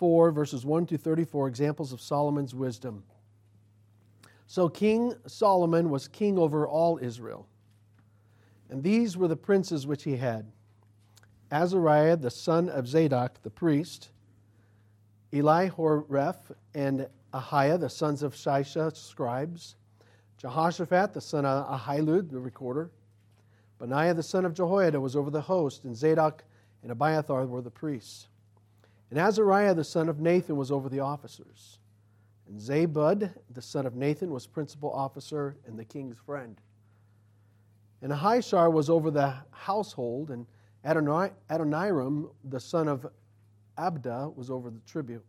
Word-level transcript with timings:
4, 0.00 0.30
verses 0.30 0.64
1 0.64 0.86
to 0.86 0.96
34, 0.96 1.46
examples 1.46 1.92
of 1.92 2.00
Solomon's 2.00 2.54
wisdom. 2.54 3.04
So 4.46 4.66
King 4.66 5.12
Solomon 5.26 5.90
was 5.90 6.08
king 6.08 6.38
over 6.38 6.66
all 6.66 6.98
Israel. 7.02 7.46
And 8.70 8.82
these 8.82 9.18
were 9.18 9.28
the 9.28 9.36
princes 9.36 9.86
which 9.86 10.02
he 10.02 10.16
had 10.16 10.50
Azariah, 11.52 12.16
the 12.16 12.30
son 12.30 12.70
of 12.70 12.88
Zadok, 12.88 13.42
the 13.42 13.50
priest, 13.50 14.08
Elihoreph 15.32 16.50
and 16.74 17.06
Ahiah, 17.34 17.78
the 17.78 17.90
sons 17.90 18.22
of 18.22 18.34
Shisha, 18.34 18.96
scribes, 18.96 19.76
Jehoshaphat, 20.38 21.12
the 21.12 21.20
son 21.20 21.44
of 21.44 21.78
Ahilud, 21.78 22.30
the 22.30 22.40
recorder, 22.40 22.90
Benaiah, 23.78 24.14
the 24.14 24.22
son 24.22 24.46
of 24.46 24.54
Jehoiada, 24.54 24.98
was 24.98 25.14
over 25.14 25.30
the 25.30 25.42
host, 25.42 25.84
and 25.84 25.94
Zadok 25.94 26.42
and 26.82 26.90
Abiathar 26.90 27.44
were 27.44 27.60
the 27.60 27.70
priests. 27.70 28.29
And 29.10 29.18
Azariah, 29.18 29.74
the 29.74 29.84
son 29.84 30.08
of 30.08 30.20
Nathan, 30.20 30.56
was 30.56 30.70
over 30.70 30.88
the 30.88 31.00
officers. 31.00 31.78
And 32.48 32.60
Zabud, 32.60 33.32
the 33.50 33.62
son 33.62 33.86
of 33.86 33.94
Nathan, 33.94 34.30
was 34.30 34.46
principal 34.46 34.90
officer 34.92 35.56
and 35.66 35.78
the 35.78 35.84
king's 35.84 36.16
friend. 36.18 36.60
And 38.02 38.12
Ahishar 38.12 38.72
was 38.72 38.88
over 38.88 39.10
the 39.10 39.34
household, 39.50 40.30
and 40.30 40.46
Adoniram, 40.84 42.30
the 42.44 42.60
son 42.60 42.88
of 42.88 43.06
Abda, 43.76 44.34
was 44.36 44.50
over 44.50 44.70
the 44.70 44.80
tribute. 44.86 45.24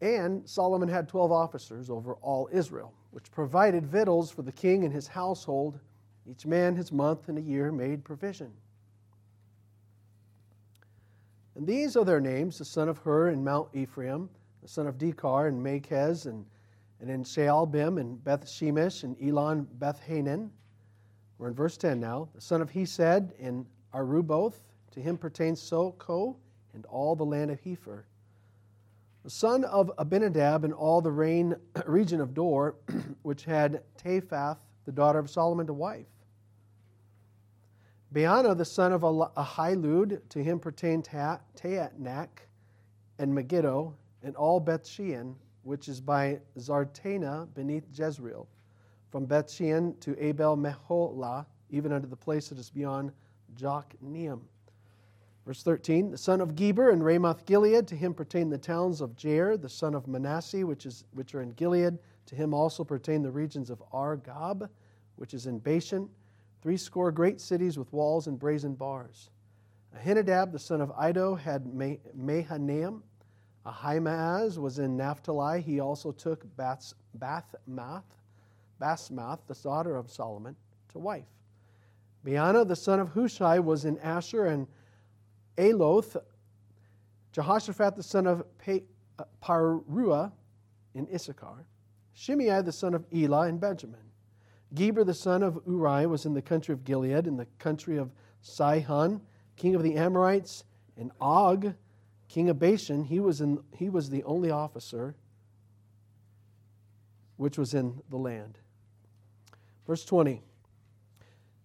And 0.00 0.48
Solomon 0.48 0.88
had 0.88 1.08
12 1.08 1.32
officers 1.32 1.90
over 1.90 2.14
all 2.16 2.48
Israel, 2.52 2.92
which 3.10 3.30
provided 3.30 3.86
victuals 3.86 4.30
for 4.30 4.42
the 4.42 4.52
king 4.52 4.84
and 4.84 4.92
his 4.92 5.06
household. 5.06 5.78
Each 6.28 6.44
man 6.44 6.76
his 6.76 6.92
month 6.92 7.28
and 7.28 7.38
a 7.38 7.40
year 7.40 7.72
made 7.72 8.04
provision. 8.04 8.52
And 11.56 11.66
these 11.66 11.96
are 11.96 12.04
their 12.04 12.20
names 12.20 12.58
the 12.58 12.66
son 12.66 12.88
of 12.88 12.98
Hur 12.98 13.30
in 13.30 13.42
Mount 13.42 13.68
Ephraim, 13.72 14.28
the 14.60 14.68
son 14.68 14.86
of 14.86 14.98
Dekar 14.98 15.48
in 15.48 15.62
Makaz, 15.62 16.26
and, 16.26 16.44
and 17.00 17.10
in 17.10 17.24
Shaalbim 17.24 17.98
and 17.98 18.22
Beth 18.22 18.44
Shemesh 18.44 19.04
and 19.04 19.16
Elon 19.22 19.66
Beth 19.78 19.98
Hanan. 20.00 20.50
We're 21.38 21.48
in 21.48 21.54
verse 21.54 21.78
10 21.78 21.98
now. 21.98 22.28
The 22.34 22.42
son 22.42 22.60
of 22.60 22.70
Hesed 22.70 23.32
in 23.38 23.66
Aruboth, 23.94 24.60
to 24.92 25.00
him 25.00 25.16
pertains 25.16 25.60
Sochoh 25.62 26.36
and 26.74 26.84
all 26.86 27.16
the 27.16 27.24
land 27.24 27.50
of 27.50 27.58
Hepher. 27.62 28.04
The 29.24 29.30
son 29.30 29.64
of 29.64 29.90
Abinadab 29.96 30.62
and 30.64 30.74
all 30.74 31.00
the 31.00 31.10
reign, 31.10 31.56
region 31.86 32.20
of 32.20 32.34
Dor, 32.34 32.76
which 33.22 33.44
had 33.44 33.82
Taphath, 33.96 34.58
the 34.84 34.92
daughter 34.92 35.18
of 35.18 35.30
Solomon, 35.30 35.66
to 35.66 35.72
wife. 35.72 36.06
Baana, 38.12 38.56
the 38.56 38.64
son 38.64 38.92
of 38.92 39.02
Ahilud, 39.02 40.20
to 40.28 40.42
him 40.42 40.60
pertained 40.60 41.04
Taatnach 41.04 42.28
and 43.18 43.34
Megiddo, 43.34 43.94
and 44.22 44.36
all 44.36 44.60
Bethshean, 44.60 45.34
which 45.64 45.88
is 45.88 46.00
by 46.00 46.40
Zartanah 46.58 47.52
beneath 47.54 47.86
Jezreel, 47.92 48.46
from 49.10 49.26
Bethshean 49.26 49.98
to 50.00 50.16
Abel 50.24 50.56
Meholah, 50.56 51.46
even 51.70 51.92
unto 51.92 52.08
the 52.08 52.16
place 52.16 52.48
that 52.48 52.58
is 52.58 52.70
beyond 52.70 53.12
Jokneam. 53.56 54.40
Verse 55.44 55.62
13, 55.62 56.10
the 56.10 56.18
son 56.18 56.40
of 56.40 56.54
Geber 56.54 56.90
and 56.90 57.04
Ramoth 57.04 57.44
Gilead, 57.44 57.86
to 57.88 57.96
him 57.96 58.14
pertain 58.14 58.50
the 58.50 58.58
towns 58.58 59.00
of 59.00 59.16
Jair, 59.16 59.60
the 59.60 59.68
son 59.68 59.94
of 59.94 60.08
Manasseh, 60.08 60.64
which, 60.66 60.86
is, 60.86 61.04
which 61.12 61.34
are 61.34 61.42
in 61.42 61.52
Gilead. 61.52 61.98
To 62.26 62.34
him 62.34 62.52
also 62.54 62.82
pertain 62.82 63.22
the 63.22 63.30
regions 63.30 63.70
of 63.70 63.82
Argob, 63.92 64.68
which 65.16 65.34
is 65.34 65.46
in 65.46 65.58
Bashan 65.60 66.08
Three 66.66 66.76
score 66.76 67.12
great 67.12 67.40
cities 67.40 67.78
with 67.78 67.92
walls 67.92 68.26
and 68.26 68.40
brazen 68.40 68.74
bars. 68.74 69.30
Ahinadab, 69.96 70.50
the 70.50 70.58
son 70.58 70.80
of 70.80 70.90
Iddo 71.00 71.36
had 71.36 71.64
Mahanaim. 72.12 73.04
Ahimaaz 73.64 74.58
was 74.58 74.80
in 74.80 74.96
Naphtali. 74.96 75.62
He 75.62 75.78
also 75.78 76.10
took 76.10 76.44
Bathmath, 76.56 78.02
Basmath, 78.82 79.38
the 79.46 79.54
daughter 79.54 79.94
of 79.94 80.10
Solomon, 80.10 80.56
to 80.88 80.98
wife. 80.98 81.28
Baana, 82.24 82.66
the 82.66 82.74
son 82.74 82.98
of 82.98 83.10
Hushai, 83.10 83.60
was 83.60 83.84
in 83.84 83.96
Asher, 84.00 84.46
and 84.46 84.66
Aloth, 85.58 86.16
Jehoshaphat, 87.30 87.94
the 87.94 88.02
son 88.02 88.26
of 88.26 88.42
uh, 88.66 89.24
Paruah, 89.40 90.32
in 90.94 91.06
Issachar. 91.14 91.64
Shimei, 92.12 92.60
the 92.62 92.72
son 92.72 92.92
of 92.92 93.04
Elah, 93.12 93.46
in 93.46 93.58
Benjamin. 93.58 94.05
Geber 94.76 95.04
the 95.04 95.14
son 95.14 95.42
of 95.42 95.58
Uri 95.66 96.06
was 96.06 96.26
in 96.26 96.34
the 96.34 96.42
country 96.42 96.72
of 96.72 96.84
Gilead, 96.84 97.26
in 97.26 97.36
the 97.36 97.46
country 97.58 97.96
of 97.96 98.12
Sihon, 98.42 99.20
king 99.56 99.74
of 99.74 99.82
the 99.82 99.96
Amorites, 99.96 100.64
and 100.96 101.10
Og, 101.20 101.74
king 102.28 102.48
of 102.48 102.58
Bashan. 102.58 103.02
He 103.02 103.18
was, 103.18 103.40
in, 103.40 103.58
he 103.72 103.88
was 103.88 104.10
the 104.10 104.22
only 104.24 104.50
officer 104.50 105.16
which 107.36 107.58
was 107.58 107.74
in 107.74 108.00
the 108.10 108.16
land. 108.16 108.58
Verse 109.86 110.04
20 110.04 110.42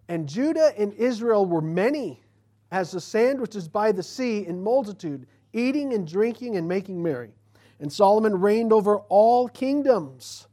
And 0.08 0.28
Judah 0.28 0.72
and 0.78 0.92
Israel 0.94 1.44
were 1.46 1.60
many, 1.60 2.22
as 2.70 2.92
the 2.92 3.00
sand 3.00 3.40
which 3.40 3.54
is 3.54 3.68
by 3.68 3.92
the 3.92 4.02
sea, 4.02 4.46
in 4.46 4.62
multitude, 4.62 5.26
eating 5.52 5.92
and 5.92 6.08
drinking 6.08 6.56
and 6.56 6.66
making 6.66 7.02
merry. 7.02 7.34
And 7.78 7.92
Solomon 7.92 8.40
reigned 8.40 8.72
over 8.72 8.98
all 9.08 9.48
kingdoms 9.48 10.46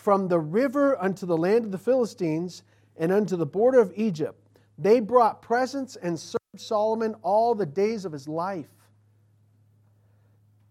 from 0.00 0.28
the 0.28 0.40
river 0.40 0.96
unto 0.98 1.26
the 1.26 1.36
land 1.36 1.66
of 1.66 1.72
the 1.72 1.78
Philistines 1.78 2.62
and 2.96 3.12
unto 3.12 3.36
the 3.36 3.44
border 3.44 3.80
of 3.80 3.92
Egypt. 3.94 4.40
They 4.78 4.98
brought 4.98 5.42
presents 5.42 5.96
and 5.96 6.18
served 6.18 6.40
Solomon 6.56 7.14
all 7.20 7.54
the 7.54 7.66
days 7.66 8.06
of 8.06 8.12
his 8.12 8.26
life. 8.26 8.70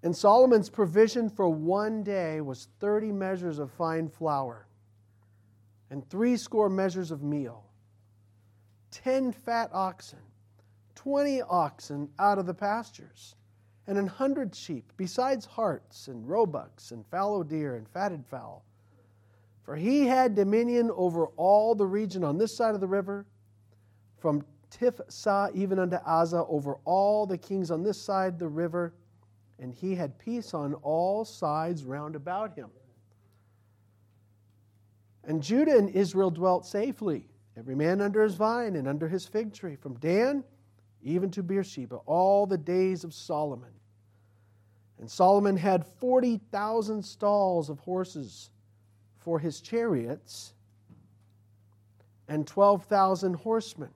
And 0.02 0.18
Solomon's 0.18 0.72
provision 0.72 1.30
for 1.30 1.48
one 1.48 2.02
day 2.02 2.42
was 2.42 2.70
30 2.80 3.12
measures 3.12 3.60
of 3.60 3.70
fine 3.72 4.10
flour 4.10 4.66
and 5.92 6.10
three 6.10 6.36
score 6.36 6.70
measures 6.70 7.12
of 7.12 7.22
meal, 7.22 7.66
10 8.90 9.32
fat 9.32 9.70
oxen, 9.74 10.20
20 10.96 11.44
oxen 11.44 12.10
out 12.18 12.40
of 12.40 12.48
the 12.48 12.54
pastures, 12.56 13.36
and 13.86 13.96
an 13.98 14.08
hundred 14.08 14.56
sheep, 14.56 14.92
besides 14.98 15.46
harts 15.46 16.08
and 16.08 16.28
roebucks 16.28 16.90
and 16.90 17.06
fallow 17.06 17.44
deer 17.44 17.76
and 17.76 17.88
fatted 17.88 18.26
fowl 18.26 18.66
for 19.70 19.76
he 19.76 20.08
had 20.08 20.34
dominion 20.34 20.90
over 20.96 21.28
all 21.38 21.76
the 21.76 21.86
region 21.86 22.24
on 22.24 22.40
this 22.40 22.58
side 22.58 22.74
of 22.74 22.82
the 22.82 22.88
river, 22.88 23.28
from 24.18 24.44
Tiphsah 24.72 25.52
even 25.54 25.78
unto 25.78 25.98
Azzah, 25.98 26.48
over 26.50 26.80
all 26.86 27.28
the 27.28 27.38
kings 27.38 27.70
on 27.70 27.84
this 27.84 28.02
side 28.02 28.40
the 28.40 28.48
river, 28.48 28.96
and 29.60 29.72
he 29.72 29.94
had 29.94 30.18
peace 30.18 30.56
on 30.56 30.74
all 30.74 31.24
sides 31.24 31.84
round 31.84 32.16
about 32.16 32.56
him. 32.56 32.72
And 35.24 35.40
Judah 35.40 35.78
and 35.78 35.92
Israel 35.92 36.32
dwelt 36.32 36.66
safely, 36.66 37.28
every 37.56 37.76
man 37.76 38.02
under 38.02 38.24
his 38.24 38.34
vine 38.34 38.76
and 38.76 38.88
under 38.88 39.08
his 39.08 39.28
fig 39.28 39.54
tree, 39.54 39.76
from 39.76 40.00
Dan 40.00 40.44
even 41.04 41.30
to 41.30 41.44
Beersheba, 41.44 41.98
all 42.08 42.48
the 42.48 42.58
days 42.58 43.04
of 43.04 43.14
Solomon. 43.14 43.74
And 44.98 45.12
Solomon 45.12 45.58
had 45.58 45.86
40,000 46.00 47.06
stalls 47.06 47.70
of 47.70 47.78
horses 47.78 48.50
for 49.30 49.38
his 49.38 49.62
chariots 49.62 50.54
and 52.28 52.48
12,000 52.48 53.36
horsemen. 53.36 53.92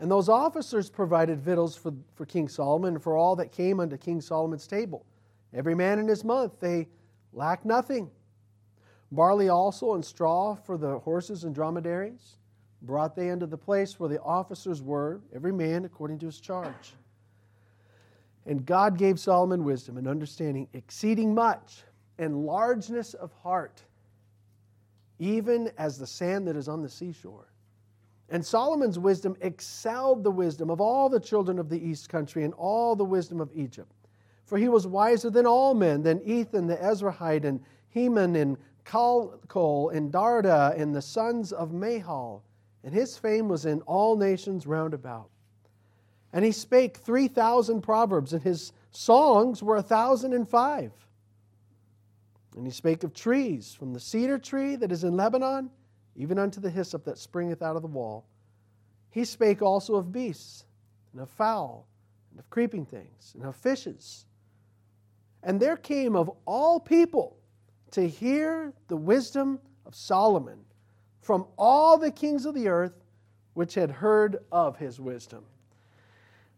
And 0.00 0.10
those 0.10 0.28
officers 0.28 0.90
provided 0.90 1.40
victuals 1.40 1.74
for, 1.74 1.94
for 2.14 2.26
King 2.26 2.46
Solomon 2.46 2.96
and 2.96 3.02
for 3.02 3.16
all 3.16 3.34
that 3.36 3.50
came 3.50 3.80
unto 3.80 3.96
King 3.96 4.20
Solomon's 4.20 4.66
table. 4.66 5.06
Every 5.54 5.74
man 5.74 5.98
in 5.98 6.06
his 6.06 6.24
month, 6.24 6.60
they 6.60 6.88
lacked 7.32 7.64
nothing. 7.64 8.10
Barley 9.10 9.48
also 9.48 9.94
and 9.94 10.04
straw 10.04 10.54
for 10.54 10.76
the 10.76 10.98
horses 10.98 11.44
and 11.44 11.54
dromedaries 11.54 12.36
brought 12.82 13.16
they 13.16 13.30
unto 13.30 13.46
the 13.46 13.56
place 13.56 13.98
where 13.98 14.10
the 14.10 14.20
officers 14.20 14.82
were, 14.82 15.22
every 15.34 15.52
man 15.52 15.86
according 15.86 16.18
to 16.18 16.26
his 16.26 16.38
charge. 16.38 16.92
And 18.44 18.66
God 18.66 18.98
gave 18.98 19.18
Solomon 19.18 19.64
wisdom 19.64 19.96
and 19.96 20.06
understanding 20.06 20.68
exceeding 20.74 21.34
much 21.34 21.84
and 22.22 22.46
largeness 22.46 23.14
of 23.14 23.32
heart, 23.42 23.82
even 25.18 25.70
as 25.76 25.98
the 25.98 26.06
sand 26.06 26.46
that 26.48 26.56
is 26.56 26.68
on 26.68 26.82
the 26.82 26.88
seashore. 26.88 27.48
And 28.28 28.44
Solomon's 28.44 28.98
wisdom 28.98 29.36
excelled 29.42 30.24
the 30.24 30.30
wisdom 30.30 30.70
of 30.70 30.80
all 30.80 31.08
the 31.08 31.20
children 31.20 31.58
of 31.58 31.68
the 31.68 31.78
east 31.78 32.08
country 32.08 32.44
and 32.44 32.54
all 32.54 32.96
the 32.96 33.04
wisdom 33.04 33.40
of 33.40 33.50
Egypt. 33.54 33.92
For 34.44 34.56
he 34.56 34.68
was 34.68 34.86
wiser 34.86 35.30
than 35.30 35.46
all 35.46 35.74
men, 35.74 36.02
than 36.02 36.22
Ethan 36.22 36.66
the 36.66 36.76
Ezrahite, 36.76 37.44
and 37.44 37.60
Heman, 37.90 38.36
and 38.36 38.56
Chalcol, 38.86 39.94
and 39.94 40.10
Darda, 40.12 40.78
and 40.80 40.94
the 40.94 41.02
sons 41.02 41.52
of 41.52 41.72
Mahol. 41.72 42.42
And 42.84 42.94
his 42.94 43.18
fame 43.18 43.48
was 43.48 43.66
in 43.66 43.80
all 43.82 44.16
nations 44.16 44.66
round 44.66 44.94
about. 44.94 45.28
And 46.32 46.44
he 46.44 46.52
spake 46.52 46.96
3,000 46.96 47.82
proverbs, 47.82 48.32
and 48.32 48.42
his 48.42 48.72
songs 48.90 49.62
were 49.62 49.76
a 49.76 49.82
thousand 49.82 50.32
and 52.56 52.66
he 52.66 52.72
spake 52.72 53.02
of 53.04 53.14
trees, 53.14 53.74
from 53.74 53.92
the 53.92 54.00
cedar 54.00 54.38
tree 54.38 54.76
that 54.76 54.92
is 54.92 55.04
in 55.04 55.16
Lebanon, 55.16 55.70
even 56.16 56.38
unto 56.38 56.60
the 56.60 56.70
hyssop 56.70 57.04
that 57.04 57.16
springeth 57.16 57.62
out 57.62 57.76
of 57.76 57.82
the 57.82 57.88
wall. 57.88 58.26
He 59.10 59.24
spake 59.24 59.62
also 59.62 59.94
of 59.96 60.12
beasts, 60.12 60.64
and 61.12 61.20
of 61.20 61.30
fowl, 61.30 61.86
and 62.30 62.38
of 62.38 62.48
creeping 62.50 62.86
things, 62.86 63.32
and 63.34 63.44
of 63.44 63.56
fishes. 63.56 64.26
And 65.42 65.58
there 65.58 65.76
came 65.76 66.14
of 66.14 66.30
all 66.46 66.78
people 66.78 67.36
to 67.92 68.06
hear 68.06 68.72
the 68.88 68.96
wisdom 68.96 69.58
of 69.86 69.94
Solomon 69.94 70.58
from 71.20 71.46
all 71.56 71.98
the 71.98 72.10
kings 72.10 72.46
of 72.46 72.54
the 72.54 72.68
earth 72.68 72.94
which 73.54 73.74
had 73.74 73.90
heard 73.90 74.38
of 74.50 74.76
his 74.76 74.98
wisdom. 74.98 75.44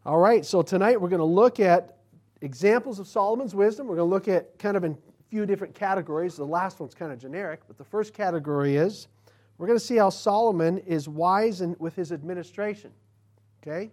All 0.05 0.17
right, 0.17 0.45
so 0.45 0.61
tonight 0.61 0.99
we're 0.99 1.09
going 1.09 1.19
to 1.19 1.25
look 1.25 1.59
at 1.59 1.97
examples 2.41 2.99
of 2.99 3.07
Solomon's 3.07 3.55
wisdom. 3.55 3.87
We're 3.87 3.95
going 3.95 4.09
to 4.09 4.13
look 4.13 4.27
at 4.27 4.57
kind 4.59 4.77
of 4.77 4.83
in 4.83 4.97
few 5.35 5.45
different 5.45 5.75
categories. 5.75 6.37
The 6.37 6.45
last 6.45 6.79
one's 6.79 6.93
kind 6.93 7.11
of 7.11 7.19
generic, 7.19 7.59
but 7.67 7.77
the 7.77 7.83
first 7.83 8.13
category 8.13 8.77
is 8.77 9.09
we're 9.57 9.67
going 9.67 9.77
to 9.77 9.83
see 9.83 9.97
how 9.97 10.09
Solomon 10.09 10.77
is 10.77 11.09
wise 11.09 11.59
in, 11.59 11.75
with 11.77 11.93
his 11.93 12.13
administration. 12.13 12.89
Okay? 13.61 13.91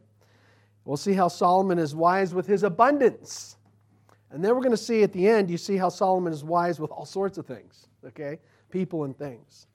We'll 0.84 0.96
see 0.96 1.14
how 1.14 1.26
Solomon 1.26 1.80
is 1.80 1.96
wise 1.96 2.32
with 2.32 2.46
his 2.46 2.62
abundance. 2.62 3.56
And 4.30 4.44
then 4.44 4.54
we're 4.54 4.60
going 4.60 4.70
to 4.70 4.76
see 4.76 5.02
at 5.02 5.12
the 5.12 5.26
end, 5.26 5.50
you 5.50 5.58
see 5.58 5.76
how 5.76 5.88
Solomon 5.88 6.32
is 6.32 6.44
wise 6.44 6.78
with 6.78 6.92
all 6.92 7.04
sorts 7.04 7.38
of 7.38 7.46
things, 7.46 7.88
okay? 8.06 8.38
People 8.70 9.02
and 9.02 9.18
things. 9.18 9.66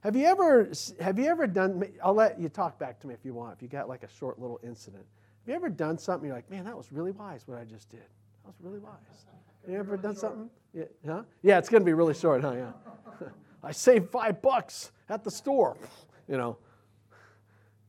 Have 0.00 0.16
you 0.16 0.26
ever 0.26 0.68
have 0.98 1.16
you 1.16 1.26
ever 1.26 1.46
done 1.46 1.84
I'll 2.02 2.12
let 2.12 2.40
you 2.40 2.48
talk 2.48 2.76
back 2.80 2.98
to 3.00 3.06
me 3.06 3.14
if 3.14 3.24
you 3.24 3.34
want, 3.34 3.54
if 3.54 3.62
you 3.62 3.68
got 3.68 3.88
like 3.88 4.02
a 4.02 4.10
short 4.18 4.40
little 4.40 4.58
incident. 4.64 5.04
Have 5.42 5.48
you 5.48 5.54
ever 5.54 5.68
done 5.68 5.96
something 5.96 6.26
you're 6.26 6.36
like, 6.36 6.50
"Man, 6.50 6.64
that 6.64 6.76
was 6.76 6.90
really 6.90 7.12
wise 7.12 7.46
what 7.46 7.56
I 7.56 7.64
just 7.64 7.88
did." 7.88 8.00
That 8.00 8.48
was 8.48 8.56
really 8.60 8.80
wise. 8.80 9.24
You 9.68 9.78
ever 9.78 9.96
done 9.96 10.16
something? 10.16 10.50
Yeah, 10.72 10.84
huh? 11.06 11.22
Yeah, 11.42 11.58
it's 11.58 11.68
going 11.68 11.82
to 11.82 11.84
be 11.84 11.92
really 11.92 12.14
short, 12.14 12.42
huh? 12.42 12.52
Yeah. 12.52 13.28
I 13.62 13.72
saved 13.72 14.10
5 14.10 14.42
bucks 14.42 14.92
at 15.08 15.24
the 15.24 15.30
store, 15.30 15.76
you 16.28 16.36
know. 16.36 16.58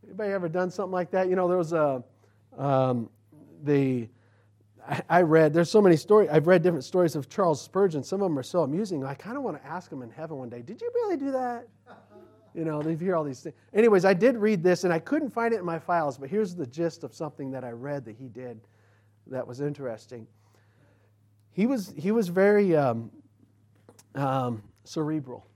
Anybody 0.06 0.31
ever 0.33 0.48
done 0.48 0.69
something 0.69 0.94
like 0.94 1.12
that? 1.12 1.30
You 1.30 1.36
know, 1.36 1.48
there 1.48 1.57
was 1.57 1.74
a 1.74 2.04
um, 2.57 3.10
the 3.63 4.07
I, 5.10 5.22
read, 5.24 5.51
there's 5.51 5.72
so 5.72 5.81
many 5.81 5.95
stories, 5.95 6.30
I've 6.31 6.45
read 6.45 6.62
different 6.62 6.83
stories 6.83 7.16
of 7.16 7.27
Charles 7.27 7.60
Spurgeon. 7.60 8.04
Some 8.04 8.22
of 8.22 8.30
them 8.30 8.38
are 8.38 8.44
so 8.44 8.62
amusing. 8.62 9.04
I 9.04 9.16
kind 9.16 9.36
of 9.36 9.44
want 9.44 9.62
to 9.62 9.68
ask 9.68 9.92
him 9.92 10.04
in 10.04 10.12
heaven 10.12 10.38
one 10.38 10.50
day, 10.50 10.62
did 10.62 10.80
you 10.80 10.92
really 10.94 11.18
do 11.18 11.31
that? 11.31 11.68
You 12.54 12.63
know, 12.63 12.81
they 12.81 12.95
hear 12.95 13.16
all 13.16 13.24
these 13.24 13.42
things. 13.42 13.56
Anyways, 13.74 14.06
I 14.06 14.13
did 14.13 14.38
read 14.38 14.63
this 14.63 14.83
and 14.83 14.94
I 14.94 15.00
couldn't 15.00 15.31
find 15.31 15.54
it 15.54 15.60
in 15.60 15.66
my 15.66 15.80
files, 15.80 16.18
but 16.18 16.30
here's 16.30 16.56
the 16.56 16.68
gist 16.68 17.04
of 17.04 17.13
something 17.13 17.51
that 17.51 17.63
I 17.63 17.72
read 17.72 18.06
that 18.06 18.16
he 18.16 18.30
did 18.30 18.62
that 19.27 19.45
was 19.45 19.60
interesting. 19.60 20.27
He 21.55 21.67
was, 21.67 21.93
he 21.97 22.11
was 22.11 22.27
very 22.27 22.75
um, 22.75 23.11
um, 24.13 24.61
cerebral, 24.83 25.47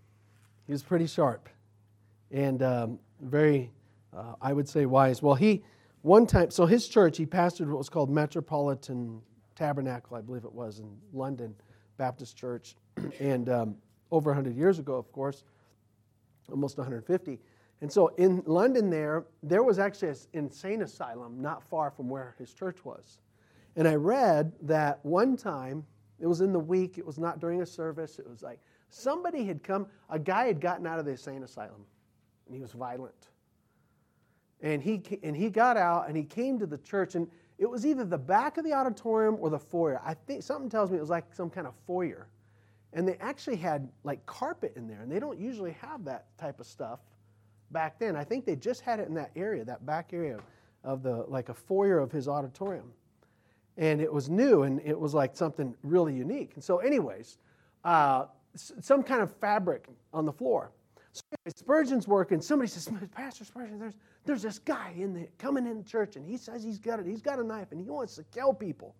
he 0.65 0.71
was 0.71 0.81
pretty 0.81 1.07
sharp 1.07 1.49
and 2.31 2.63
um, 2.63 2.99
very, 3.19 3.69
uh, 4.15 4.35
I 4.41 4.53
would 4.53 4.69
say, 4.69 4.85
wise. 4.85 5.21
Well, 5.21 5.35
he 5.35 5.61
one 6.01 6.25
time, 6.25 6.51
so 6.51 6.65
his 6.65 6.87
church, 6.87 7.17
he 7.17 7.25
pastored 7.25 7.67
what 7.67 7.77
was 7.77 7.89
called 7.89 8.09
Metropolitan 8.09 9.21
Tabernacle, 9.55 10.15
I 10.15 10.21
believe 10.21 10.45
it 10.45 10.53
was, 10.53 10.79
in 10.79 10.89
London 11.11 11.53
Baptist 11.97 12.37
Church, 12.37 12.75
and 13.19 13.49
um, 13.49 13.75
over 14.09 14.29
100 14.29 14.55
years 14.55 14.79
ago, 14.79 14.95
of 14.95 15.11
course, 15.11 15.43
almost 16.49 16.77
150. 16.77 17.39
And 17.81 17.91
so 17.91 18.07
in 18.17 18.41
London, 18.45 18.89
there, 18.89 19.25
there 19.43 19.63
was 19.63 19.79
actually 19.79 20.09
an 20.09 20.17
insane 20.31 20.81
asylum 20.81 21.41
not 21.41 21.61
far 21.61 21.91
from 21.91 22.07
where 22.07 22.35
his 22.39 22.53
church 22.53 22.85
was. 22.85 23.19
And 23.75 23.87
I 23.87 23.95
read 23.95 24.51
that 24.63 24.99
one 25.03 25.37
time, 25.37 25.85
it 26.19 26.27
was 26.27 26.41
in 26.41 26.51
the 26.51 26.59
week, 26.59 26.97
it 26.97 27.05
was 27.05 27.17
not 27.17 27.39
during 27.39 27.61
a 27.61 27.65
service, 27.65 28.19
it 28.19 28.29
was 28.29 28.41
like 28.41 28.59
somebody 28.89 29.45
had 29.45 29.63
come, 29.63 29.87
a 30.09 30.19
guy 30.19 30.47
had 30.47 30.59
gotten 30.59 30.85
out 30.85 30.99
of 30.99 31.05
the 31.05 31.11
insane 31.11 31.43
asylum, 31.43 31.85
and 32.45 32.55
he 32.55 32.61
was 32.61 32.71
violent. 32.71 33.29
And 34.61 34.83
he, 34.83 35.01
and 35.23 35.35
he 35.35 35.49
got 35.49 35.77
out 35.77 36.07
and 36.07 36.17
he 36.17 36.23
came 36.23 36.59
to 36.59 36.65
the 36.65 36.77
church, 36.79 37.15
and 37.15 37.27
it 37.57 37.69
was 37.69 37.85
either 37.85 38.03
the 38.03 38.17
back 38.17 38.57
of 38.57 38.65
the 38.65 38.73
auditorium 38.73 39.37
or 39.39 39.49
the 39.49 39.59
foyer. 39.59 40.01
I 40.03 40.13
think 40.13 40.43
something 40.43 40.69
tells 40.69 40.91
me 40.91 40.97
it 40.97 41.01
was 41.01 41.09
like 41.09 41.33
some 41.33 41.49
kind 41.49 41.67
of 41.67 41.73
foyer. 41.87 42.27
And 42.93 43.07
they 43.07 43.15
actually 43.15 43.57
had 43.57 43.87
like 44.03 44.25
carpet 44.25 44.73
in 44.75 44.87
there, 44.87 45.01
and 45.01 45.11
they 45.11 45.19
don't 45.19 45.39
usually 45.39 45.73
have 45.73 46.03
that 46.05 46.25
type 46.37 46.59
of 46.59 46.65
stuff 46.65 46.99
back 47.71 47.99
then. 47.99 48.15
I 48.15 48.23
think 48.23 48.45
they 48.45 48.55
just 48.55 48.81
had 48.81 48.99
it 48.99 49.07
in 49.07 49.13
that 49.13 49.31
area, 49.35 49.63
that 49.63 49.85
back 49.85 50.11
area 50.11 50.39
of 50.83 51.03
the 51.03 51.25
like 51.27 51.49
a 51.49 51.53
foyer 51.53 51.99
of 51.99 52.11
his 52.11 52.27
auditorium. 52.27 52.91
And 53.79 54.01
it 54.01 54.13
was 54.13 54.29
new 54.29 54.63
and 54.63 54.79
it 54.83 54.99
was 54.99 55.15
like 55.15 55.35
something 55.35 55.73
really 55.83 56.13
unique. 56.13 56.51
And 56.55 56.63
so, 56.63 56.77
anyways, 56.79 57.37
uh, 57.85 58.25
some 58.55 59.01
kind 59.01 59.21
of 59.21 59.33
fabric 59.37 59.87
on 60.13 60.25
the 60.25 60.33
floor. 60.33 60.71
So 61.13 61.23
Spurgeon's 61.55 62.07
working. 62.07 62.41
Somebody 62.41 62.69
says, 62.69 62.89
Pastor 63.15 63.45
Spurgeon, 63.45 63.79
there's, 63.79 63.95
there's 64.25 64.41
this 64.41 64.59
guy 64.59 64.93
in 64.97 65.13
the, 65.13 65.27
coming 65.37 65.65
in 65.65 65.77
the 65.77 65.83
church, 65.83 66.17
and 66.17 66.25
he 66.25 66.37
says 66.37 66.61
he's 66.61 66.77
got 66.77 66.99
it. 66.99 67.05
He's 67.05 67.21
got 67.21 67.39
a 67.39 67.43
knife, 67.43 67.71
and 67.71 67.81
he 67.81 67.89
wants 67.89 68.15
to 68.15 68.23
kill 68.25 68.53
people. 68.53 68.95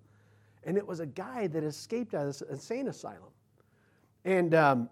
And 0.64 0.78
it 0.78 0.88
was 0.88 1.02
a 1.02 1.06
guy 1.06 1.48
that 1.48 1.64
escaped 1.64 2.14
out 2.14 2.22
of 2.22 2.28
this 2.28 2.42
insane 2.50 2.88
asylum. 2.88 3.32
And, 4.26 4.56
um, 4.56 4.90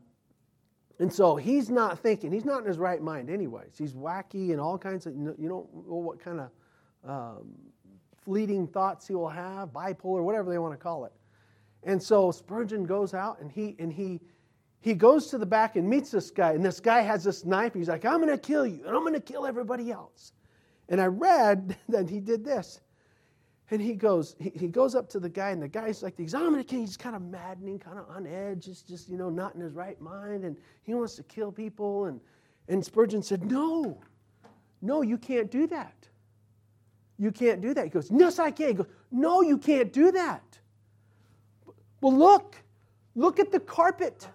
and 0.99 1.11
so 1.11 1.35
he's 1.37 1.69
not 1.69 1.99
thinking, 1.99 2.31
he's 2.31 2.45
not 2.45 2.61
in 2.61 2.67
his 2.67 2.77
right 2.77 3.01
mind, 3.01 3.29
anyways. 3.29 3.77
He's 3.77 3.93
wacky 3.93 4.51
and 4.51 4.59
all 4.59 4.77
kinds 4.77 5.05
of, 5.05 5.15
you 5.15 5.49
don't 5.49 5.73
know 5.87 5.95
what 5.95 6.19
kind 6.19 6.41
of 6.41 6.49
um, 7.09 7.53
fleeting 8.27 8.67
thoughts 8.67 9.07
he 9.07 9.15
will 9.15 9.29
have, 9.29 9.69
bipolar, 9.69 10.21
whatever 10.21 10.49
they 10.49 10.57
want 10.57 10.73
to 10.73 10.77
call 10.77 11.05
it. 11.05 11.13
And 11.83 12.03
so 12.03 12.29
Spurgeon 12.29 12.83
goes 12.83 13.13
out 13.13 13.39
and 13.39 13.49
he, 13.49 13.73
and 13.79 13.91
he, 13.91 14.19
he 14.81 14.93
goes 14.93 15.27
to 15.27 15.37
the 15.37 15.45
back 15.45 15.77
and 15.77 15.89
meets 15.89 16.11
this 16.11 16.29
guy, 16.29 16.51
and 16.51 16.63
this 16.63 16.81
guy 16.81 16.99
has 16.99 17.23
this 17.23 17.45
knife. 17.45 17.73
He's 17.73 17.87
like, 17.87 18.03
I'm 18.03 18.17
going 18.17 18.27
to 18.27 18.37
kill 18.37 18.67
you, 18.67 18.85
and 18.85 18.93
I'm 18.93 19.03
going 19.03 19.13
to 19.13 19.21
kill 19.21 19.45
everybody 19.45 19.91
else. 19.91 20.33
And 20.89 20.99
I 20.99 21.05
read 21.05 21.77
that 21.89 22.09
he 22.09 22.19
did 22.19 22.43
this. 22.43 22.81
And 23.71 23.81
he 23.81 23.93
goes, 23.93 24.35
he, 24.39 24.49
he 24.49 24.67
goes 24.67 24.93
up 24.93 25.07
to 25.11 25.21
the 25.21 25.29
guy, 25.29 25.51
and 25.51 25.61
the 25.61 25.69
guy's 25.69 26.03
like, 26.03 26.17
he's, 26.17 26.33
I'm 26.33 26.51
going 26.51 26.57
to 26.57 26.63
kill 26.65 26.79
you. 26.79 26.85
He's 26.85 26.97
kind 26.97 27.15
of 27.15 27.21
maddening, 27.21 27.79
kind 27.79 27.97
of 27.97 28.09
on 28.09 28.27
edge, 28.27 28.65
just, 28.65 28.89
just, 28.89 29.07
you 29.07 29.17
know, 29.17 29.29
not 29.29 29.55
in 29.55 29.61
his 29.61 29.71
right 29.71 29.99
mind, 30.01 30.43
and 30.43 30.57
he 30.83 30.93
wants 30.93 31.15
to 31.15 31.23
kill 31.23 31.53
people. 31.53 32.05
And, 32.05 32.19
and 32.67 32.83
Spurgeon 32.83 33.23
said, 33.23 33.49
No, 33.49 34.01
no, 34.81 35.01
you 35.01 35.17
can't 35.17 35.49
do 35.49 35.65
that. 35.67 36.06
You 37.17 37.31
can't 37.31 37.61
do 37.61 37.73
that. 37.73 37.83
He 37.83 37.89
goes, 37.89 38.09
Yes, 38.11 38.39
I 38.39 38.51
can. 38.51 38.67
He 38.67 38.73
goes, 38.73 38.87
No, 39.11 39.41
you 39.41 39.57
can't 39.57 39.91
do 39.91 40.11
that. 40.11 40.59
Well, 42.01 42.15
look, 42.15 42.55
look 43.15 43.39
at 43.39 43.51
the 43.51 43.59
carpet. 43.59 44.27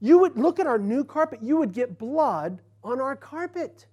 You 0.00 0.18
would 0.18 0.36
look 0.36 0.58
at 0.58 0.66
our 0.66 0.78
new 0.78 1.04
carpet, 1.04 1.40
you 1.42 1.56
would 1.58 1.72
get 1.72 1.96
blood 1.96 2.60
on 2.82 3.00
our 3.00 3.14
carpet. 3.14 3.86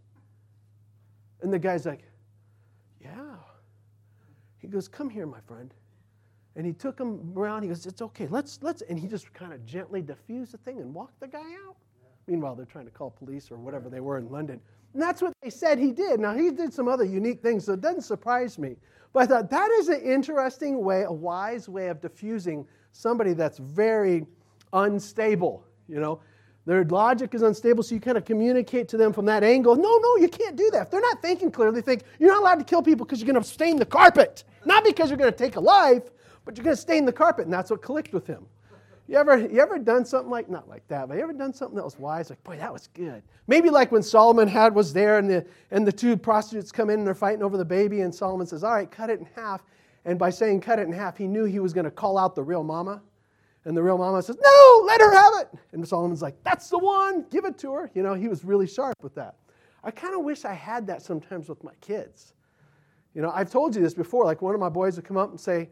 And 1.41 1.53
the 1.53 1.59
guy's 1.59 1.85
like, 1.85 2.03
Yeah. 2.99 3.35
He 4.57 4.67
goes, 4.67 4.87
Come 4.87 5.09
here, 5.09 5.27
my 5.27 5.39
friend. 5.41 5.73
And 6.55 6.65
he 6.65 6.73
took 6.73 6.99
him 6.99 7.31
around. 7.37 7.61
He 7.61 7.69
goes, 7.69 7.85
It's 7.85 8.01
okay. 8.01 8.27
Let's, 8.27 8.59
let's, 8.63 8.81
and 8.81 8.97
he 8.97 9.07
just 9.07 9.31
kind 9.33 9.53
of 9.53 9.63
gently 9.65 10.01
diffused 10.01 10.51
the 10.51 10.57
thing 10.57 10.79
and 10.79 10.93
walked 10.93 11.19
the 11.19 11.27
guy 11.27 11.53
out. 11.67 11.77
Meanwhile, 12.29 12.55
they're 12.55 12.65
trying 12.65 12.85
to 12.85 12.91
call 12.91 13.09
police 13.09 13.49
or 13.49 13.57
whatever 13.57 13.89
they 13.89 14.01
were 14.01 14.19
in 14.19 14.29
London. 14.29 14.61
And 14.93 15.01
that's 15.01 15.21
what 15.21 15.33
they 15.41 15.49
said 15.49 15.79
he 15.79 15.91
did. 15.91 16.19
Now, 16.19 16.35
he 16.35 16.51
did 16.51 16.73
some 16.73 16.87
other 16.87 17.03
unique 17.03 17.41
things, 17.41 17.65
so 17.65 17.73
it 17.73 17.81
doesn't 17.81 18.03
surprise 18.03 18.59
me. 18.59 18.75
But 19.13 19.23
I 19.23 19.25
thought 19.25 19.49
that 19.49 19.71
is 19.71 19.87
an 19.87 20.01
interesting 20.01 20.83
way, 20.83 21.03
a 21.03 21.11
wise 21.11 21.67
way 21.67 21.87
of 21.87 22.01
diffusing 22.01 22.67
somebody 22.91 23.33
that's 23.33 23.57
very 23.57 24.27
unstable. 24.73 25.65
You 25.87 25.99
know, 25.99 26.21
their 26.67 26.83
logic 26.85 27.33
is 27.33 27.41
unstable, 27.41 27.81
so 27.81 27.95
you 27.95 28.01
kind 28.01 28.17
of 28.17 28.25
communicate 28.25 28.87
to 28.89 28.97
them 28.97 29.11
from 29.11 29.25
that 29.25 29.43
angle. 29.43 29.75
No, 29.75 29.97
no, 29.97 30.17
you 30.17 30.29
can't 30.29 30.55
do 30.55 30.69
that. 30.71 30.83
If 30.83 30.91
they're 30.91 31.01
not 31.01 31.23
thinking 31.23 31.49
clearly, 31.49 31.81
think 31.81 32.03
you're 32.19 32.29
not 32.29 32.41
allowed 32.41 32.59
to 32.59 32.63
kill 32.65 32.83
people 32.83 33.05
because 33.07 33.19
you're 33.19 33.31
going 33.31 33.43
to 33.43 33.49
stain 33.49 33.77
the 33.77 33.85
carpet. 33.85 34.43
Not 34.65 34.83
because 34.83 35.09
you're 35.09 35.17
going 35.17 35.31
to 35.31 35.37
take 35.37 35.55
a 35.55 35.59
life, 35.59 36.03
but 36.45 36.55
you're 36.55 36.63
going 36.63 36.75
to 36.75 36.81
stain 36.81 37.05
the 37.05 37.13
carpet, 37.13 37.45
and 37.45 37.53
that's 37.53 37.71
what 37.71 37.81
clicked 37.81 38.13
with 38.13 38.27
him. 38.27 38.45
You 39.09 39.17
ever, 39.17 39.39
you 39.39 39.59
ever 39.59 39.79
done 39.79 40.05
something 40.05 40.29
like, 40.29 40.51
not 40.51 40.69
like 40.69 40.87
that, 40.87 41.07
but 41.07 41.17
you 41.17 41.23
ever 41.23 41.33
done 41.33 41.51
something 41.51 41.75
that 41.77 41.83
was 41.83 41.97
wise? 41.97 42.29
Like, 42.29 42.43
boy, 42.43 42.57
that 42.57 42.71
was 42.71 42.89
good. 42.93 43.23
Maybe 43.47 43.71
like 43.71 43.91
when 43.91 44.03
Solomon 44.03 44.47
had 44.47 44.75
was 44.75 44.93
there 44.93 45.17
and 45.17 45.27
the, 45.27 45.43
and 45.71 45.87
the 45.87 45.91
two 45.91 46.15
prostitutes 46.15 46.71
come 46.71 46.91
in 46.91 46.99
and 46.99 47.07
they're 47.07 47.15
fighting 47.15 47.41
over 47.41 47.57
the 47.57 47.65
baby, 47.65 48.01
and 48.01 48.13
Solomon 48.13 48.45
says, 48.45 48.63
all 48.63 48.71
right, 48.71 48.89
cut 48.89 49.09
it 49.09 49.19
in 49.19 49.25
half. 49.35 49.63
And 50.05 50.19
by 50.19 50.29
saying 50.29 50.61
cut 50.61 50.77
it 50.77 50.83
in 50.83 50.93
half, 50.93 51.17
he 51.17 51.25
knew 51.25 51.45
he 51.45 51.59
was 51.59 51.73
going 51.73 51.85
to 51.85 51.91
call 51.91 52.19
out 52.19 52.35
the 52.35 52.43
real 52.43 52.63
mama. 52.63 53.01
And 53.65 53.75
the 53.75 53.81
real 53.81 53.97
mama 53.97 54.21
says, 54.21 54.37
No, 54.39 54.83
let 54.85 55.01
her 55.01 55.11
have 55.11 55.33
it. 55.41 55.59
And 55.73 55.85
Solomon's 55.87 56.21
like, 56.21 56.41
That's 56.43 56.69
the 56.69 56.77
one, 56.77 57.25
give 57.31 57.45
it 57.45 57.57
to 57.59 57.73
her. 57.73 57.91
You 57.95 58.03
know, 58.03 58.13
he 58.13 58.27
was 58.27 58.45
really 58.45 58.67
sharp 58.67 58.95
with 59.01 59.15
that. 59.15 59.35
I 59.83 59.91
kind 59.91 60.13
of 60.13 60.23
wish 60.23 60.45
I 60.45 60.53
had 60.53 60.87
that 60.87 61.01
sometimes 61.01 61.49
with 61.49 61.63
my 61.63 61.73
kids. 61.81 62.33
You 63.13 63.21
know, 63.21 63.31
I've 63.31 63.51
told 63.51 63.75
you 63.75 63.81
this 63.81 63.93
before. 63.93 64.23
Like 64.23 64.41
one 64.41 64.53
of 64.53 64.61
my 64.61 64.69
boys 64.69 64.95
would 64.95 65.05
come 65.05 65.17
up 65.17 65.31
and 65.31 65.39
say, 65.39 65.69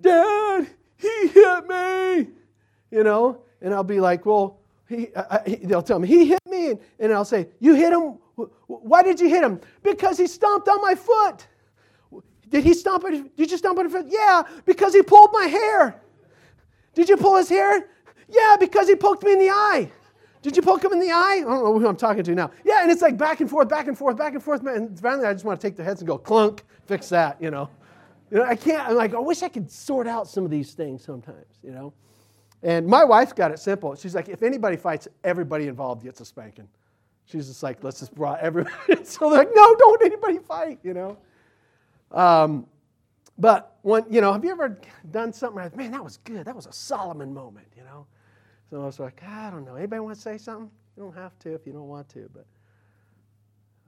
Dad, 0.00 0.68
he 0.96 1.28
hit 1.28 1.66
me. 1.66 2.28
You 2.90 3.02
know, 3.04 3.42
and 3.60 3.74
I'll 3.74 3.84
be 3.84 4.00
like, 4.00 4.26
Well, 4.26 4.58
he, 4.88 5.08
uh, 5.14 5.38
he, 5.46 5.56
they'll 5.56 5.82
tell 5.82 5.98
me, 5.98 6.08
He 6.08 6.26
hit 6.26 6.40
me. 6.48 6.70
And, 6.70 6.80
and 6.98 7.12
I'll 7.12 7.24
say, 7.24 7.48
You 7.60 7.74
hit 7.74 7.92
him? 7.92 8.18
Why 8.66 9.02
did 9.02 9.20
you 9.20 9.28
hit 9.28 9.42
him? 9.42 9.60
Because 9.82 10.18
he 10.18 10.26
stomped 10.26 10.68
on 10.68 10.80
my 10.82 10.94
foot. 10.94 11.46
Did 12.48 12.64
he 12.64 12.74
stomp 12.74 13.04
it? 13.04 13.36
Did 13.36 13.50
you 13.50 13.56
stomp 13.56 13.78
on 13.78 13.86
his 13.86 13.94
foot? 13.94 14.06
Yeah, 14.08 14.42
because 14.64 14.94
he 14.94 15.02
pulled 15.02 15.30
my 15.32 15.46
hair. 15.46 16.00
Did 16.94 17.08
you 17.08 17.16
pull 17.16 17.36
his 17.36 17.48
hair? 17.48 17.88
Yeah, 18.28 18.56
because 18.58 18.88
he 18.88 18.94
poked 18.94 19.22
me 19.24 19.32
in 19.32 19.38
the 19.38 19.50
eye. 19.50 19.90
Did 20.42 20.56
you 20.56 20.62
poke 20.62 20.84
him 20.84 20.92
in 20.92 21.00
the 21.00 21.10
eye? 21.10 21.38
I 21.38 21.40
don't 21.40 21.64
know 21.64 21.78
who 21.78 21.88
I'm 21.88 21.96
talking 21.96 22.22
to 22.22 22.34
now. 22.34 22.52
Yeah, 22.64 22.82
and 22.82 22.90
it's 22.90 23.02
like 23.02 23.16
back 23.16 23.40
and 23.40 23.50
forth, 23.50 23.68
back 23.68 23.88
and 23.88 23.98
forth, 23.98 24.16
back 24.16 24.34
and 24.34 24.42
forth. 24.42 24.64
And 24.64 24.98
finally, 24.98 25.26
I 25.26 25.32
just 25.32 25.44
want 25.44 25.60
to 25.60 25.66
take 25.66 25.76
their 25.76 25.84
heads 25.84 26.00
and 26.00 26.06
go 26.06 26.18
clunk, 26.18 26.62
fix 26.86 27.08
that, 27.08 27.40
you 27.42 27.50
know. 27.50 27.68
You 28.30 28.38
know, 28.38 28.44
I 28.44 28.54
can't, 28.54 28.88
I'm 28.88 28.94
like, 28.94 29.12
I 29.12 29.18
wish 29.18 29.42
I 29.42 29.48
could 29.48 29.70
sort 29.70 30.06
out 30.06 30.28
some 30.28 30.44
of 30.44 30.50
these 30.50 30.74
things 30.74 31.02
sometimes, 31.02 31.46
you 31.64 31.72
know. 31.72 31.92
And 32.62 32.86
my 32.86 33.04
wife's 33.04 33.32
got 33.32 33.50
it 33.50 33.58
simple. 33.58 33.94
She's 33.94 34.14
like, 34.14 34.28
if 34.28 34.42
anybody 34.42 34.76
fights, 34.76 35.08
everybody 35.22 35.68
involved 35.68 36.02
gets 36.02 36.20
a 36.20 36.24
spanking. 36.24 36.68
She's 37.26 37.48
just 37.48 37.62
like, 37.62 37.82
let's 37.82 38.00
just 38.00 38.14
brought 38.14 38.40
everybody. 38.40 38.76
so 39.04 39.28
they're 39.28 39.40
like, 39.40 39.50
no, 39.54 39.74
don't 39.76 40.04
anybody 40.04 40.38
fight, 40.38 40.78
you 40.82 40.94
know. 40.94 41.18
Um, 42.12 42.66
but 43.38 43.76
when, 43.82 44.04
you 44.10 44.20
know, 44.20 44.32
have 44.32 44.44
you 44.44 44.50
ever 44.50 44.80
done 45.10 45.32
something 45.32 45.62
like, 45.62 45.76
man, 45.76 45.90
that 45.90 46.02
was 46.02 46.18
good. 46.18 46.44
That 46.46 46.56
was 46.56 46.66
a 46.66 46.72
Solomon 46.72 47.34
moment, 47.34 47.66
you 47.76 47.82
know. 47.84 48.06
So 48.70 48.80
I 48.80 48.86
was 48.86 48.98
like, 48.98 49.22
I 49.22 49.50
don't 49.50 49.64
know. 49.64 49.74
Anybody 49.74 50.00
want 50.00 50.16
to 50.16 50.20
say 50.20 50.38
something? 50.38 50.70
You 50.96 51.02
don't 51.02 51.14
have 51.14 51.38
to 51.40 51.52
if 51.54 51.66
you 51.66 51.72
don't 51.72 51.88
want 51.88 52.08
to, 52.10 52.30
but 52.32 52.46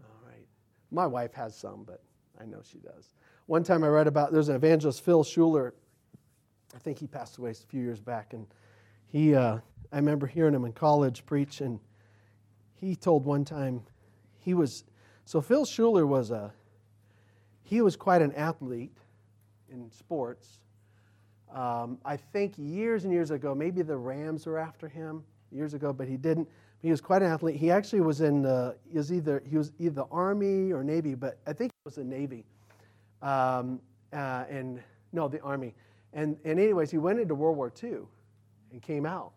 all 0.03 0.29
right. 0.29 0.47
My 0.91 1.07
wife 1.07 1.33
has 1.35 1.57
some, 1.57 1.85
but 1.85 2.03
I 2.41 2.45
know 2.45 2.61
she 2.63 2.79
does. 2.79 3.15
One 3.47 3.65
time 3.65 3.83
I 3.83 3.89
read 3.89 4.07
about 4.07 4.33
there's 4.33 4.51
an 4.51 4.57
evangelist, 4.57 5.05
Phil 5.05 5.25
Shuler. 5.25 5.73
I 6.75 6.79
think 6.79 6.99
he 6.99 7.07
passed 7.07 7.39
away 7.39 7.51
a 7.51 7.55
few 7.55 7.83
years 7.83 8.01
back, 8.01 8.33
and 8.33 8.47
he, 9.07 9.35
uh, 9.35 9.59
I 9.93 9.97
remember 9.97 10.27
hearing 10.27 10.55
him 10.55 10.65
in 10.65 10.73
college 10.73 11.25
preach, 11.25 11.61
and 11.61 11.81
he 12.75 12.95
told 12.95 13.25
one 13.25 13.45
time 13.45 13.83
he 14.39 14.55
was 14.55 14.85
so 15.25 15.41
Phil 15.41 15.65
Shuler 15.65 16.07
was 16.07 16.31
a 16.31 16.53
he 17.63 17.83
was 17.83 17.97
quite 17.97 18.23
an 18.23 18.33
athlete 18.33 18.97
in 19.71 19.91
sports. 19.91 20.61
Um, 21.55 21.99
I 22.05 22.17
think 22.17 22.55
years 22.57 23.05
and 23.05 23.13
years 23.13 23.31
ago, 23.31 23.55
maybe 23.55 23.83
the 23.83 23.97
Rams 23.97 24.47
were 24.47 24.59
after 24.59 24.89
him 24.89 25.23
years 25.51 25.75
ago, 25.75 25.93
but 25.93 26.09
he 26.09 26.17
didn't. 26.17 26.49
He 26.81 26.91
was 26.91 27.01
quite 27.01 27.23
an 27.23 27.29
athlete. 27.29 27.57
He 27.57 27.71
actually 27.71 28.01
was 28.01 28.21
in 28.21 28.43
the 28.43 28.77
he 28.91 28.97
was 28.97 29.13
either 29.13 29.43
he 29.47 29.57
was 29.57 29.73
either 29.79 30.05
Army 30.11 30.73
or 30.73 30.85
Navy, 30.85 31.15
but 31.15 31.39
I 31.47 31.53
think 31.53 31.73
it 31.73 31.85
was 31.85 31.97
the 31.97 32.05
Navy. 32.05 32.45
Um, 33.21 33.81
uh, 34.13 34.45
and 34.49 34.81
no, 35.13 35.29
the 35.29 35.41
Army. 35.41 35.75
And 36.19 36.37
and 36.45 36.59
anyways, 36.59 36.91
he 36.91 36.99
went 36.99 37.21
into 37.21 37.37
World 37.37 37.57
War 37.57 37.73
II 37.81 37.99
and 38.73 38.83
came 38.83 39.07
out. 39.07 39.33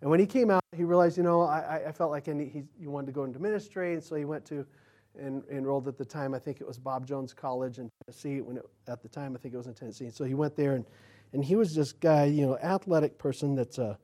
And 0.00 0.10
when 0.10 0.18
he 0.18 0.24
came 0.24 0.50
out, 0.50 0.62
he 0.74 0.82
realized, 0.82 1.18
you 1.18 1.22
know, 1.22 1.42
I, 1.42 1.82
I 1.88 1.92
felt 1.92 2.10
like 2.10 2.26
he, 2.26 2.64
he 2.80 2.88
wanted 2.88 3.06
to 3.06 3.12
go 3.12 3.24
into 3.24 3.38
ministry, 3.38 3.92
and 3.92 4.02
so 4.02 4.14
he 4.16 4.24
went 4.24 4.44
to 4.46 4.66
and 5.20 5.42
enrolled 5.50 5.88
at 5.88 5.98
the 5.98 6.06
time. 6.06 6.32
I 6.32 6.38
think 6.38 6.62
it 6.62 6.66
was 6.66 6.78
Bob 6.78 7.06
Jones 7.06 7.34
College 7.34 7.78
in 7.78 7.90
Tennessee. 8.06 8.40
When 8.40 8.56
it, 8.56 8.64
at 8.88 9.02
the 9.02 9.08
time, 9.08 9.36
I 9.36 9.38
think 9.38 9.52
it 9.52 9.58
was 9.58 9.66
in 9.66 9.74
Tennessee. 9.74 10.06
And 10.06 10.14
So 10.14 10.24
he 10.24 10.32
went 10.32 10.56
there, 10.56 10.74
and 10.74 10.86
and 11.34 11.44
he 11.44 11.54
was 11.54 11.74
this 11.74 11.92
guy, 11.92 12.24
you 12.24 12.46
know, 12.46 12.56
athletic 12.58 13.18
person 13.18 13.54
that's 13.54 13.78
uh, 13.78 13.96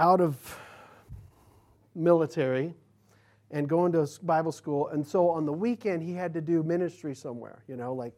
out 0.00 0.20
of 0.20 0.58
military 1.94 2.74
and 3.52 3.68
going 3.68 3.92
to 3.92 4.08
Bible 4.22 4.52
school. 4.52 4.88
And 4.88 5.06
so 5.06 5.28
on 5.28 5.46
the 5.46 5.52
weekend, 5.52 6.02
he 6.02 6.12
had 6.12 6.34
to 6.34 6.40
do 6.40 6.64
ministry 6.64 7.14
somewhere, 7.14 7.62
you 7.68 7.76
know, 7.76 7.94
like 7.94 8.14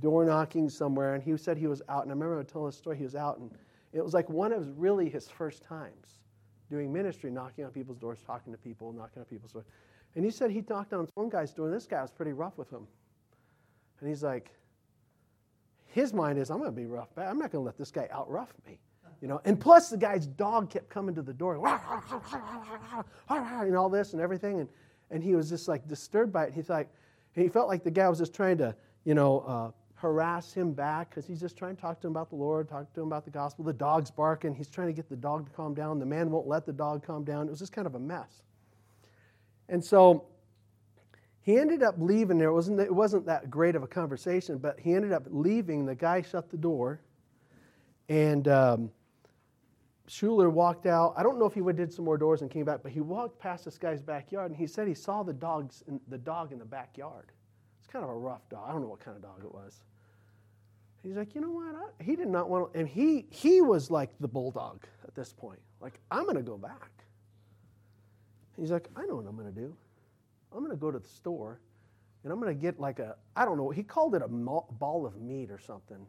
door 0.00 0.24
knocking 0.24 0.68
somewhere. 0.68 1.14
And 1.14 1.22
he 1.22 1.36
said 1.36 1.56
he 1.56 1.66
was 1.66 1.82
out. 1.88 2.02
And 2.02 2.10
I 2.10 2.14
remember 2.14 2.42
telling 2.44 2.68
a 2.68 2.72
story. 2.72 2.96
He 2.96 3.04
was 3.04 3.14
out 3.14 3.38
and 3.38 3.50
it 3.92 4.02
was 4.04 4.14
like 4.14 4.28
one 4.28 4.52
of 4.52 4.78
really 4.78 5.08
his 5.08 5.28
first 5.28 5.62
times 5.62 6.20
doing 6.70 6.92
ministry, 6.92 7.30
knocking 7.30 7.64
on 7.64 7.70
people's 7.70 7.98
doors, 7.98 8.20
talking 8.26 8.52
to 8.52 8.58
people, 8.58 8.92
knocking 8.92 9.20
on 9.20 9.24
people's 9.24 9.52
doors. 9.52 9.64
And 10.14 10.24
he 10.24 10.30
said 10.30 10.50
he 10.50 10.62
knocked 10.68 10.92
on 10.92 11.08
one 11.14 11.28
guy's 11.28 11.52
door, 11.52 11.66
and 11.66 11.74
this 11.74 11.86
guy 11.86 12.02
was 12.02 12.10
pretty 12.10 12.32
rough 12.32 12.58
with 12.58 12.70
him. 12.70 12.86
And 14.00 14.08
he's 14.08 14.22
like, 14.22 14.50
his 15.86 16.12
mind 16.12 16.38
is, 16.38 16.50
I'm 16.50 16.58
going 16.58 16.70
to 16.70 16.76
be 16.76 16.86
rough 16.86 17.14
back. 17.14 17.28
I'm 17.28 17.38
not 17.38 17.50
going 17.50 17.62
to 17.62 17.66
let 17.66 17.78
this 17.78 17.90
guy 17.90 18.08
out 18.10 18.30
rough 18.30 18.52
me. 18.66 18.78
You 19.20 19.26
know, 19.26 19.40
and 19.44 19.58
plus 19.58 19.90
the 19.90 19.96
guy's 19.96 20.26
dog 20.26 20.70
kept 20.70 20.88
coming 20.90 21.14
to 21.16 21.22
the 21.22 21.32
door 21.32 21.54
and 23.28 23.76
all 23.76 23.88
this 23.88 24.12
and 24.12 24.22
everything. 24.22 24.60
And, 24.60 24.68
and 25.10 25.24
he 25.24 25.34
was 25.34 25.48
just 25.48 25.66
like 25.66 25.88
disturbed 25.88 26.32
by 26.32 26.44
it. 26.44 26.52
He 26.52 26.62
thought, 26.62 26.86
he 27.34 27.48
felt 27.48 27.66
like 27.66 27.82
the 27.82 27.90
guy 27.90 28.08
was 28.08 28.18
just 28.18 28.32
trying 28.32 28.58
to, 28.58 28.76
you 29.08 29.14
know, 29.14 29.40
uh, 29.40 29.70
harass 29.94 30.52
him 30.52 30.72
back 30.72 31.08
because 31.08 31.26
he's 31.26 31.40
just 31.40 31.56
trying 31.56 31.74
to 31.74 31.80
talk 31.80 31.98
to 31.98 32.06
him 32.06 32.10
about 32.12 32.28
the 32.28 32.36
Lord, 32.36 32.68
talk 32.68 32.92
to 32.92 33.00
him 33.00 33.06
about 33.06 33.24
the 33.24 33.30
gospel. 33.30 33.64
The 33.64 33.72
dog's 33.72 34.10
barking. 34.10 34.54
He's 34.54 34.68
trying 34.68 34.88
to 34.88 34.92
get 34.92 35.08
the 35.08 35.16
dog 35.16 35.46
to 35.46 35.52
calm 35.52 35.72
down. 35.72 35.98
The 35.98 36.04
man 36.04 36.30
won't 36.30 36.46
let 36.46 36.66
the 36.66 36.74
dog 36.74 37.06
calm 37.06 37.24
down. 37.24 37.46
It 37.46 37.50
was 37.50 37.58
just 37.58 37.72
kind 37.72 37.86
of 37.86 37.94
a 37.94 37.98
mess. 37.98 38.42
And 39.70 39.82
so 39.82 40.26
he 41.40 41.56
ended 41.56 41.82
up 41.82 41.94
leaving 41.96 42.36
there. 42.36 42.48
It 42.48 42.52
wasn't, 42.52 42.80
it 42.80 42.94
wasn't 42.94 43.24
that 43.24 43.50
great 43.50 43.76
of 43.76 43.82
a 43.82 43.86
conversation, 43.86 44.58
but 44.58 44.78
he 44.78 44.92
ended 44.92 45.12
up 45.12 45.22
leaving. 45.30 45.86
The 45.86 45.94
guy 45.94 46.20
shut 46.20 46.50
the 46.50 46.58
door. 46.58 47.00
And 48.10 48.46
um, 48.46 48.90
Shuler 50.06 50.52
walked 50.52 50.84
out. 50.84 51.14
I 51.16 51.22
don't 51.22 51.38
know 51.38 51.46
if 51.46 51.54
he 51.54 51.62
did 51.72 51.90
some 51.94 52.04
more 52.04 52.18
doors 52.18 52.42
and 52.42 52.50
came 52.50 52.66
back, 52.66 52.80
but 52.82 52.92
he 52.92 53.00
walked 53.00 53.38
past 53.38 53.64
this 53.64 53.78
guy's 53.78 54.02
backyard 54.02 54.50
and 54.50 54.60
he 54.60 54.66
said 54.66 54.86
he 54.86 54.92
saw 54.92 55.22
the, 55.22 55.32
dogs 55.32 55.82
in, 55.88 55.98
the 56.08 56.18
dog 56.18 56.52
in 56.52 56.58
the 56.58 56.66
backyard. 56.66 57.32
Kind 57.92 58.04
of 58.04 58.10
a 58.10 58.14
rough 58.14 58.48
dog. 58.48 58.64
I 58.68 58.72
don't 58.72 58.82
know 58.82 58.88
what 58.88 59.00
kind 59.00 59.16
of 59.16 59.22
dog 59.22 59.40
it 59.42 59.52
was. 59.52 59.82
He's 61.02 61.16
like, 61.16 61.34
you 61.34 61.40
know 61.40 61.50
what? 61.50 61.74
I, 61.74 62.02
he 62.02 62.16
did 62.16 62.28
not 62.28 62.50
want 62.50 62.72
to, 62.72 62.78
and 62.78 62.88
he 62.88 63.26
he 63.30 63.60
was 63.60 63.90
like 63.90 64.10
the 64.20 64.28
bulldog 64.28 64.84
at 65.06 65.14
this 65.14 65.32
point. 65.32 65.60
Like, 65.80 66.00
I'm 66.10 66.26
to 66.26 66.42
go 66.42 66.58
back. 66.58 66.90
He's 68.58 68.70
like, 68.70 68.88
I 68.96 69.06
know 69.06 69.16
what 69.16 69.26
I'm 69.26 69.36
to 69.36 69.52
do. 69.52 69.74
I'm 70.54 70.68
to 70.68 70.76
go 70.76 70.90
to 70.90 70.98
the 70.98 71.08
store, 71.08 71.60
and 72.24 72.32
I'm 72.32 72.42
to 72.42 72.54
get 72.54 72.80
like 72.80 72.98
a 72.98 73.16
I 73.36 73.44
don't 73.44 73.56
know. 73.56 73.70
He 73.70 73.82
called 73.82 74.14
it 74.14 74.22
a 74.22 74.28
ball 74.28 75.06
of 75.06 75.20
meat 75.20 75.50
or 75.50 75.58
something. 75.58 76.06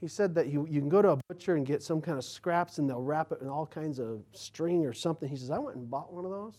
He 0.00 0.06
said 0.06 0.34
that 0.36 0.46
you, 0.46 0.66
you 0.70 0.80
can 0.80 0.88
go 0.88 1.02
to 1.02 1.10
a 1.10 1.18
butcher 1.28 1.56
and 1.56 1.66
get 1.66 1.82
some 1.82 2.00
kind 2.00 2.18
of 2.18 2.24
scraps, 2.24 2.78
and 2.78 2.88
they'll 2.88 3.02
wrap 3.02 3.32
it 3.32 3.40
in 3.40 3.48
all 3.48 3.66
kinds 3.66 3.98
of 3.98 4.22
string 4.32 4.86
or 4.86 4.92
something. 4.92 5.28
He 5.28 5.36
says, 5.36 5.50
I 5.50 5.58
went 5.58 5.76
and 5.76 5.90
bought 5.90 6.12
one 6.12 6.24
of 6.24 6.30
those. 6.30 6.58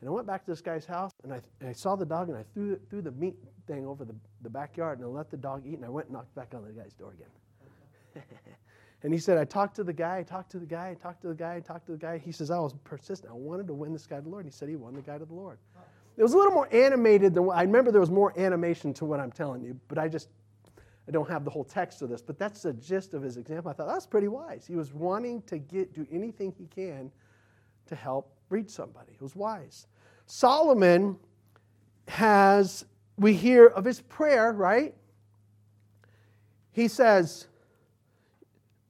And 0.00 0.08
I 0.08 0.12
went 0.12 0.26
back 0.26 0.44
to 0.44 0.50
this 0.50 0.60
guy's 0.60 0.84
house 0.84 1.12
and 1.24 1.32
I, 1.32 1.40
and 1.60 1.70
I 1.70 1.72
saw 1.72 1.96
the 1.96 2.04
dog 2.04 2.28
and 2.28 2.36
I 2.36 2.44
threw, 2.52 2.78
threw 2.90 3.00
the 3.00 3.12
meat 3.12 3.36
thing 3.66 3.86
over 3.86 4.04
the, 4.04 4.14
the 4.42 4.50
backyard 4.50 4.98
and 4.98 5.06
I 5.06 5.10
let 5.10 5.30
the 5.30 5.36
dog 5.36 5.62
eat 5.66 5.74
and 5.74 5.84
I 5.84 5.88
went 5.88 6.08
and 6.08 6.16
knocked 6.16 6.34
back 6.34 6.52
on 6.54 6.64
the 6.64 6.72
guy's 6.72 6.92
door 6.94 7.14
again. 7.14 8.24
and 9.02 9.12
he 9.12 9.18
said, 9.18 9.38
I 9.38 9.44
talked 9.44 9.76
to 9.76 9.84
the 9.84 9.92
guy, 9.92 10.18
I 10.18 10.22
talked 10.22 10.50
to 10.52 10.58
the 10.58 10.66
guy, 10.66 10.90
I 10.90 10.94
talked 10.94 11.22
to 11.22 11.28
the 11.28 11.34
guy, 11.34 11.56
I 11.56 11.60
talked 11.60 11.86
to 11.86 11.92
the 11.92 11.98
guy. 11.98 12.18
He 12.18 12.32
says, 12.32 12.50
I 12.50 12.58
was 12.58 12.74
persistent. 12.84 13.32
I 13.32 13.36
wanted 13.36 13.66
to 13.68 13.74
win 13.74 13.92
this 13.92 14.06
guy 14.06 14.16
to 14.16 14.22
the 14.22 14.28
Lord. 14.28 14.44
And 14.44 14.52
he 14.52 14.56
said 14.56 14.68
he 14.68 14.76
won 14.76 14.94
the 14.94 15.02
guy 15.02 15.16
to 15.16 15.24
the 15.24 15.34
Lord. 15.34 15.58
It 16.16 16.22
was 16.22 16.32
a 16.32 16.36
little 16.36 16.52
more 16.52 16.68
animated 16.72 17.34
than 17.34 17.48
I 17.50 17.62
remember 17.62 17.90
there 17.90 18.00
was 18.00 18.10
more 18.10 18.38
animation 18.38 18.94
to 18.94 19.04
what 19.04 19.20
I'm 19.20 19.32
telling 19.32 19.62
you, 19.62 19.78
but 19.88 19.98
I 19.98 20.08
just 20.08 20.28
I 21.08 21.12
don't 21.12 21.28
have 21.28 21.44
the 21.44 21.50
whole 21.50 21.64
text 21.64 22.02
of 22.02 22.08
this, 22.08 22.20
but 22.20 22.38
that's 22.38 22.62
the 22.62 22.72
gist 22.72 23.14
of 23.14 23.22
his 23.22 23.36
example. 23.36 23.70
I 23.70 23.74
thought 23.74 23.86
that's 23.86 24.06
pretty 24.06 24.28
wise. 24.28 24.66
He 24.66 24.74
was 24.74 24.92
wanting 24.92 25.42
to 25.42 25.58
get 25.58 25.94
do 25.94 26.06
anything 26.10 26.52
he 26.56 26.66
can 26.66 27.12
to 27.86 27.94
help 27.94 28.35
reach 28.48 28.70
somebody. 28.70 29.16
who's 29.18 29.34
wise. 29.34 29.86
Solomon 30.26 31.16
has, 32.08 32.84
we 33.16 33.32
hear 33.32 33.66
of 33.66 33.84
his 33.84 34.00
prayer, 34.00 34.52
right? 34.52 34.94
He 36.72 36.88
says, 36.88 37.46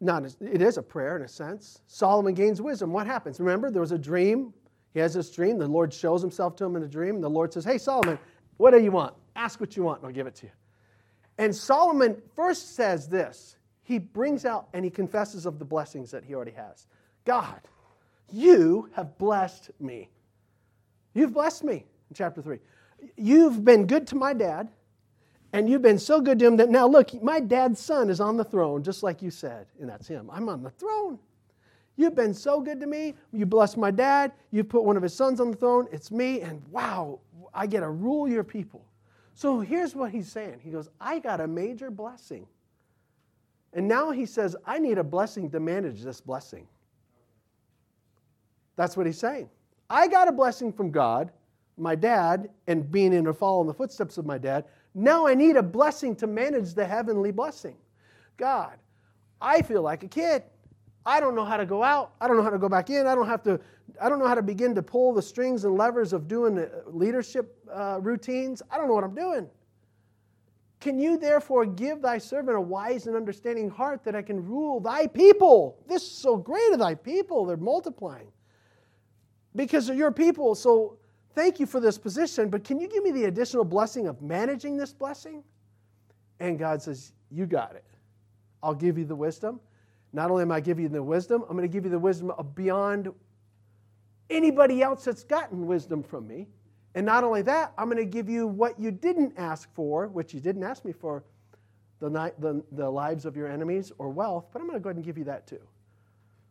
not 0.01 0.25
it 0.25 0.61
is 0.61 0.77
a 0.77 0.83
prayer 0.83 1.17
in 1.17 1.23
a 1.23 1.29
sense. 1.29 1.81
Solomon 1.87 2.35
gains 2.35 2.61
wisdom. 2.61 2.93
What 2.93 3.07
happens? 3.07 3.41
Remember, 3.41 3.71
there 3.71 3.81
was 3.81 3.93
a 3.93 3.99
dream. 3.99 4.53
He 4.93 5.01
has 5.01 5.15
this 5.15 5.31
dream. 5.31 5.59
The 5.59 5.67
Lord 5.67 5.93
shows 5.93 6.21
himself 6.21 6.57
to 6.57 6.65
him 6.65 6.77
in 6.77 6.83
a 6.83 6.89
dream. 6.89 7.21
The 7.21 7.31
Lord 7.31 7.53
says, 7.53 7.65
Hey, 7.65 7.79
Solomon, 7.79 8.19
what 8.57 8.73
do 8.73 8.83
you 8.83 8.91
want? 8.91 9.15
Ask 9.35 9.61
what 9.61 9.77
you 9.77 9.83
want, 9.83 10.01
and 10.01 10.09
I'll 10.09 10.15
give 10.15 10.27
it 10.27 10.35
to 10.37 10.47
you. 10.47 10.53
And 11.39 11.55
Solomon 11.55 12.21
first 12.35 12.75
says 12.75 13.09
this. 13.09 13.57
He 13.83 13.99
brings 13.99 14.45
out 14.45 14.69
and 14.73 14.85
he 14.85 14.91
confesses 14.91 15.47
of 15.47 15.59
the 15.59 15.65
blessings 15.65 16.11
that 16.11 16.25
he 16.25 16.35
already 16.35 16.53
has. 16.53 16.87
God, 17.25 17.61
you 18.31 18.91
have 18.95 19.17
blessed 19.19 19.71
me. 19.81 20.09
You've 21.15 21.33
blessed 21.33 21.65
me 21.65 21.75
in 21.75 22.15
chapter 22.15 22.43
3. 22.43 22.59
You've 23.17 23.65
been 23.65 23.87
good 23.87 24.07
to 24.09 24.17
my 24.17 24.33
dad, 24.33 24.69
and 25.53 25.69
you've 25.69 25.83
been 25.83 25.99
so 25.99 26.21
good 26.21 26.39
to 26.41 26.47
him 26.47 26.57
that 26.57 26.69
now, 26.69 26.87
look, 26.87 27.23
my 27.23 27.41
dad's 27.41 27.81
son 27.81 28.11
is 28.11 28.21
on 28.21 28.37
the 28.37 28.45
throne, 28.45 28.83
just 28.83 29.03
like 29.03 29.23
you 29.23 29.31
said, 29.31 29.67
and 29.81 29.89
that's 29.89 30.09
him. 30.09 30.29
I'm 30.33 30.49
on 30.49 30.63
the 30.63 30.71
throne. 30.71 31.19
You've 31.97 32.15
been 32.15 32.35
so 32.35 32.61
good 32.61 32.81
to 32.81 32.87
me. 32.87 33.15
You 33.33 33.47
blessed 33.47 33.79
my 33.79 33.91
dad. 33.91 34.33
You've 34.51 34.69
put 34.69 34.85
one 34.85 34.97
of 34.97 35.03
his 35.03 35.15
sons 35.15 35.41
on 35.41 35.51
the 35.51 35.57
throne. 35.57 35.89
It's 35.91 36.11
me, 36.11 36.43
and 36.43 36.63
wow, 36.71 37.21
I 37.55 37.67
get 37.67 37.81
to 37.81 37.91
rule 37.91 38.29
your 38.29 38.45
people. 38.45 38.85
So 39.35 39.61
here's 39.61 39.95
what 39.95 40.11
he's 40.11 40.31
saying 40.31 40.61
He 40.63 40.71
goes, 40.71 40.89
I 41.01 41.19
got 41.19 41.41
a 41.41 41.47
major 41.47 41.91
blessing. 41.91 42.47
And 43.73 43.87
now 43.87 44.11
he 44.11 44.25
says, 44.25 44.57
I 44.65 44.79
need 44.79 44.97
a 44.97 45.05
blessing 45.05 45.51
to 45.51 45.61
manage 45.61 46.03
this 46.03 46.21
blessing. 46.21 46.67
That's 48.77 48.97
what 48.97 49.07
he's 49.07 49.19
saying. 49.19 49.49
I 49.91 50.09
got 50.09 50.29
a 50.29 50.33
blessing 50.33 50.73
from 50.73 50.91
God, 50.91 51.31
my 51.77 51.95
dad, 51.95 52.51
and 52.67 52.91
being 52.91 53.13
in 53.13 53.25
the 53.25 53.35
following 53.35 53.67
the 53.67 53.75
footsteps 53.75 54.19
of 54.19 54.27
my 54.27 54.39
dad. 54.39 54.65
Now 54.95 55.27
I 55.27 55.35
need 55.35 55.57
a 55.57 55.63
blessing 55.63 56.17
to 56.17 56.27
manage 56.27 56.75
the 56.75 56.87
heavenly 56.87 57.31
blessing. 57.33 57.77
God, 58.37 58.77
I 59.41 59.63
feel 59.63 59.83
like 59.83 60.03
a 60.03 60.09
kid. 60.09 60.43
I 61.05 61.21
don't 61.21 61.37
know 61.37 61.45
how 61.45 61.57
to 61.57 61.67
go 61.67 61.83
out. 61.83 62.13
I 62.21 62.27
don't 62.27 62.37
know 62.37 62.43
how 62.43 62.51
to 62.51 62.59
go 62.59 62.69
back 62.69 62.91
in. 62.91 63.07
I 63.07 63.15
don't 63.15 63.29
have 63.29 63.43
to. 63.45 63.61
I 64.01 64.09
don't 64.09 64.19
know 64.19 64.27
how 64.27 64.35
to 64.35 64.43
begin 64.43 64.75
to 64.75 64.83
pull 64.83 65.15
the 65.15 65.23
strings 65.23 65.65
and 65.65 65.77
levers 65.77 66.13
of 66.13 66.27
doing 66.27 66.67
leadership 66.87 67.57
uh, 67.73 67.99
routines. 68.03 68.61
I 68.71 68.77
don't 68.77 68.89
know 68.89 68.95
what 68.95 69.05
I'm 69.05 69.15
doing. 69.15 69.49
Can 70.81 70.99
you 70.99 71.17
therefore 71.17 71.65
give 71.65 72.03
thy 72.03 72.19
servant 72.19 72.57
a 72.57 72.61
wise 72.61 73.07
and 73.07 73.17
understanding 73.17 73.71
heart 73.71 74.05
that 74.05 74.15
I 74.15 74.23
can 74.23 74.45
rule 74.45 74.81
thy 74.81 75.07
people? 75.07 75.79
This 75.87 76.03
is 76.03 76.11
so 76.11 76.37
great 76.37 76.73
of 76.73 76.81
thy 76.81 76.95
people. 76.95 77.47
They're 77.47 77.57
multiplying. 77.57 78.29
Because 79.57 79.89
you're 79.89 80.13
people, 80.13 80.55
so 80.55 80.99
thank 81.35 81.59
you 81.59 81.67
for 81.67 81.81
this 81.81 81.99
position, 81.99 82.49
but 82.49 82.65
can 82.65 82.79
you 82.79 82.89
give 82.89 83.03
me 83.03 83.11
the 83.11 83.25
additional 83.25 83.65
blessing 83.65 84.07
of 84.07 84.23
managing 84.23 84.77
this 84.77 84.93
blessing? 84.93 85.43
And 86.41 86.59
God 86.59 86.83
says, 86.83 87.13
You 87.31 87.47
got 87.47 87.75
it. 87.75 87.85
I'll 88.63 88.75
give 88.75 88.99
you 88.99 89.05
the 89.05 89.17
wisdom. 89.17 89.61
Not 90.13 90.31
only 90.31 90.43
am 90.43 90.53
I 90.53 90.61
giving 90.61 90.85
you 90.85 90.89
the 90.89 91.03
wisdom, 91.03 91.43
I'm 91.49 91.57
going 91.57 91.69
to 91.69 91.73
give 91.73 91.85
you 91.85 91.91
the 91.91 91.99
wisdom 91.99 92.31
of 92.31 92.55
beyond 92.55 93.13
anybody 94.31 94.83
else 94.83 95.05
that's 95.05 95.25
gotten 95.25 95.67
wisdom 95.67 96.03
from 96.03 96.27
me. 96.27 96.47
And 96.95 97.05
not 97.05 97.25
only 97.25 97.43
that, 97.43 97.73
I'm 97.77 97.91
going 97.91 97.99
to 97.99 98.11
give 98.11 98.29
you 98.29 98.47
what 98.47 98.79
you 98.81 98.91
didn't 98.91 99.35
ask 99.37 99.73
for, 99.75 100.09
which 100.09 100.33
you 100.33 100.41
didn't 100.41 100.63
ask 100.63 100.85
me 100.85 100.93
for, 100.93 101.25
the, 101.99 102.11
the, 102.39 102.63
the 102.73 102.89
lives 102.89 103.25
of 103.25 103.37
your 103.37 103.49
enemies 103.49 103.93
or 103.99 104.11
wealth, 104.11 104.47
but 104.53 104.61
I'm 104.61 104.67
going 104.67 104.79
to 104.79 104.83
go 104.83 104.91
ahead 104.91 104.97
and 104.97 105.05
give 105.05 105.19
you 105.19 105.25
that 105.25 105.47
too. 105.47 105.61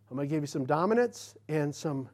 I'm 0.10 0.18
going 0.18 0.28
to 0.28 0.36
give 0.36 0.44
you 0.44 0.48
some 0.48 0.66
dominance 0.66 1.36
and 1.50 1.74
some 1.74 2.10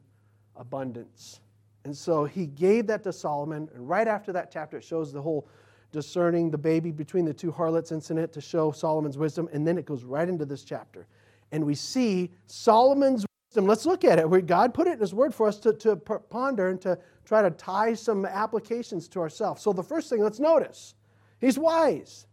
abundance. 0.56 1.40
And 1.84 1.96
so 1.96 2.24
he 2.24 2.46
gave 2.46 2.86
that 2.86 3.02
to 3.04 3.12
Solomon. 3.12 3.68
And 3.74 3.88
right 3.88 4.06
after 4.06 4.32
that 4.32 4.50
chapter, 4.52 4.78
it 4.78 4.84
shows 4.84 5.12
the 5.12 5.22
whole 5.22 5.48
discerning 5.90 6.50
the 6.50 6.58
baby 6.58 6.90
between 6.90 7.24
the 7.24 7.34
two 7.34 7.50
harlots 7.50 7.92
incident 7.92 8.32
to 8.32 8.40
show 8.40 8.70
Solomon's 8.70 9.18
wisdom. 9.18 9.48
And 9.52 9.66
then 9.66 9.78
it 9.78 9.84
goes 9.84 10.04
right 10.04 10.28
into 10.28 10.44
this 10.44 10.64
chapter. 10.64 11.06
And 11.50 11.64
we 11.64 11.74
see 11.74 12.30
Solomon's 12.46 13.26
wisdom. 13.48 13.66
Let's 13.66 13.84
look 13.84 14.04
at 14.04 14.18
it. 14.18 14.28
Where 14.28 14.40
God 14.40 14.72
put 14.74 14.86
it 14.86 14.94
in 14.94 15.00
his 15.00 15.12
word 15.12 15.34
for 15.34 15.48
us 15.48 15.58
to, 15.60 15.72
to 15.74 15.96
ponder 15.96 16.68
and 16.68 16.80
to 16.82 16.98
try 17.24 17.42
to 17.42 17.50
tie 17.50 17.94
some 17.94 18.24
applications 18.24 19.08
to 19.08 19.20
ourselves. 19.20 19.62
So 19.62 19.72
the 19.72 19.82
first 19.82 20.08
thing, 20.08 20.22
let's 20.22 20.40
notice 20.40 20.94
he's 21.40 21.58
wise. 21.58 22.26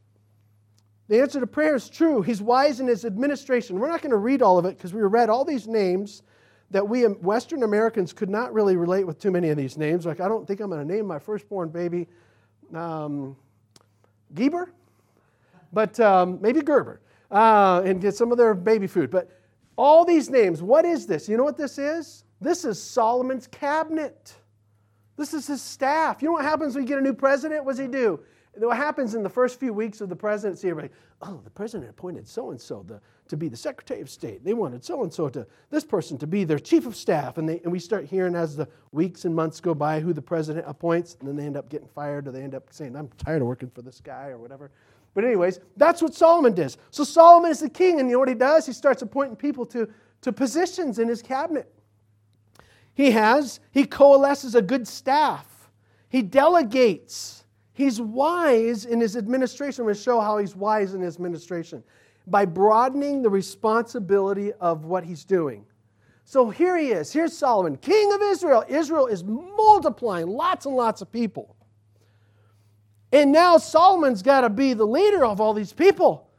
The 1.09 1.19
answer 1.19 1.39
to 1.39 1.47
prayer 1.47 1.75
is 1.75 1.89
true. 1.89 2.21
He's 2.21 2.39
wise 2.39 2.79
in 2.79 2.87
his 2.87 3.03
administration. 3.03 3.79
We're 3.79 3.87
not 3.89 4.01
going 4.01 4.11
to 4.11 4.17
read 4.17 4.43
all 4.43 4.59
of 4.59 4.65
it 4.65 4.77
because 4.77 4.93
we 4.93 5.01
read 5.01 5.27
all 5.27 5.43
these 5.43 5.67
names 5.67 6.21
that 6.71 6.87
we 6.87 7.03
Western 7.03 7.63
Americans 7.63 8.13
could 8.13 8.29
not 8.29 8.53
really 8.53 8.75
relate 8.75 9.05
with 9.05 9.19
too 9.19 9.31
many 9.31 9.49
of 9.49 9.57
these 9.57 9.77
names. 9.77 10.05
Like, 10.05 10.19
I 10.19 10.27
don't 10.27 10.47
think 10.47 10.59
I'm 10.59 10.69
going 10.69 10.85
to 10.85 10.93
name 10.93 11.05
my 11.05 11.19
firstborn 11.19 11.69
baby 11.69 12.07
um, 12.73 13.35
Geber, 14.35 14.71
but 15.73 15.99
um, 15.99 16.39
maybe 16.41 16.61
Gerber, 16.61 17.01
uh, 17.31 17.81
and 17.85 18.01
get 18.01 18.15
some 18.15 18.31
of 18.31 18.37
their 18.37 18.53
baby 18.53 18.87
food. 18.87 19.09
But 19.09 19.29
all 19.75 20.05
these 20.05 20.29
names, 20.29 20.61
what 20.61 20.85
is 20.85 21.07
this? 21.07 21.27
You 21.27 21.37
know 21.37 21.43
what 21.43 21.57
this 21.57 21.77
is? 21.77 22.23
This 22.41 22.65
is 22.65 22.81
Solomon's 22.81 23.47
cabinet. 23.47 24.35
This 25.17 25.33
is 25.33 25.47
his 25.47 25.61
staff. 25.61 26.21
You 26.21 26.27
know 26.27 26.33
what 26.33 26.45
happens 26.45 26.75
when 26.75 26.83
you 26.83 26.87
get 26.87 26.99
a 26.99 27.01
new 27.01 27.13
president? 27.13 27.65
What 27.65 27.73
does 27.73 27.79
he 27.79 27.87
do? 27.87 28.19
what 28.57 28.77
happens 28.77 29.15
in 29.15 29.23
the 29.23 29.29
first 29.29 29.59
few 29.59 29.73
weeks 29.73 30.01
of 30.01 30.09
the 30.09 30.15
presidency, 30.15 30.69
everybody, 30.69 30.93
oh, 31.21 31.39
the 31.43 31.49
president 31.49 31.89
appointed 31.89 32.27
so 32.27 32.51
and 32.51 32.59
so 32.59 32.83
to 33.29 33.37
be 33.37 33.47
the 33.47 33.55
Secretary 33.55 34.01
of 34.01 34.09
State. 34.09 34.43
They 34.43 34.53
wanted 34.53 34.83
so 34.83 35.03
and 35.03 35.13
so 35.13 35.29
to 35.29 35.45
this 35.69 35.85
person 35.85 36.17
to 36.17 36.27
be 36.27 36.43
their 36.43 36.59
chief 36.59 36.85
of 36.85 36.95
staff. 36.95 37.37
And, 37.37 37.47
they, 37.47 37.59
and 37.63 37.71
we 37.71 37.79
start 37.79 38.05
hearing 38.05 38.35
as 38.35 38.55
the 38.55 38.67
weeks 38.91 39.23
and 39.23 39.33
months 39.33 39.61
go 39.61 39.73
by 39.73 39.99
who 39.99 40.13
the 40.13 40.21
president 40.21 40.65
appoints, 40.67 41.15
and 41.19 41.29
then 41.29 41.35
they 41.35 41.45
end 41.45 41.55
up 41.55 41.69
getting 41.69 41.87
fired 41.87 42.27
or 42.27 42.31
they 42.31 42.41
end 42.41 42.55
up 42.55 42.67
saying, 42.71 42.95
I'm 42.95 43.07
tired 43.17 43.41
of 43.41 43.47
working 43.47 43.69
for 43.69 43.83
this 43.83 44.01
guy 44.01 44.27
or 44.29 44.39
whatever. 44.39 44.71
But, 45.13 45.25
anyways, 45.25 45.59
that's 45.77 46.01
what 46.01 46.13
Solomon 46.13 46.53
does. 46.53 46.77
So, 46.91 47.03
Solomon 47.03 47.51
is 47.51 47.59
the 47.59 47.69
king, 47.69 47.99
and 47.99 48.09
you 48.09 48.13
know 48.13 48.19
what 48.19 48.29
he 48.29 48.35
does? 48.35 48.65
He 48.65 48.73
starts 48.73 49.01
appointing 49.01 49.37
people 49.37 49.65
to, 49.67 49.87
to 50.21 50.31
positions 50.31 50.99
in 50.99 51.07
his 51.07 51.21
cabinet. 51.21 51.71
He 52.93 53.11
has, 53.11 53.59
he 53.71 53.85
coalesces 53.85 54.55
a 54.55 54.61
good 54.61 54.87
staff, 54.87 55.69
he 56.09 56.21
delegates. 56.21 57.35
He's 57.71 58.01
wise 58.01 58.83
in 58.83 58.99
his 58.99 59.15
administration. 59.15 59.83
I'm 59.83 59.85
going 59.85 59.95
to 59.95 60.01
show 60.01 60.19
how 60.19 60.37
he's 60.37 60.53
wise 60.53 60.95
in 60.95 60.99
his 60.99 61.15
administration 61.15 61.81
by 62.29 62.45
broadening 62.45 63.21
the 63.21 63.29
responsibility 63.29 64.53
of 64.53 64.85
what 64.85 65.03
he's 65.03 65.25
doing. 65.25 65.65
So 66.25 66.49
here 66.49 66.77
he 66.77 66.89
is. 66.89 67.11
Here's 67.11 67.35
Solomon, 67.35 67.75
king 67.75 68.13
of 68.13 68.21
Israel. 68.21 68.63
Israel 68.67 69.07
is 69.07 69.23
multiplying, 69.23 70.27
lots 70.27 70.65
and 70.65 70.75
lots 70.75 71.01
of 71.01 71.11
people. 71.11 71.55
And 73.11 73.31
now 73.31 73.57
Solomon's 73.57 74.21
got 74.21 74.41
to 74.41 74.49
be 74.49 74.73
the 74.73 74.85
leader 74.85 75.25
of 75.25 75.41
all 75.41 75.53
these 75.53 75.73
people. 75.73 76.29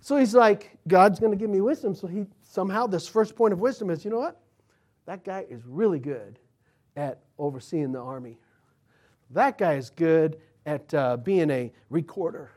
So 0.00 0.16
he's 0.16 0.34
like, 0.34 0.78
God's 0.88 1.20
going 1.20 1.32
to 1.32 1.36
give 1.36 1.50
me 1.50 1.60
wisdom. 1.60 1.94
So 1.94 2.06
he 2.06 2.24
somehow, 2.42 2.86
this 2.86 3.06
first 3.06 3.36
point 3.36 3.52
of 3.52 3.58
wisdom 3.58 3.90
is 3.90 4.04
you 4.04 4.10
know 4.10 4.20
what? 4.20 4.40
That 5.04 5.24
guy 5.24 5.44
is 5.50 5.60
really 5.66 5.98
good 5.98 6.38
at 6.96 7.20
overseeing 7.38 7.92
the 7.92 8.00
army. 8.00 8.38
That 9.30 9.58
guy 9.58 9.74
is 9.74 9.90
good 9.90 10.38
at 10.64 10.92
uh, 10.94 11.16
being 11.18 11.50
a 11.50 11.72
recorder. 11.90 12.50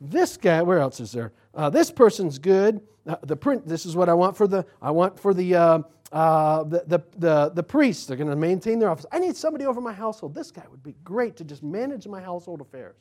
This 0.00 0.36
guy, 0.36 0.62
where 0.62 0.78
else 0.78 1.00
is 1.00 1.12
there? 1.12 1.32
Uh, 1.56 1.70
this 1.70 1.90
person's 1.90 2.38
good. 2.38 2.80
Uh, 3.06 3.16
the 3.22 3.36
print. 3.36 3.66
This 3.66 3.86
is 3.86 3.96
what 3.96 4.08
I 4.08 4.14
want 4.14 4.36
for 4.36 4.46
the. 4.46 4.64
I 4.82 4.90
want 4.90 5.18
for 5.18 5.32
the 5.32 5.54
uh, 5.54 5.78
uh, 6.12 6.64
the, 6.64 6.84
the 6.86 7.02
the 7.16 7.50
the 7.54 7.62
priests. 7.62 8.06
They're 8.06 8.16
going 8.16 8.30
to 8.30 8.36
maintain 8.36 8.78
their 8.78 8.90
office. 8.90 9.06
I 9.10 9.18
need 9.18 9.36
somebody 9.36 9.64
over 9.64 9.80
my 9.80 9.92
household. 9.92 10.34
This 10.34 10.50
guy 10.50 10.64
would 10.70 10.82
be 10.82 10.94
great 11.02 11.36
to 11.36 11.44
just 11.44 11.62
manage 11.62 12.06
my 12.06 12.20
household 12.20 12.60
affairs. 12.60 12.96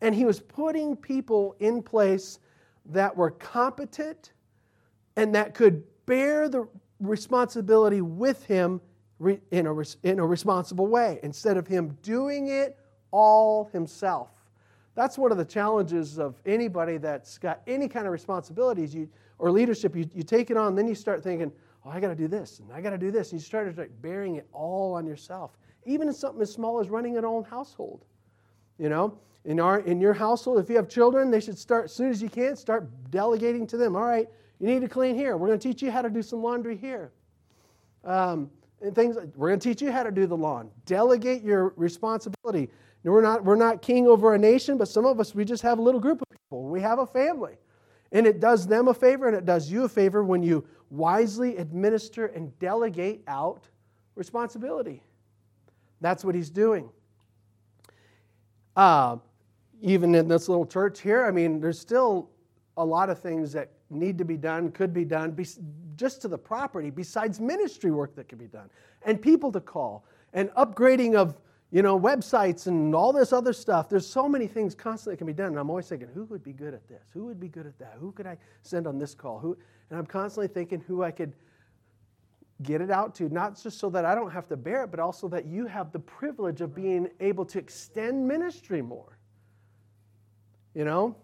And 0.00 0.14
he 0.14 0.24
was 0.24 0.40
putting 0.40 0.96
people 0.96 1.54
in 1.60 1.82
place 1.82 2.40
that 2.86 3.16
were 3.16 3.30
competent 3.30 4.32
and 5.16 5.34
that 5.34 5.54
could 5.54 5.82
bear 6.04 6.48
the 6.48 6.68
responsibility 7.00 8.00
with 8.00 8.44
him 8.44 8.80
in 9.50 9.66
a, 9.66 9.84
in 10.02 10.18
a 10.18 10.26
responsible 10.26 10.86
way 10.86 11.18
instead 11.22 11.56
of 11.56 11.66
him 11.66 11.96
doing 12.02 12.48
it 12.48 12.78
all 13.10 13.70
himself. 13.72 14.28
That's 14.96 15.18
one 15.18 15.30
of 15.30 15.36
the 15.36 15.44
challenges 15.44 16.18
of 16.18 16.40
anybody 16.46 16.96
that's 16.96 17.36
got 17.36 17.60
any 17.66 17.86
kind 17.86 18.06
of 18.06 18.12
responsibilities 18.12 18.94
you, 18.94 19.08
or 19.38 19.50
leadership. 19.50 19.94
You, 19.94 20.08
you 20.14 20.22
take 20.22 20.50
it 20.50 20.56
on, 20.56 20.74
then 20.74 20.88
you 20.88 20.94
start 20.94 21.22
thinking, 21.22 21.52
oh, 21.84 21.90
I 21.90 22.00
got 22.00 22.08
to 22.08 22.14
do 22.16 22.26
this, 22.26 22.60
and 22.60 22.72
I 22.72 22.80
got 22.80 22.90
to 22.90 22.98
do 22.98 23.10
this. 23.10 23.30
And 23.30 23.40
you 23.40 23.44
start 23.44 23.76
like, 23.76 23.90
bearing 24.00 24.36
it 24.36 24.48
all 24.52 24.94
on 24.94 25.06
yourself, 25.06 25.52
even 25.84 26.08
in 26.08 26.14
something 26.14 26.40
as 26.40 26.50
small 26.50 26.80
as 26.80 26.88
running 26.88 27.18
an 27.18 27.26
own 27.26 27.44
household. 27.44 28.06
You 28.78 28.88
know, 28.88 29.18
in, 29.44 29.60
our, 29.60 29.80
in 29.80 30.00
your 30.00 30.14
household, 30.14 30.58
if 30.58 30.70
you 30.70 30.76
have 30.76 30.88
children, 30.88 31.30
they 31.30 31.40
should 31.40 31.58
start, 31.58 31.84
as 31.84 31.92
soon 31.92 32.10
as 32.10 32.22
you 32.22 32.30
can, 32.30 32.56
start 32.56 32.88
delegating 33.10 33.66
to 33.68 33.76
them. 33.76 33.96
All 33.96 34.04
right, 34.04 34.28
you 34.58 34.66
need 34.66 34.80
to 34.80 34.88
clean 34.88 35.14
here. 35.14 35.36
We're 35.36 35.48
going 35.48 35.58
to 35.58 35.68
teach 35.68 35.82
you 35.82 35.90
how 35.90 36.00
to 36.00 36.10
do 36.10 36.22
some 36.22 36.42
laundry 36.42 36.76
here. 36.76 37.12
Um, 38.02 38.50
and 38.80 38.94
things, 38.94 39.16
we're 39.34 39.48
going 39.48 39.60
to 39.60 39.68
teach 39.68 39.82
you 39.82 39.92
how 39.92 40.02
to 40.02 40.10
do 40.10 40.26
the 40.26 40.36
lawn. 40.36 40.70
Delegate 40.86 41.42
your 41.42 41.74
responsibility. 41.76 42.70
We're 43.12 43.22
not, 43.22 43.44
we're 43.44 43.56
not 43.56 43.82
king 43.82 44.08
over 44.08 44.34
a 44.34 44.38
nation, 44.38 44.78
but 44.78 44.88
some 44.88 45.06
of 45.06 45.20
us, 45.20 45.34
we 45.34 45.44
just 45.44 45.62
have 45.62 45.78
a 45.78 45.82
little 45.82 46.00
group 46.00 46.20
of 46.22 46.28
people. 46.28 46.64
We 46.68 46.80
have 46.80 46.98
a 46.98 47.06
family. 47.06 47.54
And 48.12 48.26
it 48.26 48.40
does 48.40 48.66
them 48.66 48.88
a 48.88 48.94
favor 48.94 49.28
and 49.28 49.36
it 49.36 49.44
does 49.44 49.70
you 49.70 49.84
a 49.84 49.88
favor 49.88 50.24
when 50.24 50.42
you 50.42 50.66
wisely 50.90 51.56
administer 51.56 52.26
and 52.26 52.56
delegate 52.58 53.22
out 53.28 53.68
responsibility. 54.14 55.02
That's 56.00 56.24
what 56.24 56.34
he's 56.34 56.50
doing. 56.50 56.90
Uh, 58.74 59.16
even 59.80 60.14
in 60.14 60.28
this 60.28 60.48
little 60.48 60.66
church 60.66 61.00
here, 61.00 61.24
I 61.24 61.30
mean, 61.30 61.60
there's 61.60 61.78
still 61.78 62.30
a 62.76 62.84
lot 62.84 63.08
of 63.08 63.20
things 63.20 63.52
that 63.52 63.70
need 63.88 64.18
to 64.18 64.24
be 64.24 64.36
done, 64.36 64.70
could 64.72 64.92
be 64.92 65.04
done, 65.04 65.36
just 65.96 66.20
to 66.22 66.28
the 66.28 66.38
property, 66.38 66.90
besides 66.90 67.40
ministry 67.40 67.90
work 67.90 68.14
that 68.16 68.28
could 68.28 68.38
be 68.38 68.46
done, 68.46 68.68
and 69.04 69.20
people 69.20 69.50
to 69.52 69.60
call, 69.60 70.04
and 70.32 70.50
upgrading 70.50 71.14
of 71.14 71.36
you 71.70 71.82
know, 71.82 71.98
websites 71.98 72.68
and 72.68 72.94
all 72.94 73.12
this 73.12 73.32
other 73.32 73.52
stuff. 73.52 73.88
There's 73.88 74.06
so 74.06 74.28
many 74.28 74.46
things 74.46 74.74
constantly 74.74 75.16
can 75.16 75.26
be 75.26 75.32
done. 75.32 75.48
And 75.48 75.58
I'm 75.58 75.68
always 75.68 75.88
thinking, 75.88 76.08
who 76.14 76.24
would 76.24 76.42
be 76.42 76.52
good 76.52 76.74
at 76.74 76.86
this? 76.88 77.08
Who 77.12 77.26
would 77.26 77.40
be 77.40 77.48
good 77.48 77.66
at 77.66 77.78
that? 77.78 77.96
Who 77.98 78.12
could 78.12 78.26
I 78.26 78.36
send 78.62 78.86
on 78.86 78.98
this 78.98 79.14
call? 79.14 79.40
Who? 79.40 79.56
And 79.90 79.98
I'm 79.98 80.06
constantly 80.06 80.48
thinking 80.48 80.80
who 80.86 81.02
I 81.02 81.10
could 81.10 81.32
get 82.62 82.80
it 82.80 82.90
out 82.90 83.14
to, 83.16 83.28
not 83.28 83.60
just 83.60 83.78
so 83.78 83.90
that 83.90 84.04
I 84.04 84.14
don't 84.14 84.30
have 84.30 84.48
to 84.48 84.56
bear 84.56 84.84
it, 84.84 84.90
but 84.90 85.00
also 85.00 85.28
that 85.28 85.44
you 85.44 85.66
have 85.66 85.92
the 85.92 85.98
privilege 85.98 86.60
of 86.60 86.74
being 86.74 87.08
able 87.20 87.44
to 87.46 87.58
extend 87.58 88.26
ministry 88.26 88.80
more. 88.80 89.18
You 90.74 90.84
know? 90.84 91.16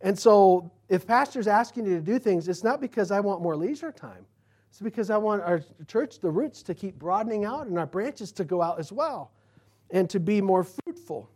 And 0.00 0.18
so 0.18 0.70
if 0.88 1.06
pastor's 1.06 1.46
asking 1.46 1.86
you 1.86 1.94
to 1.96 2.00
do 2.00 2.18
things, 2.18 2.48
it's 2.48 2.64
not 2.64 2.80
because 2.80 3.10
I 3.10 3.20
want 3.20 3.42
more 3.42 3.54
leisure 3.54 3.92
time. 3.92 4.24
It's 4.70 4.80
because 4.80 5.10
I 5.10 5.18
want 5.18 5.42
our 5.42 5.62
church, 5.86 6.20
the 6.20 6.30
roots, 6.30 6.62
to 6.62 6.74
keep 6.74 6.98
broadening 6.98 7.44
out 7.44 7.66
and 7.66 7.78
our 7.78 7.86
branches 7.86 8.32
to 8.32 8.44
go 8.44 8.62
out 8.62 8.80
as 8.80 8.90
well 8.90 9.30
and 9.92 10.08
to 10.10 10.20
be 10.20 10.40
more 10.40 10.64
fruitful. 10.64 11.30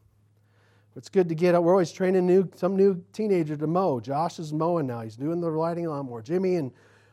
It's 0.97 1.09
good 1.09 1.29
to 1.29 1.35
get, 1.35 1.55
out. 1.55 1.65
we're 1.65 1.73
always 1.73 1.91
training 1.91 2.27
new, 2.27 2.49
some 2.55 2.77
new 2.77 3.03
teenager 3.13 3.57
to 3.57 3.67
mow. 3.67 3.99
Josh 3.99 4.39
is 4.39 4.53
mowing 4.53 4.87
now. 4.87 5.01
He's 5.01 5.17
doing 5.17 5.41
the 5.41 5.51
riding 5.51 5.87
lawnmower. 5.87 6.23
Jimmy 6.23 6.55
and 6.55 6.71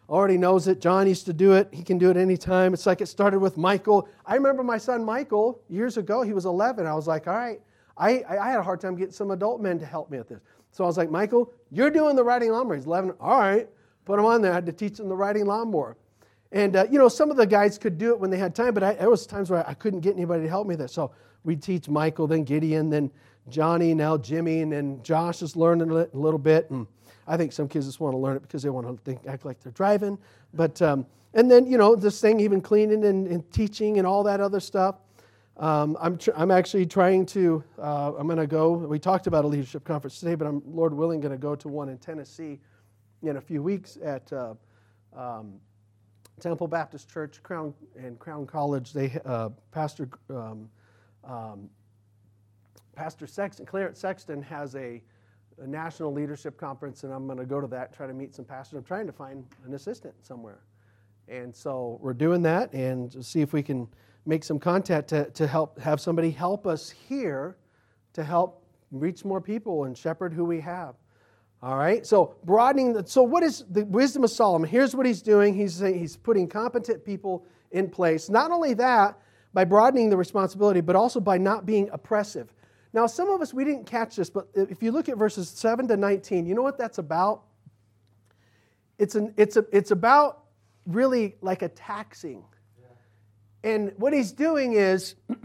already 0.07 0.37
knows 0.37 0.67
it. 0.67 0.81
John 0.81 1.07
used 1.07 1.25
to 1.25 1.33
do 1.33 1.53
it. 1.53 1.69
He 1.71 1.81
can 1.83 1.97
do 1.97 2.11
it 2.11 2.17
anytime. 2.17 2.73
It's 2.73 2.85
like 2.85 3.01
it 3.01 3.07
started 3.07 3.39
with 3.39 3.57
Michael. 3.57 4.07
I 4.25 4.35
remember 4.35 4.61
my 4.61 4.77
son 4.77 5.03
Michael 5.03 5.61
years 5.67 5.97
ago. 5.97 6.21
He 6.21 6.33
was 6.33 6.45
11. 6.45 6.85
I 6.85 6.93
was 6.93 7.07
like, 7.07 7.27
all 7.27 7.33
right. 7.33 7.59
I, 7.97 8.23
I 8.29 8.49
had 8.51 8.59
a 8.59 8.63
hard 8.63 8.81
time 8.81 8.95
getting 8.95 9.13
some 9.13 9.31
adult 9.31 9.61
men 9.61 9.79
to 9.79 9.85
help 9.85 10.11
me 10.11 10.17
with 10.17 10.29
this. 10.29 10.41
So 10.71 10.83
I 10.83 10.87
was 10.87 10.97
like, 10.97 11.09
Michael, 11.09 11.51
you're 11.71 11.89
doing 11.89 12.15
the 12.15 12.23
riding 12.23 12.51
lawnmower. 12.51 12.75
He's 12.75 12.85
11. 12.85 13.13
All 13.19 13.39
right. 13.39 13.67
Put 14.05 14.19
him 14.19 14.25
on 14.25 14.41
there. 14.41 14.51
I 14.51 14.55
had 14.55 14.65
to 14.67 14.71
teach 14.71 14.99
him 14.99 15.09
the 15.09 15.15
riding 15.15 15.45
lawnmower. 15.45 15.97
And, 16.51 16.75
uh, 16.75 16.85
you 16.91 16.99
know, 16.99 17.07
some 17.07 17.31
of 17.31 17.37
the 17.37 17.45
guys 17.45 17.77
could 17.77 17.97
do 17.97 18.09
it 18.11 18.19
when 18.19 18.29
they 18.29 18.37
had 18.37 18.53
time, 18.53 18.73
but 18.73 18.83
I, 18.83 18.93
there 18.93 19.09
was 19.09 19.25
times 19.25 19.49
where 19.49 19.67
I 19.67 19.73
couldn't 19.73 20.01
get 20.01 20.15
anybody 20.15 20.43
to 20.43 20.49
help 20.49 20.67
me 20.67 20.75
there. 20.75 20.87
So 20.87 21.11
we 21.43 21.55
teach 21.55 21.87
Michael, 21.87 22.27
then 22.27 22.43
Gideon, 22.43 22.89
then 22.89 23.09
Johnny, 23.49 23.93
now 23.93 24.17
Jimmy, 24.17 24.61
and 24.61 24.71
then 24.71 25.01
Josh 25.01 25.41
is 25.41 25.55
learning 25.55 25.91
it 25.91 26.13
a 26.13 26.17
little 26.17 26.39
bit. 26.39 26.69
And 26.69 26.87
I 27.27 27.37
think 27.37 27.53
some 27.53 27.67
kids 27.67 27.85
just 27.85 27.99
want 27.99 28.13
to 28.13 28.17
learn 28.17 28.35
it 28.35 28.41
because 28.41 28.63
they 28.63 28.69
want 28.69 28.87
to 28.87 29.01
think, 29.03 29.25
act 29.27 29.45
like 29.45 29.61
they're 29.61 29.71
driving. 29.71 30.17
But 30.53 30.81
um, 30.81 31.05
and 31.33 31.49
then 31.49 31.65
you 31.65 31.77
know 31.77 31.95
this 31.95 32.19
thing, 32.19 32.39
even 32.39 32.61
cleaning 32.61 33.05
and, 33.05 33.27
and 33.27 33.49
teaching 33.51 33.97
and 33.97 34.05
all 34.05 34.23
that 34.23 34.41
other 34.41 34.59
stuff. 34.59 34.95
Um, 35.57 35.97
I'm, 36.01 36.17
tr- 36.17 36.31
I'm 36.35 36.51
actually 36.51 36.85
trying 36.85 37.25
to. 37.27 37.63
Uh, 37.79 38.13
I'm 38.17 38.27
going 38.27 38.37
to 38.39 38.47
go. 38.47 38.71
We 38.73 38.99
talked 38.99 39.27
about 39.27 39.45
a 39.45 39.47
leadership 39.47 39.83
conference 39.83 40.19
today, 40.19 40.35
but 40.35 40.47
I'm 40.47 40.61
Lord 40.65 40.93
willing 40.93 41.21
going 41.21 41.31
to 41.31 41.37
go 41.37 41.55
to 41.55 41.67
one 41.67 41.89
in 41.89 41.97
Tennessee 41.97 42.59
in 43.23 43.37
a 43.37 43.41
few 43.41 43.61
weeks 43.61 43.97
at 44.03 44.31
uh, 44.33 44.55
um, 45.15 45.53
Temple 46.41 46.67
Baptist 46.67 47.09
Church, 47.09 47.41
Crown 47.43 47.73
and 47.95 48.19
Crown 48.19 48.45
College. 48.45 48.93
They 48.93 49.19
uh, 49.25 49.49
Pastor 49.71 50.09
um, 50.29 50.69
um, 51.23 51.69
Pastor 52.95 53.27
Sexton, 53.27 53.65
Clarence 53.65 53.99
Sexton 53.99 54.41
has 54.41 54.75
a, 54.75 55.01
a, 55.61 55.67
national 55.67 56.11
leadership 56.11 56.57
conference, 56.57 57.03
and 57.03 57.13
I'm 57.13 57.25
going 57.25 57.37
to 57.37 57.45
go 57.45 57.61
to 57.61 57.67
that, 57.67 57.93
try 57.93 58.07
to 58.07 58.13
meet 58.13 58.35
some 58.35 58.45
pastors. 58.45 58.77
I'm 58.77 58.83
trying 58.83 59.07
to 59.07 59.13
find 59.13 59.45
an 59.65 59.73
assistant 59.73 60.13
somewhere. 60.25 60.59
And 61.27 61.55
so 61.55 61.97
we're 62.01 62.13
doing 62.13 62.41
that 62.41 62.73
and 62.73 63.23
see 63.23 63.41
if 63.41 63.53
we 63.53 63.63
can 63.63 63.87
make 64.25 64.43
some 64.43 64.59
contact 64.59 65.07
to, 65.09 65.29
to 65.31 65.47
help 65.47 65.79
have 65.79 66.01
somebody 66.01 66.31
help 66.31 66.67
us 66.67 66.89
here 66.89 67.57
to 68.13 68.23
help 68.23 68.65
reach 68.91 69.23
more 69.23 69.39
people 69.39 69.85
and 69.85 69.97
shepherd 69.97 70.33
who 70.33 70.43
we 70.43 70.59
have. 70.59 70.95
All 71.63 71.77
right, 71.77 72.05
so 72.05 72.35
broadening. 72.43 72.93
The, 72.93 73.05
so, 73.05 73.21
what 73.21 73.43
is 73.43 73.63
the 73.69 73.85
wisdom 73.85 74.23
of 74.23 74.31
Solomon? 74.31 74.67
Here's 74.67 74.95
what 74.95 75.05
he's 75.05 75.21
doing. 75.21 75.53
He's 75.53 75.75
saying 75.75 75.99
he's 75.99 76.17
putting 76.17 76.47
competent 76.47 77.05
people 77.05 77.45
in 77.69 77.89
place. 77.89 78.29
Not 78.29 78.49
only 78.49 78.73
that, 78.75 79.19
by 79.53 79.65
broadening 79.65 80.09
the 80.09 80.17
responsibility, 80.17 80.81
but 80.81 80.95
also 80.95 81.19
by 81.19 81.37
not 81.37 81.65
being 81.65 81.89
oppressive. 81.91 82.51
Now, 82.93 83.05
some 83.05 83.29
of 83.29 83.41
us, 83.41 83.53
we 83.53 83.63
didn't 83.63 83.85
catch 83.85 84.15
this, 84.15 84.29
but 84.29 84.47
if 84.53 84.81
you 84.81 84.91
look 84.91 85.07
at 85.07 85.17
verses 85.17 85.49
7 85.49 85.87
to 85.87 85.97
19, 85.97 86.45
you 86.45 86.55
know 86.55 86.61
what 86.61 86.77
that's 86.77 86.97
about? 86.97 87.43
It's, 88.97 89.15
an, 89.15 89.33
it's, 89.37 89.55
a, 89.55 89.65
it's 89.71 89.91
about 89.91 90.43
really 90.85 91.35
like 91.41 91.61
a 91.61 91.69
taxing. 91.69 92.43
And 93.63 93.93
what 93.97 94.13
he's 94.13 94.31
doing 94.31 94.73
is, 94.73 95.15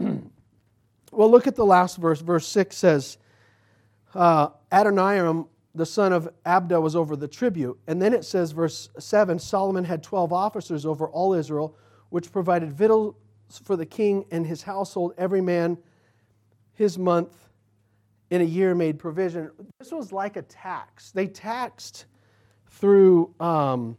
well, 1.11 1.31
look 1.31 1.47
at 1.47 1.55
the 1.55 1.65
last 1.65 1.97
verse. 1.97 2.19
Verse 2.19 2.47
6 2.47 2.75
says, 2.75 3.17
uh, 4.15 4.49
Adoniram, 4.71 5.47
the 5.77 5.85
son 5.85 6.13
of 6.13 6.29
Abda, 6.45 6.81
was 6.81 6.95
over 6.95 7.15
the 7.15 7.27
tribute. 7.27 7.79
And 7.87 8.01
then 8.01 8.13
it 8.13 8.25
says, 8.25 8.51
verse 8.51 8.89
7 8.99 9.39
Solomon 9.39 9.83
had 9.83 10.03
12 10.03 10.33
officers 10.33 10.85
over 10.85 11.07
all 11.07 11.33
Israel, 11.33 11.75
which 12.09 12.31
provided 12.31 12.73
victuals 12.73 13.15
for 13.63 13.75
the 13.75 13.85
king 13.85 14.25
and 14.31 14.45
his 14.45 14.61
household, 14.63 15.13
every 15.17 15.41
man 15.41 15.77
his 16.73 16.97
month 16.97 17.49
in 18.29 18.41
a 18.41 18.43
year 18.43 18.75
made 18.75 18.99
provision. 18.99 19.51
This 19.79 19.91
was 19.91 20.11
like 20.11 20.35
a 20.35 20.41
tax. 20.43 21.11
They 21.11 21.27
taxed 21.27 22.05
through 22.69 23.33
um, 23.39 23.97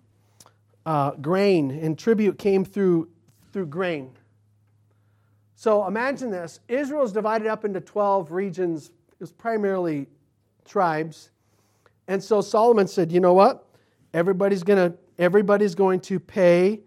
uh, 0.87 1.13
grain, 1.13 1.71
and 1.71 1.99
tribute 1.99 2.39
came 2.39 2.65
through, 2.65 3.09
through 3.53 3.67
grain. 3.67 4.11
So 5.55 5.87
imagine 5.87 6.31
this 6.31 6.61
Israel 6.69 7.05
is 7.05 7.13
divided 7.13 7.49
up 7.49 7.65
into 7.65 7.81
12 7.81 8.31
regions, 8.31 8.91
it 9.11 9.21
was 9.21 9.33
primarily 9.33 10.07
tribes. 10.65 11.31
And 12.09 12.25
so 12.25 12.41
Solomon 12.41 12.89
said, 12.89 13.13
you 13.13 13.21
know 13.21 13.35
what? 13.35 13.67
Everybody's 14.15 14.63
going 14.63 14.93
to 14.93 14.99
everybody's 15.19 15.75
going 15.75 16.01
to 16.01 16.19
pay 16.19 16.81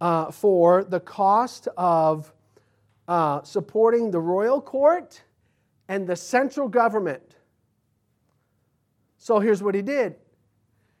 uh, 0.00 0.30
for 0.30 0.84
the 0.84 1.00
cost 1.00 1.68
of 1.76 2.32
uh, 3.06 3.42
supporting 3.42 4.10
the 4.10 4.20
royal 4.20 4.60
court 4.60 5.22
and 5.88 6.06
the 6.06 6.16
central 6.16 6.68
government. 6.68 7.36
So 9.18 9.38
here's 9.38 9.62
what 9.62 9.74
he 9.74 9.82
did 9.82 10.16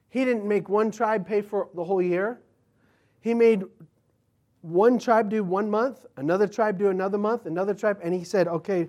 he 0.08 0.24
didn't 0.24 0.46
make 0.46 0.68
one 0.68 0.90
tribe 0.90 1.26
pay 1.26 1.42
for 1.42 1.68
the 1.74 1.84
whole 1.84 2.00
year, 2.00 2.40
he 3.20 3.34
made 3.34 3.64
one 4.62 4.98
tribe 4.98 5.30
do 5.30 5.42
one 5.42 5.70
month, 5.70 6.06
another 6.16 6.46
tribe 6.46 6.78
do 6.78 6.88
another 6.88 7.18
month, 7.18 7.46
another 7.46 7.74
tribe, 7.74 7.98
and 8.02 8.14
he 8.14 8.24
said, 8.24 8.48
okay, 8.48 8.88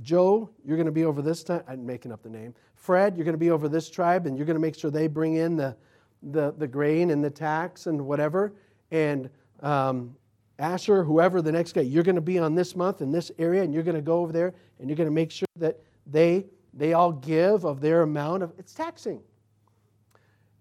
Joe, 0.00 0.50
you're 0.64 0.76
going 0.76 0.86
to 0.86 0.92
be 0.92 1.04
over 1.04 1.22
this 1.22 1.44
time. 1.44 1.62
I'm 1.68 1.86
making 1.86 2.12
up 2.12 2.22
the 2.22 2.30
name. 2.30 2.54
Fred, 2.74 3.16
you're 3.16 3.24
going 3.24 3.34
to 3.34 3.38
be 3.38 3.50
over 3.50 3.68
this 3.68 3.88
tribe, 3.88 4.26
and 4.26 4.36
you're 4.36 4.46
going 4.46 4.56
to 4.56 4.60
make 4.60 4.76
sure 4.76 4.90
they 4.90 5.06
bring 5.06 5.36
in 5.36 5.56
the, 5.56 5.76
the, 6.22 6.52
the 6.58 6.66
grain 6.66 7.10
and 7.10 7.22
the 7.22 7.30
tax 7.30 7.86
and 7.86 8.00
whatever. 8.04 8.54
And 8.90 9.30
um, 9.60 10.16
Asher, 10.58 11.02
whoever 11.04 11.42
the 11.42 11.52
next 11.52 11.72
guy, 11.72 11.82
you're 11.82 12.02
going 12.02 12.14
to 12.14 12.20
be 12.20 12.38
on 12.38 12.54
this 12.54 12.76
month 12.76 13.00
in 13.00 13.10
this 13.10 13.30
area, 13.38 13.62
and 13.62 13.72
you're 13.72 13.82
going 13.82 13.96
to 13.96 14.02
go 14.02 14.18
over 14.18 14.32
there, 14.32 14.54
and 14.78 14.88
you're 14.88 14.96
going 14.96 15.08
to 15.08 15.14
make 15.14 15.30
sure 15.30 15.48
that 15.56 15.80
they 16.06 16.46
they 16.76 16.92
all 16.92 17.12
give 17.12 17.64
of 17.64 17.80
their 17.80 18.02
amount 18.02 18.42
of 18.42 18.52
it's 18.58 18.74
taxing. 18.74 19.22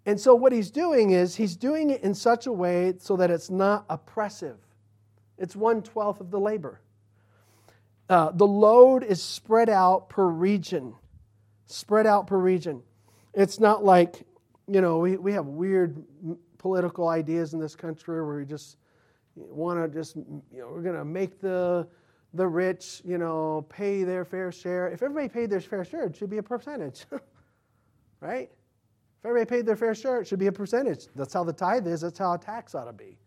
And 0.05 0.19
so 0.19 0.35
what 0.35 0.51
he's 0.51 0.69
doing 0.69 1.11
is 1.11 1.35
he's 1.35 1.55
doing 1.55 1.89
it 1.89 2.03
in 2.03 2.13
such 2.13 2.45
a 2.45 2.51
way 2.51 2.93
so 2.99 3.15
that 3.17 3.31
it's 3.31 3.49
not 3.49 3.85
oppressive. 3.89 4.57
It's 5.37 5.55
one 5.55 5.81
twelfth 5.81 6.21
of 6.21 6.29
the 6.29 6.39
labor. 6.39 6.81
Uh, 8.09 8.31
the 8.31 8.47
load 8.47 9.03
is 9.03 9.21
spread 9.21 9.69
out 9.69 10.09
per 10.09 10.27
region, 10.27 10.93
spread 11.65 12.05
out 12.05 12.27
per 12.27 12.37
region. 12.37 12.81
It's 13.33 13.59
not 13.59 13.83
like 13.83 14.25
you 14.67 14.81
know 14.81 14.99
we, 14.99 15.17
we 15.17 15.33
have 15.33 15.45
weird 15.45 16.03
political 16.63 17.09
ideas 17.09 17.53
in 17.53 17.59
this 17.59 17.75
country 17.75 18.23
where 18.23 18.37
we 18.37 18.45
just 18.45 18.77
want 19.35 19.79
to 19.79 19.99
just, 19.99 20.15
you 20.15 20.59
know, 20.59 20.69
we're 20.71 20.81
going 20.81 20.95
to 20.95 21.05
make 21.05 21.39
the, 21.41 21.87
the 22.33 22.47
rich, 22.47 23.01
you 23.03 23.17
know, 23.17 23.65
pay 23.69 24.03
their 24.03 24.25
fair 24.25 24.51
share. 24.51 24.87
If 24.87 25.03
everybody 25.03 25.27
paid 25.27 25.49
their 25.49 25.59
fair 25.59 25.83
share, 25.83 26.05
it 26.05 26.15
should 26.15 26.29
be 26.29 26.37
a 26.37 26.43
percentage, 26.43 27.05
right? 28.21 28.49
If 29.19 29.25
everybody 29.25 29.57
paid 29.57 29.65
their 29.65 29.75
fair 29.75 29.93
share, 29.93 30.21
it 30.21 30.27
should 30.27 30.39
be 30.39 30.47
a 30.47 30.51
percentage. 30.51 31.07
That's 31.15 31.33
how 31.33 31.43
the 31.43 31.53
tithe 31.53 31.85
is. 31.85 32.01
That's 32.01 32.19
how 32.19 32.33
a 32.33 32.37
tax 32.37 32.75
ought 32.75 32.85
to 32.85 32.93
be. 32.93 33.17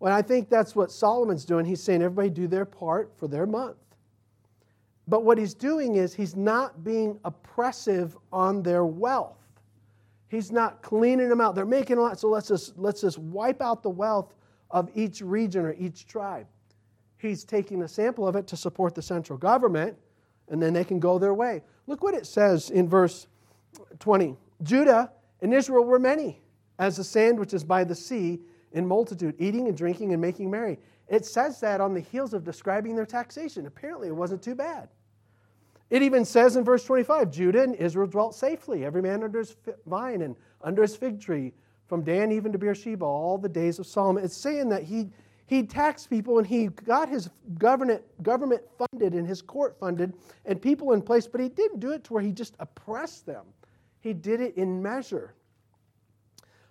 Well, 0.00 0.12
I 0.12 0.22
think 0.22 0.48
that's 0.50 0.74
what 0.74 0.90
Solomon's 0.90 1.44
doing. 1.44 1.64
He's 1.64 1.82
saying 1.82 2.02
everybody 2.02 2.30
do 2.30 2.46
their 2.46 2.64
part 2.64 3.12
for 3.16 3.28
their 3.28 3.46
month. 3.46 3.76
But 5.06 5.24
what 5.24 5.38
he's 5.38 5.54
doing 5.54 5.96
is 5.96 6.14
he's 6.14 6.34
not 6.34 6.82
being 6.82 7.18
oppressive 7.24 8.16
on 8.32 8.62
their 8.62 8.84
wealth. 8.84 9.38
He's 10.28 10.50
not 10.50 10.82
cleaning 10.82 11.28
them 11.28 11.40
out. 11.40 11.54
They're 11.54 11.66
making 11.66 11.98
a 11.98 12.00
lot, 12.00 12.18
so 12.18 12.28
let's 12.28 12.48
just, 12.48 12.78
let's 12.78 13.00
just 13.02 13.18
wipe 13.18 13.60
out 13.60 13.82
the 13.82 13.90
wealth 13.90 14.34
of 14.70 14.90
each 14.94 15.20
region 15.20 15.64
or 15.64 15.74
each 15.74 16.06
tribe. 16.06 16.46
He's 17.18 17.44
taking 17.44 17.82
a 17.82 17.88
sample 17.88 18.26
of 18.26 18.34
it 18.34 18.46
to 18.48 18.56
support 18.56 18.94
the 18.94 19.02
central 19.02 19.38
government, 19.38 19.96
and 20.48 20.60
then 20.60 20.72
they 20.72 20.84
can 20.84 20.98
go 20.98 21.18
their 21.18 21.34
way. 21.34 21.62
Look 21.86 22.02
what 22.02 22.14
it 22.14 22.26
says 22.26 22.70
in 22.70 22.88
verse 22.88 23.28
20 23.98 24.36
Judah 24.62 25.12
and 25.40 25.52
Israel 25.52 25.84
were 25.84 25.98
many, 25.98 26.40
as 26.78 26.96
the 26.96 27.04
sand 27.04 27.38
which 27.38 27.54
is 27.54 27.62
by 27.62 27.84
the 27.84 27.94
sea 27.94 28.40
in 28.74 28.86
multitude, 28.86 29.34
eating 29.38 29.68
and 29.68 29.76
drinking 29.76 30.12
and 30.12 30.20
making 30.20 30.50
merry. 30.50 30.78
It 31.08 31.24
says 31.24 31.60
that 31.60 31.80
on 31.80 31.94
the 31.94 32.00
heels 32.00 32.34
of 32.34 32.44
describing 32.44 32.94
their 32.94 33.06
taxation. 33.06 33.66
Apparently, 33.66 34.08
it 34.08 34.16
wasn't 34.16 34.42
too 34.42 34.54
bad. 34.54 34.88
It 35.90 36.02
even 36.02 36.24
says 36.24 36.56
in 36.56 36.64
verse 36.64 36.84
25 36.84 37.30
Judah 37.30 37.62
and 37.62 37.74
Israel 37.76 38.08
dwelt 38.08 38.34
safely, 38.34 38.84
every 38.84 39.02
man 39.02 39.22
under 39.22 39.38
his 39.38 39.56
vine 39.86 40.22
and 40.22 40.34
under 40.62 40.82
his 40.82 40.96
fig 40.96 41.20
tree, 41.20 41.52
from 41.86 42.02
Dan 42.02 42.32
even 42.32 42.50
to 42.52 42.58
Beersheba, 42.58 43.04
all 43.04 43.38
the 43.38 43.48
days 43.48 43.78
of 43.78 43.86
Solomon. 43.86 44.24
It's 44.24 44.36
saying 44.36 44.70
that 44.70 44.82
he, 44.82 45.10
he 45.46 45.62
taxed 45.62 46.10
people 46.10 46.38
and 46.38 46.46
he 46.46 46.68
got 46.68 47.08
his 47.08 47.28
government, 47.58 48.02
government 48.22 48.62
funded 48.78 49.12
and 49.12 49.26
his 49.26 49.42
court 49.42 49.78
funded 49.78 50.14
and 50.46 50.60
people 50.60 50.92
in 50.92 51.02
place, 51.02 51.26
but 51.26 51.40
he 51.40 51.48
didn't 51.48 51.80
do 51.80 51.92
it 51.92 52.02
to 52.04 52.14
where 52.14 52.22
he 52.22 52.32
just 52.32 52.56
oppressed 52.58 53.26
them. 53.26 53.44
He 54.00 54.14
did 54.14 54.40
it 54.40 54.56
in 54.56 54.82
measure. 54.82 55.34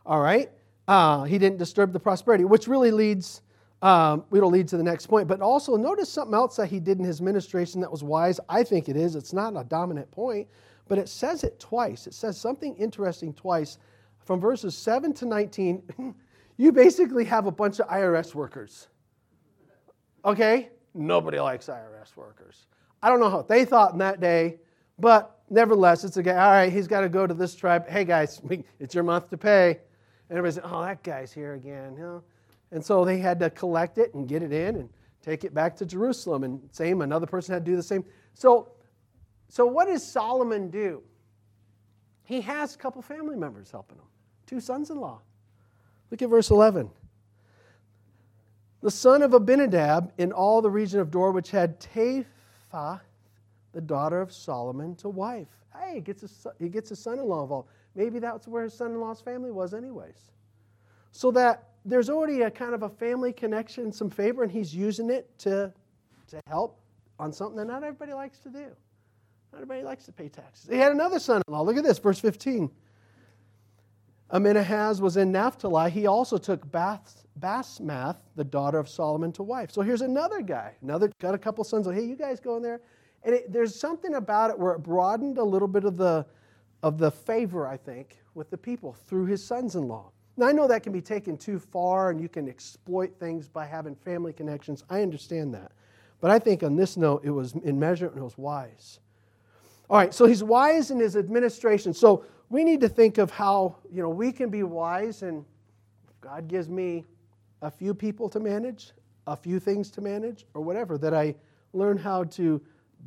All 0.06 0.20
right? 0.20 0.50
Uh, 0.88 1.24
he 1.24 1.38
didn't 1.38 1.58
disturb 1.58 1.94
the 1.94 2.00
prosperity, 2.00 2.44
which 2.44 2.68
really 2.68 2.92
leads, 2.92 3.42
um, 3.82 4.26
it'll 4.34 4.50
lead 4.50 4.68
to 4.68 4.78
the 4.78 4.84
next 4.84 5.08
point. 5.08 5.28
But 5.28 5.42
also, 5.42 5.76
notice 5.78 6.10
something 6.10 6.34
else 6.34 6.58
that 6.58 6.68
he 6.68 6.80
did 6.80 7.00
in 7.00 7.06
his 7.06 7.22
ministration 7.22 7.80
that 7.82 7.92
was 7.92 8.04
wise. 8.04 8.40
I 8.50 8.64
think 8.64 8.90
it 8.90 8.98
is. 8.98 9.16
It's 9.16 9.34
not 9.34 9.56
a 9.56 9.64
dominant 9.64 10.12
point, 10.12 10.48
but 10.88 10.98
it 10.98 11.08
says 11.08 11.44
it 11.44 11.60
twice. 11.60 12.08
It 12.08 12.14
says 12.14 12.40
something 12.40 12.76
interesting 12.76 13.34
twice 13.34 13.78
from 14.26 14.40
verses 14.40 14.76
7 14.76 15.14
to 15.16 15.26
19, 15.26 16.16
you 16.58 16.72
basically 16.72 17.26
have 17.26 17.46
a 17.46 17.52
bunch 17.52 17.80
of 17.80 17.88
IRS 17.88 18.34
workers. 18.34 18.88
Okay? 20.26 20.70
Nobody 20.94 21.40
likes 21.40 21.68
IRS 21.68 22.16
workers. 22.16 22.68
I 23.02 23.10
don't 23.10 23.20
know 23.20 23.30
how 23.30 23.42
they 23.42 23.66
thought 23.66 23.94
in 23.94 24.00
that 24.00 24.22
day, 24.22 24.60
but 24.98 25.42
nevertheless, 25.50 26.04
it's 26.04 26.18
a 26.18 26.24
guy, 26.24 26.36
all 26.36 26.52
right, 26.52 26.72
he's 26.72 26.88
got 26.88 27.02
to 27.02 27.10
go 27.10 27.28
to 27.28 27.34
this 27.34 27.56
tribe. 27.56 27.88
Hey, 27.90 28.06
guys, 28.06 28.42
it's 28.80 28.96
your 28.96 29.04
month 29.04 29.30
to 29.32 29.38
pay. 29.38 29.80
And 30.34 30.40
everybody 30.40 30.56
said, 30.56 30.64
oh, 30.66 30.82
that 30.82 31.04
guy's 31.04 31.32
here 31.32 31.54
again. 31.54 31.94
You 31.96 32.02
know? 32.02 32.24
And 32.72 32.84
so 32.84 33.06
they 33.06 33.20
had 33.20 33.40
to 33.42 33.52
collect 33.52 34.00
it 34.00 34.16
and 34.16 34.28
get 34.28 34.42
it 34.42 34.52
in 34.52 34.78
and 34.78 34.90
take 35.22 35.44
it 35.44 35.54
back 35.54 35.76
to 35.76 35.86
Jerusalem. 35.86 36.44
And 36.44 36.60
same, 36.72 37.04
another 37.04 37.28
person 37.28 37.54
had 37.54 37.64
to 37.64 37.72
do 37.72 37.76
the 37.76 37.84
same. 37.84 38.04
So, 38.34 38.70
so 39.48 39.68
what 39.68 39.86
does 39.86 40.04
Solomon 40.04 40.72
do? 40.72 41.04
He 42.24 42.42
has 42.42 42.74
a 42.74 42.80
couple 42.80 43.00
family 43.04 43.36
members 43.36 43.70
helping 43.70 44.00
him 44.00 44.06
two 44.48 44.60
sons 44.60 44.90
in 44.90 44.98
law. 44.98 45.22
Look 46.10 46.24
at 46.24 46.30
verse 46.30 46.50
11. 46.50 46.90
The 48.82 48.90
son 48.90 49.22
of 49.22 49.36
Abinadab 49.36 50.14
in 50.18 50.32
all 50.32 50.64
the 50.64 50.72
region 50.72 51.00
of 51.00 51.12
Dor, 51.12 51.32
which 51.32 51.52
had 51.52 51.80
Tapha, 51.80 53.02
the 53.72 53.82
daughter 53.82 54.20
of 54.20 54.34
Solomon, 54.34 54.96
to 54.96 55.10
wife. 55.10 55.48
Hey, 55.80 55.94
he 55.94 56.02
gets 56.02 56.24
a, 56.24 56.54
he 56.58 56.70
gets 56.70 56.90
a 56.90 56.96
son 56.96 57.20
in 57.20 57.26
law 57.26 57.44
involved. 57.44 57.70
Maybe 57.96 58.20
that's 58.20 58.48
where 58.48 58.64
his 58.64 58.74
son 58.74 58.92
in 58.92 59.00
law's 59.00 59.22
family 59.22 59.52
was, 59.52 59.74
anyways. 59.74 60.32
So 61.12 61.32
that 61.32 61.70
there's 61.86 62.10
already 62.10 62.42
a 62.42 62.52
kind 62.52 62.74
of 62.74 62.84
a 62.84 62.90
family 62.90 63.34
connection, 63.34 63.92
some 63.92 64.10
favor, 64.10 64.44
and 64.44 64.52
he's 64.52 64.76
using 64.76 65.10
it 65.10 65.38
to, 65.40 65.72
to 66.28 66.40
help 66.48 66.80
on 67.20 67.32
something 67.32 67.58
that 67.58 67.66
not 67.66 67.84
everybody 67.84 68.14
likes 68.14 68.40
to 68.40 68.50
do. 68.50 68.66
Not 69.52 69.62
everybody 69.62 69.84
likes 69.84 70.06
to 70.06 70.12
pay 70.12 70.30
taxes. 70.30 70.70
He 70.70 70.78
had 70.78 70.92
another 70.92 71.20
son 71.20 71.42
in 71.48 71.54
law. 71.54 71.62
Look 71.62 71.78
at 71.78 71.84
this, 71.84 72.00
verse 72.00 72.20
15. 72.20 72.72
Amenahaz 74.32 75.00
was 75.00 75.18
in 75.18 75.32
Naphtali. 75.32 75.92
He 75.92 76.08
also 76.08 76.38
took 76.38 76.70
Bath, 76.72 77.28
Basmath, 77.40 78.18
the 78.36 78.44
daughter 78.44 78.80
of 78.80 78.90
Solomon, 78.90 79.32
to 79.34 79.44
wife. 79.44 79.72
So 79.72 79.82
here's 79.82 80.02
another 80.02 80.42
guy. 80.42 80.74
Another 80.82 81.12
got 81.22 81.36
a 81.36 81.38
couple 81.38 81.64
sons. 81.64 81.86
Like, 81.86 81.98
hey, 81.98 82.06
you 82.06 82.16
guys 82.16 82.40
go 82.40 82.58
in 82.58 82.64
there. 82.64 82.82
And 83.24 83.36
it, 83.36 83.54
there's 83.54 83.76
something 83.76 84.16
about 84.16 84.50
it 84.50 84.58
where 84.58 84.74
it 84.74 84.80
broadened 84.80 85.38
a 85.38 85.44
little 85.44 85.68
bit 85.68 85.84
of 85.84 85.98
the, 85.98 86.26
of 86.84 86.98
the 86.98 87.10
favor, 87.10 87.66
I 87.66 87.78
think, 87.78 88.20
with 88.36 88.50
the 88.50 88.58
people 88.58 88.94
through 88.94 89.26
his 89.26 89.44
sons 89.44 89.76
in 89.76 89.88
law. 89.88 90.12
Now, 90.36 90.48
I 90.48 90.52
know 90.52 90.68
that 90.68 90.84
can 90.84 90.92
be 90.92 91.02
taken 91.02 91.38
too 91.38 91.58
far 91.58 92.10
and 92.10 92.20
you 92.20 92.28
can 92.28 92.50
exploit 92.50 93.18
things 93.20 93.48
by 93.48 93.66
having 93.66 93.96
family 93.96 94.34
connections. 94.34 94.84
I 94.90 95.02
understand 95.02 95.54
that. 95.54 95.72
But 96.20 96.32
I 96.32 96.40
think 96.40 96.62
on 96.62 96.76
this 96.76 96.98
note, 96.98 97.24
it 97.24 97.30
was 97.30 97.54
in 97.54 97.80
measure 97.80 98.08
and 98.08 98.18
it 98.18 98.24
was 98.24 98.38
wise. 98.38 99.00
All 99.90 99.98
right, 99.98 100.14
so 100.14 100.26
he's 100.26 100.44
wise 100.44 100.92
in 100.92 101.00
his 101.00 101.16
administration. 101.16 101.94
So 101.94 102.26
we 102.50 102.64
need 102.64 102.82
to 102.82 102.90
think 102.90 103.18
of 103.18 103.32
how, 103.32 103.78
you 103.92 104.02
know, 104.02 104.10
we 104.10 104.32
can 104.32 104.50
be 104.50 104.64
wise 104.64 105.22
and 105.22 105.46
God 106.22 106.48
gives 106.48 106.70
me 106.70 107.06
a 107.62 107.72
few 107.72 107.94
people 107.94 108.28
to 108.30 108.40
manage, 108.40 108.92
a 109.28 109.36
few 109.36 109.60
things 109.60 109.90
to 109.92 110.02
manage, 110.02 110.46
or 110.54 110.62
whatever, 110.62 110.98
that 110.98 111.14
I 111.14 111.36
learn 111.74 111.98
how 111.98 112.24
to 112.26 112.62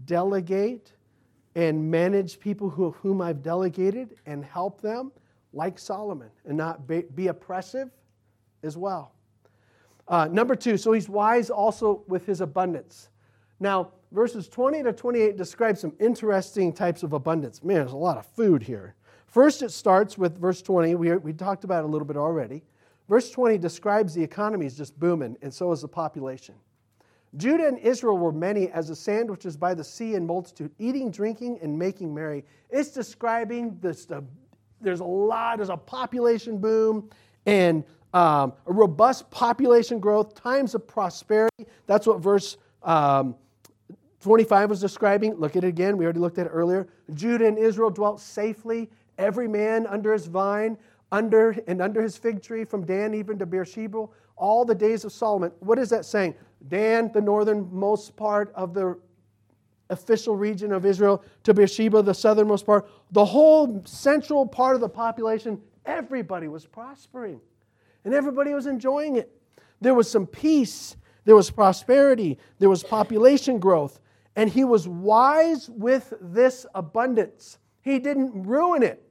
delegate 0.04 0.92
and 1.56 1.90
manage 1.90 2.38
people 2.38 2.68
who, 2.68 2.90
whom 2.92 3.22
I've 3.22 3.42
delegated 3.42 4.14
and 4.26 4.44
help 4.44 4.82
them 4.82 5.10
like 5.54 5.78
Solomon 5.78 6.28
and 6.44 6.56
not 6.56 6.86
be, 6.86 7.04
be 7.14 7.28
oppressive 7.28 7.90
as 8.62 8.76
well. 8.76 9.12
Uh, 10.06 10.28
number 10.30 10.54
two, 10.54 10.76
so 10.76 10.92
he's 10.92 11.08
wise 11.08 11.48
also 11.48 12.04
with 12.06 12.26
his 12.26 12.42
abundance. 12.42 13.08
Now, 13.58 13.92
verses 14.12 14.48
20 14.48 14.82
to 14.82 14.92
28 14.92 15.36
describe 15.38 15.78
some 15.78 15.94
interesting 15.98 16.74
types 16.74 17.02
of 17.02 17.14
abundance. 17.14 17.64
Man, 17.64 17.76
there's 17.78 17.92
a 17.92 17.96
lot 17.96 18.18
of 18.18 18.26
food 18.26 18.62
here. 18.62 18.94
First, 19.26 19.62
it 19.62 19.72
starts 19.72 20.18
with 20.18 20.38
verse 20.38 20.60
20. 20.60 20.94
We, 20.94 21.16
we 21.16 21.32
talked 21.32 21.64
about 21.64 21.84
it 21.84 21.86
a 21.86 21.90
little 21.90 22.06
bit 22.06 22.18
already. 22.18 22.62
Verse 23.08 23.30
20 23.30 23.56
describes 23.56 24.14
the 24.14 24.22
economy 24.22 24.66
is 24.66 24.76
just 24.76 24.98
booming, 25.00 25.38
and 25.40 25.52
so 25.52 25.72
is 25.72 25.80
the 25.80 25.88
population. 25.88 26.54
Judah 27.36 27.68
and 27.68 27.78
Israel 27.78 28.16
were 28.16 28.32
many 28.32 28.68
as 28.70 28.88
the 28.88 28.96
sand 28.96 29.30
which 29.30 29.44
is 29.44 29.56
by 29.56 29.74
the 29.74 29.84
sea 29.84 30.14
in 30.14 30.26
multitude, 30.26 30.70
eating, 30.78 31.10
drinking, 31.10 31.58
and 31.62 31.78
making 31.78 32.14
merry. 32.14 32.44
It's 32.70 32.90
describing 32.90 33.78
this, 33.80 34.06
the, 34.06 34.24
there's 34.80 35.00
a 35.00 35.04
lot, 35.04 35.58
there's 35.58 35.68
a 35.68 35.76
population 35.76 36.58
boom 36.58 37.10
and 37.44 37.84
um, 38.14 38.54
a 38.66 38.72
robust 38.72 39.30
population 39.30 40.00
growth, 40.00 40.34
times 40.34 40.74
of 40.74 40.86
prosperity. 40.86 41.66
That's 41.86 42.06
what 42.06 42.20
verse 42.20 42.56
um, 42.82 43.34
25 44.20 44.70
was 44.70 44.80
describing. 44.80 45.34
Look 45.34 45.56
at 45.56 45.64
it 45.64 45.68
again. 45.68 45.96
We 45.96 46.04
already 46.04 46.20
looked 46.20 46.38
at 46.38 46.46
it 46.46 46.50
earlier. 46.50 46.88
Judah 47.14 47.46
and 47.46 47.58
Israel 47.58 47.90
dwelt 47.90 48.20
safely, 48.20 48.88
every 49.18 49.48
man 49.48 49.86
under 49.86 50.12
his 50.12 50.26
vine, 50.26 50.78
under 51.12 51.56
and 51.66 51.82
under 51.82 52.02
his 52.02 52.16
fig 52.16 52.42
tree, 52.42 52.64
from 52.64 52.84
Dan 52.84 53.14
even 53.14 53.38
to 53.38 53.46
Beersheba, 53.46 54.06
all 54.36 54.64
the 54.64 54.74
days 54.74 55.04
of 55.04 55.12
Solomon. 55.12 55.52
What 55.60 55.78
is 55.78 55.90
that 55.90 56.04
saying? 56.04 56.34
Dan, 56.68 57.10
the 57.12 57.20
northernmost 57.20 58.16
part 58.16 58.52
of 58.54 58.74
the 58.74 58.98
official 59.90 60.36
region 60.36 60.72
of 60.72 60.84
Israel, 60.84 61.22
to 61.44 61.54
Beersheba, 61.54 62.02
the 62.02 62.14
southernmost 62.14 62.66
part, 62.66 62.88
the 63.12 63.24
whole 63.24 63.82
central 63.84 64.46
part 64.46 64.74
of 64.74 64.80
the 64.80 64.88
population, 64.88 65.60
everybody 65.84 66.48
was 66.48 66.66
prospering 66.66 67.40
and 68.04 68.12
everybody 68.14 68.52
was 68.52 68.66
enjoying 68.66 69.16
it. 69.16 69.30
There 69.80 69.94
was 69.94 70.10
some 70.10 70.26
peace, 70.26 70.96
there 71.24 71.36
was 71.36 71.50
prosperity, 71.50 72.38
there 72.58 72.68
was 72.68 72.82
population 72.82 73.58
growth, 73.58 74.00
and 74.34 74.50
he 74.50 74.64
was 74.64 74.88
wise 74.88 75.70
with 75.70 76.12
this 76.20 76.66
abundance. 76.74 77.58
He 77.82 77.98
didn't 77.98 78.44
ruin 78.44 78.82
it. 78.82 79.02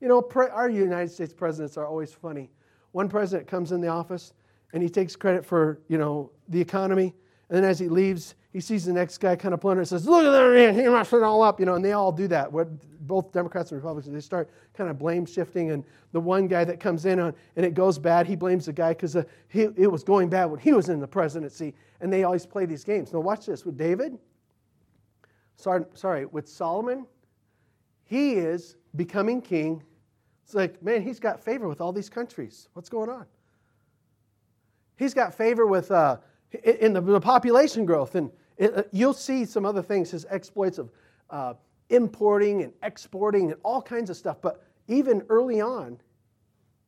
You 0.00 0.08
know, 0.08 0.28
our 0.52 0.68
United 0.68 1.10
States 1.10 1.32
presidents 1.32 1.76
are 1.76 1.86
always 1.86 2.12
funny. 2.12 2.50
One 2.92 3.08
president 3.08 3.48
comes 3.48 3.72
in 3.72 3.80
the 3.80 3.88
office 3.88 4.32
and 4.72 4.82
he 4.82 4.88
takes 4.88 5.16
credit 5.16 5.44
for, 5.44 5.80
you 5.88 5.98
know, 5.98 6.30
the 6.48 6.60
economy. 6.60 7.14
And 7.48 7.56
then 7.56 7.64
as 7.64 7.78
he 7.78 7.88
leaves, 7.88 8.34
he 8.52 8.60
sees 8.60 8.84
the 8.84 8.92
next 8.92 9.18
guy 9.18 9.36
kind 9.36 9.54
of 9.54 9.60
plunder 9.60 9.80
and 9.80 9.88
says, 9.88 10.06
Look 10.06 10.24
at 10.24 10.30
that 10.30 10.52
man, 10.52 10.74
he 10.74 10.82
messed 10.88 11.12
it 11.12 11.22
all 11.22 11.42
up. 11.42 11.60
You 11.60 11.66
know, 11.66 11.74
and 11.74 11.84
they 11.84 11.92
all 11.92 12.12
do 12.12 12.28
that. 12.28 12.52
What, 12.52 12.68
both 13.06 13.32
Democrats 13.32 13.70
and 13.70 13.80
Republicans, 13.80 14.12
they 14.12 14.20
start 14.20 14.50
kind 14.74 14.90
of 14.90 14.98
blame 14.98 15.24
shifting. 15.24 15.70
And 15.70 15.84
the 16.12 16.20
one 16.20 16.46
guy 16.46 16.64
that 16.64 16.78
comes 16.78 17.06
in 17.06 17.18
on, 17.18 17.34
and 17.56 17.64
it 17.64 17.74
goes 17.74 17.98
bad, 17.98 18.26
he 18.26 18.36
blames 18.36 18.66
the 18.66 18.72
guy 18.72 18.90
because 18.90 19.16
uh, 19.16 19.24
it 19.52 19.90
was 19.90 20.04
going 20.04 20.28
bad 20.28 20.46
when 20.46 20.60
he 20.60 20.72
was 20.72 20.88
in 20.90 21.00
the 21.00 21.08
presidency. 21.08 21.74
And 22.00 22.12
they 22.12 22.24
always 22.24 22.44
play 22.44 22.66
these 22.66 22.84
games. 22.84 23.12
Now, 23.12 23.20
watch 23.20 23.46
this. 23.46 23.64
With 23.64 23.78
David, 23.78 24.18
sorry, 25.56 25.84
sorry 25.94 26.26
with 26.26 26.48
Solomon, 26.48 27.06
he 28.04 28.32
is 28.32 28.76
becoming 28.96 29.40
king. 29.40 29.82
It's 30.44 30.54
like, 30.54 30.82
man, 30.82 31.02
he's 31.02 31.20
got 31.20 31.42
favor 31.42 31.68
with 31.68 31.80
all 31.80 31.92
these 31.92 32.08
countries. 32.08 32.68
What's 32.74 32.88
going 32.88 33.10
on? 33.10 33.26
He's 34.98 35.14
got 35.14 35.34
favor 35.34 35.66
with 35.66 35.90
uh, 35.90 36.18
in 36.64 36.92
the, 36.92 37.00
the, 37.00 37.20
population 37.20 37.86
growth, 37.86 38.14
and 38.14 38.30
it, 38.56 38.76
uh, 38.76 38.82
you'll 38.92 39.14
see 39.14 39.44
some 39.44 39.64
other 39.64 39.82
things. 39.82 40.10
His 40.10 40.26
exploits 40.28 40.78
of 40.78 40.90
uh, 41.30 41.54
importing 41.88 42.62
and 42.62 42.72
exporting 42.82 43.52
and 43.52 43.60
all 43.62 43.80
kinds 43.80 44.10
of 44.10 44.16
stuff. 44.16 44.38
But 44.42 44.62
even 44.88 45.22
early 45.28 45.60
on, 45.60 45.98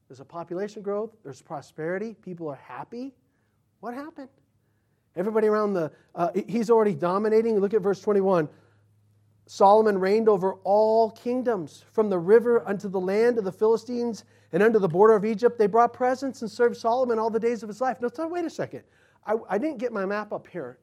there's 0.08 0.20
a 0.20 0.24
population 0.24 0.82
growth. 0.82 1.14
There's 1.22 1.40
prosperity. 1.40 2.16
People 2.20 2.48
are 2.48 2.60
happy. 2.66 3.14
What 3.78 3.94
happened? 3.94 4.28
Everybody 5.16 5.46
around 5.46 5.74
the 5.74 5.92
uh, 6.14 6.30
he's 6.48 6.68
already 6.68 6.94
dominating. 6.94 7.58
Look 7.60 7.74
at 7.74 7.82
verse 7.82 8.00
21. 8.00 8.48
Solomon 9.52 9.98
reigned 9.98 10.28
over 10.28 10.54
all 10.62 11.10
kingdoms, 11.10 11.84
from 11.90 12.08
the 12.08 12.20
river 12.20 12.62
unto 12.68 12.88
the 12.88 13.00
land 13.00 13.36
of 13.36 13.42
the 13.42 13.50
Philistines 13.50 14.22
and 14.52 14.62
unto 14.62 14.78
the 14.78 14.86
border 14.86 15.16
of 15.16 15.24
Egypt. 15.24 15.58
They 15.58 15.66
brought 15.66 15.92
presents 15.92 16.42
and 16.42 16.48
served 16.48 16.76
Solomon 16.76 17.18
all 17.18 17.30
the 17.30 17.40
days 17.40 17.64
of 17.64 17.68
his 17.68 17.80
life. 17.80 18.00
Now, 18.00 18.10
so 18.14 18.28
wait 18.28 18.44
a 18.44 18.50
second. 18.50 18.84
I, 19.26 19.34
I 19.48 19.58
didn't 19.58 19.78
get 19.78 19.92
my 19.92 20.06
map 20.06 20.32
up 20.32 20.46
here. 20.46 20.78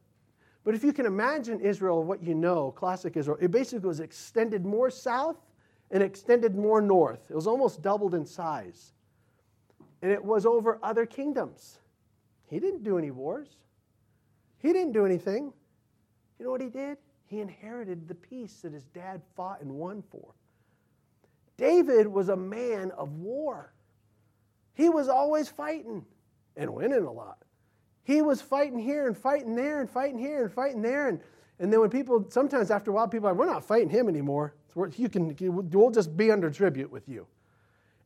But 0.65 0.75
if 0.75 0.83
you 0.83 0.91
can 0.91 1.05
imagine 1.05 1.61
Israel, 1.61 2.03
what 2.03 2.21
you 2.21 2.35
know, 2.35 2.71
classic 2.71 3.15
Israel, 3.15 3.37
it 3.39 3.51
basically 3.51 3.87
was 3.87 4.01
extended 4.01 4.65
more 4.65 4.89
south 4.89 5.37
and 5.91 6.03
extended 6.03 6.53
more 6.53 6.81
north. 6.81 7.21
It 7.29 7.35
was 7.35 7.47
almost 7.47 7.81
doubled 7.81 8.15
in 8.15 8.25
size. 8.25 8.91
And 10.01 10.11
it 10.11 10.21
was 10.21 10.45
over 10.45 10.77
other 10.83 11.05
kingdoms. 11.05 11.79
He 12.47 12.59
didn't 12.59 12.83
do 12.83 12.97
any 12.97 13.11
wars, 13.11 13.47
he 14.57 14.73
didn't 14.73 14.91
do 14.91 15.05
anything. 15.05 15.53
You 16.37 16.45
know 16.45 16.51
what 16.51 16.59
he 16.59 16.69
did? 16.69 16.97
He 17.27 17.41
inherited 17.41 18.07
the 18.07 18.15
peace 18.15 18.61
that 18.61 18.73
his 18.73 18.85
dad 18.85 19.21
fought 19.35 19.61
and 19.61 19.71
won 19.71 20.03
for. 20.09 20.33
David 21.57 22.07
was 22.07 22.29
a 22.29 22.35
man 22.35 22.91
of 22.91 23.11
war. 23.13 23.73
He 24.73 24.89
was 24.89 25.09
always 25.09 25.49
fighting 25.49 26.05
and 26.55 26.73
winning 26.73 27.03
a 27.03 27.11
lot. 27.11 27.39
He 28.03 28.21
was 28.21 28.41
fighting 28.41 28.79
here 28.79 29.07
and 29.07 29.17
fighting 29.17 29.55
there 29.55 29.81
and 29.81 29.89
fighting 29.89 30.17
here 30.17 30.43
and 30.43 30.53
fighting 30.53 30.81
there. 30.81 31.09
And, 31.09 31.19
and 31.59 31.73
then 31.73 31.81
when 31.81 31.89
people, 31.89 32.25
sometimes 32.29 32.71
after 32.71 32.91
a 32.91 32.93
while, 32.93 33.07
people 33.07 33.27
are 33.27 33.33
like, 33.33 33.39
we're 33.39 33.51
not 33.51 33.65
fighting 33.65 33.89
him 33.89 34.07
anymore. 34.07 34.53
You 34.95 35.09
can, 35.09 35.35
we'll 35.39 35.91
just 35.91 36.15
be 36.15 36.31
under 36.31 36.49
tribute 36.49 36.91
with 36.91 37.09
you. 37.09 37.27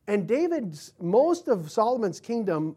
And 0.08 0.26
David's, 0.26 0.92
most 1.00 1.46
of 1.46 1.70
Solomon's 1.70 2.18
kingdom 2.18 2.74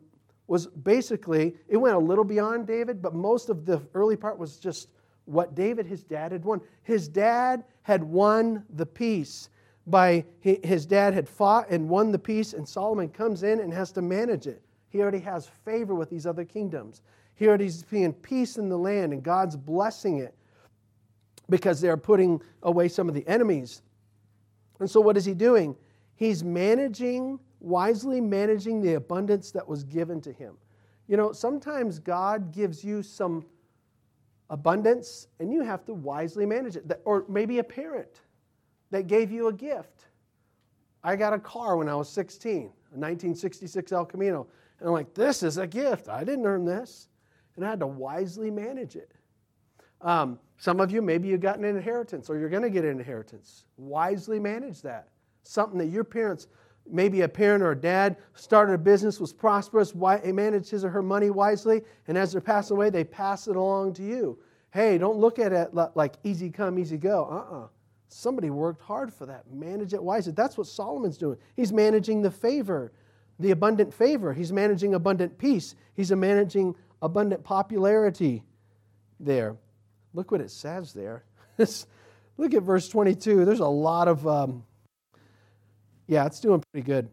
was 0.48 0.68
basically, 0.68 1.56
it 1.68 1.78
went 1.78 1.96
a 1.96 2.00
little 2.00 2.26
beyond 2.26 2.68
David, 2.68 3.02
but 3.02 3.16
most 3.16 3.50
of 3.50 3.66
the 3.66 3.82
early 3.96 4.16
part 4.16 4.38
was 4.38 4.58
just 4.58 4.90
what 5.26 5.56
David, 5.56 5.86
his 5.86 6.04
dad, 6.04 6.32
had 6.32 6.44
won. 6.44 6.62
His 6.84 7.08
dad 7.08 7.64
had 7.84 8.04
won 8.04 8.64
the 8.70 8.86
peace 8.86 9.50
by 9.88 10.26
his 10.40 10.86
dad 10.86 11.14
had 11.14 11.30
fought 11.30 11.70
and 11.70 11.88
won 11.88 12.12
the 12.12 12.20
peace, 12.20 12.54
and 12.54 12.68
Solomon 12.68 13.10
comes 13.10 13.44
in 13.44 13.60
and 13.60 13.72
has 13.72 13.92
to 13.94 14.02
manage 14.02 14.48
it. 14.48 14.64
He 14.90 15.02
already 15.02 15.20
has 15.20 15.48
favor 15.48 15.94
with 15.94 16.10
these 16.10 16.26
other 16.26 16.44
kingdoms. 16.44 17.02
He 17.36 17.48
already 17.48 17.66
is 17.66 17.86
seeing 17.90 18.14
peace 18.14 18.58
in 18.58 18.70
the 18.70 18.78
land, 18.78 19.14
and 19.14 19.22
God's 19.22 19.56
blessing 19.56 20.18
it 20.18 20.34
because 21.50 21.80
they're 21.80 21.98
putting 21.98 22.42
away 22.64 22.88
some 22.88 23.08
of 23.08 23.14
the 23.14 23.28
enemies. 23.28 23.84
And 24.80 24.90
so, 24.90 25.00
what 25.02 25.18
is 25.18 25.26
he 25.26 25.34
doing? 25.34 25.76
He's 26.16 26.44
managing, 26.44 27.40
wisely 27.60 28.22
managing 28.22 28.82
the 28.82 28.94
abundance 28.96 29.52
that 29.52 29.68
was 29.68 29.84
given 29.84 30.22
to 30.22 30.32
him. 30.32 30.58
You 31.08 31.18
know, 31.18 31.32
sometimes 31.32 32.00
God 32.00 32.52
gives 32.52 32.84
you 32.84 33.04
some 33.04 33.46
abundance, 34.50 35.28
and 35.40 35.52
you 35.52 35.62
have 35.62 35.86
to 35.86 35.94
wisely 35.94 36.46
manage 36.46 36.76
it. 36.76 37.02
Or 37.06 37.26
maybe 37.28 37.60
a 37.60 37.64
parent 37.64 38.22
that 38.92 39.08
gave 39.08 39.32
you 39.32 39.48
a 39.48 39.54
gift. 39.54 40.06
I 41.04 41.16
got 41.16 41.34
a 41.34 41.40
car 41.40 41.78
when 41.78 41.88
I 41.88 41.96
was 41.96 42.10
16, 42.10 42.54
a 42.54 42.64
1966 42.64 43.92
El 43.92 44.06
Camino. 44.06 44.48
And 44.80 44.88
I'm 44.88 44.94
like, 44.94 45.14
this 45.14 45.44
is 45.44 45.58
a 45.58 45.68
gift. 45.68 46.10
I 46.10 46.24
didn't 46.24 46.46
earn 46.46 46.66
this. 46.66 47.10
And 47.56 47.66
I 47.66 47.70
had 47.70 47.80
to 47.80 47.88
wisely 47.88 48.52
manage 48.52 48.96
it. 48.96 49.12
Um, 50.02 50.40
some 50.58 50.80
of 50.80 50.92
you, 50.92 51.02
maybe 51.02 51.28
you 51.28 51.38
got 51.38 51.58
an 51.58 51.66
inheritance 51.66 52.30
or 52.30 52.38
you're 52.38 52.50
going 52.50 52.64
to 52.64 52.70
get 52.70 52.84
an 52.84 52.92
inheritance. 52.92 53.66
Wisely 53.78 54.40
manage 54.40 54.82
that. 54.82 55.10
Something 55.44 55.78
that 55.80 55.88
your 55.88 56.04
parents 56.04 56.48
maybe 56.90 57.22
a 57.22 57.28
parent 57.28 57.64
or 57.64 57.72
a 57.72 57.76
dad 57.76 58.18
started 58.34 58.74
a 58.74 58.78
business, 58.78 59.20
was 59.20 59.34
prosperous, 59.34 59.94
managed 59.96 60.70
his 60.70 60.86
or 60.86 60.90
her 60.90 61.02
money 61.02 61.30
wisely, 61.30 61.82
and 62.08 62.18
as 62.18 62.32
they're 62.32 62.42
passing 62.42 62.78
away, 62.78 62.90
they 62.90 63.04
pass 63.04 63.48
it 63.48 63.56
along 63.56 63.94
to 63.94 64.04
you. 64.04 64.38
Hey, 64.72 64.98
don't 64.98 65.18
look 65.18 65.40
at 65.40 65.54
it 65.54 65.74
like 65.74 66.16
easy 66.24 66.50
come, 66.50 66.78
easy 66.78 66.98
go. 66.98 67.28
Uh 67.32 67.36
uh-uh. 67.36 67.64
uh 67.64 67.68
Somebody 68.08 68.50
worked 68.50 68.82
hard 68.82 69.14
for 69.14 69.26
that. 69.26 69.52
Manage 69.52 69.94
it 69.94 70.02
wisely. 70.02 70.32
That's 70.32 70.58
what 70.58 70.68
Solomon's 70.68 71.18
doing. 71.18 71.38
He's 71.56 71.74
managing 71.74 72.22
the 72.22 72.32
favor, 72.32 72.92
the 73.40 73.52
abundant 73.52 73.94
favor. 73.94 74.32
He's 74.32 74.52
managing 74.52 74.94
abundant 74.94 75.38
peace. 75.38 75.76
He's 75.96 76.12
managing 76.12 76.76
abundant 77.02 77.44
popularity 77.44 78.44
there. 79.20 79.58
Look 80.14 80.32
what 80.32 80.42
it 80.42 80.52
says 80.52 80.94
there. 80.94 81.26
Look 82.38 82.54
at 82.54 82.64
verse 82.64 82.88
22. 82.90 83.44
There's 83.44 83.60
a 83.60 83.68
lot 83.68 84.08
of, 84.08 84.28
um, 84.28 84.64
yeah, 86.08 86.26
it's 86.26 86.40
doing 86.40 86.64
pretty 86.72 86.86
good. 86.86 87.10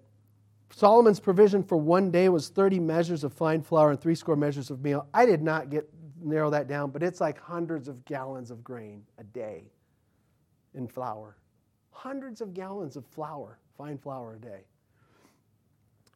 Solomon's 0.71 1.21
provision 1.21 1.63
for 1.63 1.77
one 1.77 2.11
day 2.11 2.29
was 2.29 2.49
30 2.49 2.81
measures 2.81 3.25
of 3.25 3.33
fine 3.33 3.63
flour 3.63 3.91
and 3.91 4.01
three 4.01 4.15
score 4.15 4.37
measures 4.37 4.71
of 4.71 4.83
meal. 4.83 5.07
I 5.13 5.27
did 5.27 5.43
not 5.43 5.71
get 5.71 5.89
narrow 6.23 6.51
that 6.51 6.69
down, 6.69 6.91
but 6.91 7.03
it's 7.03 7.21
like 7.21 7.39
hundreds 7.39 7.89
of 7.89 8.05
gallons 8.05 8.51
of 8.51 8.65
grain 8.65 9.03
a 9.19 9.25
day 9.25 9.71
in 10.75 10.89
flour. 10.89 11.37
Hundreds 11.91 12.41
of 12.41 12.55
gallons 12.55 12.97
of 12.97 13.05
flour, 13.07 13.59
fine 13.77 13.99
flour 13.99 14.35
a 14.35 14.39
day. 14.39 14.65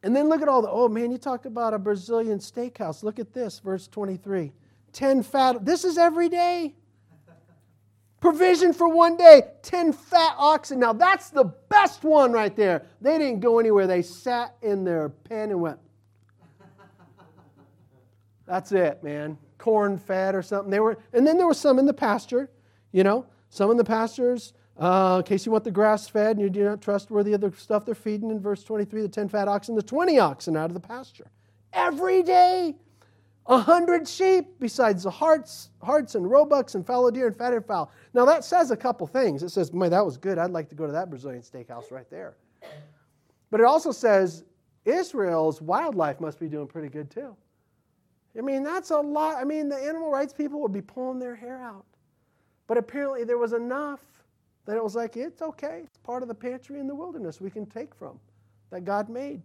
And 0.03 0.15
then 0.15 0.29
look 0.29 0.41
at 0.41 0.47
all 0.47 0.61
the, 0.61 0.69
oh 0.69 0.87
man, 0.87 1.11
you 1.11 1.17
talk 1.17 1.45
about 1.45 1.73
a 1.73 1.79
Brazilian 1.79 2.39
steakhouse. 2.39 3.03
Look 3.03 3.19
at 3.19 3.33
this, 3.33 3.59
verse 3.59 3.87
23. 3.87 4.51
10 4.93 5.23
fat, 5.23 5.65
this 5.65 5.83
is 5.83 5.97
every 5.97 6.29
day. 6.29 6.75
Provision 8.19 8.73
for 8.73 8.87
one 8.87 9.15
day, 9.15 9.43
10 9.61 9.93
fat 9.93 10.35
oxen. 10.37 10.79
Now 10.79 10.93
that's 10.93 11.29
the 11.29 11.45
best 11.69 12.03
one 12.03 12.31
right 12.31 12.55
there. 12.55 12.83
They 12.99 13.17
didn't 13.17 13.41
go 13.41 13.59
anywhere. 13.59 13.85
They 13.85 14.01
sat 14.01 14.55
in 14.61 14.83
their 14.83 15.09
pen 15.09 15.51
and 15.51 15.61
went, 15.61 15.79
that's 18.47 18.71
it, 18.71 19.03
man. 19.03 19.37
Corn 19.57 19.97
fed 19.97 20.33
or 20.33 20.41
something. 20.41 20.71
They 20.71 20.79
were, 20.79 20.97
and 21.13 21.27
then 21.27 21.37
there 21.37 21.47
was 21.47 21.59
some 21.59 21.77
in 21.79 21.85
the 21.85 21.93
pasture, 21.93 22.49
you 22.91 23.03
know. 23.03 23.25
Some 23.49 23.71
in 23.71 23.77
the 23.77 23.83
pastures, 23.83 24.53
uh, 24.77 25.17
in 25.19 25.23
case 25.23 25.45
you 25.45 25.51
want 25.51 25.63
the 25.63 25.71
grass 25.71 26.07
fed 26.07 26.37
and 26.37 26.55
you're 26.55 26.69
not 26.69 26.81
trustworthy 26.81 27.33
of 27.33 27.41
the 27.41 27.51
stuff 27.57 27.85
they're 27.85 27.95
feeding 27.95 28.29
in 28.29 28.39
verse 28.39 28.63
23, 28.63 29.01
the 29.01 29.07
10 29.07 29.29
fat 29.29 29.47
oxen, 29.47 29.75
the 29.75 29.81
20 29.81 30.19
oxen 30.19 30.57
out 30.57 30.69
of 30.69 30.73
the 30.73 30.79
pasture. 30.79 31.29
Every 31.73 32.23
day, 32.23 32.75
a 33.47 33.57
hundred 33.57 34.07
sheep 34.07 34.59
besides 34.59 35.03
the 35.03 35.11
harts, 35.11 35.69
harts 35.81 36.15
and 36.15 36.29
roebucks 36.29 36.75
and 36.75 36.85
fallow 36.85 37.09
deer 37.09 37.27
and 37.27 37.35
fatted 37.35 37.65
fowl. 37.65 37.91
Now 38.13 38.25
that 38.25 38.43
says 38.43 38.71
a 38.71 38.77
couple 38.77 39.07
things. 39.07 39.43
It 39.43 39.49
says, 39.49 39.73
"Man, 39.73 39.91
that 39.91 40.05
was 40.05 40.17
good. 40.17 40.37
I'd 40.37 40.51
like 40.51 40.69
to 40.69 40.75
go 40.75 40.85
to 40.85 40.91
that 40.91 41.09
Brazilian 41.09 41.41
steakhouse 41.41 41.91
right 41.91 42.09
there." 42.09 42.35
But 43.49 43.61
it 43.61 43.65
also 43.65 43.91
says 43.91 44.43
Israel's 44.85 45.61
wildlife 45.61 46.19
must 46.19 46.39
be 46.39 46.47
doing 46.47 46.67
pretty 46.67 46.89
good 46.89 47.09
too. 47.09 47.35
I 48.37 48.41
mean, 48.41 48.63
that's 48.63 48.91
a 48.91 48.99
lot. 48.99 49.37
I 49.37 49.43
mean, 49.43 49.67
the 49.67 49.77
animal 49.77 50.11
rights 50.11 50.33
people 50.33 50.61
would 50.61 50.73
be 50.73 50.81
pulling 50.81 51.19
their 51.19 51.35
hair 51.35 51.59
out. 51.59 51.85
But 52.67 52.77
apparently 52.77 53.23
there 53.23 53.37
was 53.37 53.53
enough 53.53 54.01
that 54.65 54.75
it 54.75 54.83
was 54.83 54.95
like, 54.95 55.17
it's 55.17 55.41
okay. 55.41 55.81
It's 55.85 55.97
part 55.97 56.21
of 56.21 56.27
the 56.27 56.35
pantry 56.35 56.79
in 56.79 56.87
the 56.87 56.93
wilderness 56.93 57.41
we 57.41 57.49
can 57.49 57.65
take 57.65 57.95
from 57.95 58.19
that 58.69 58.83
God 58.83 59.09
made. 59.09 59.41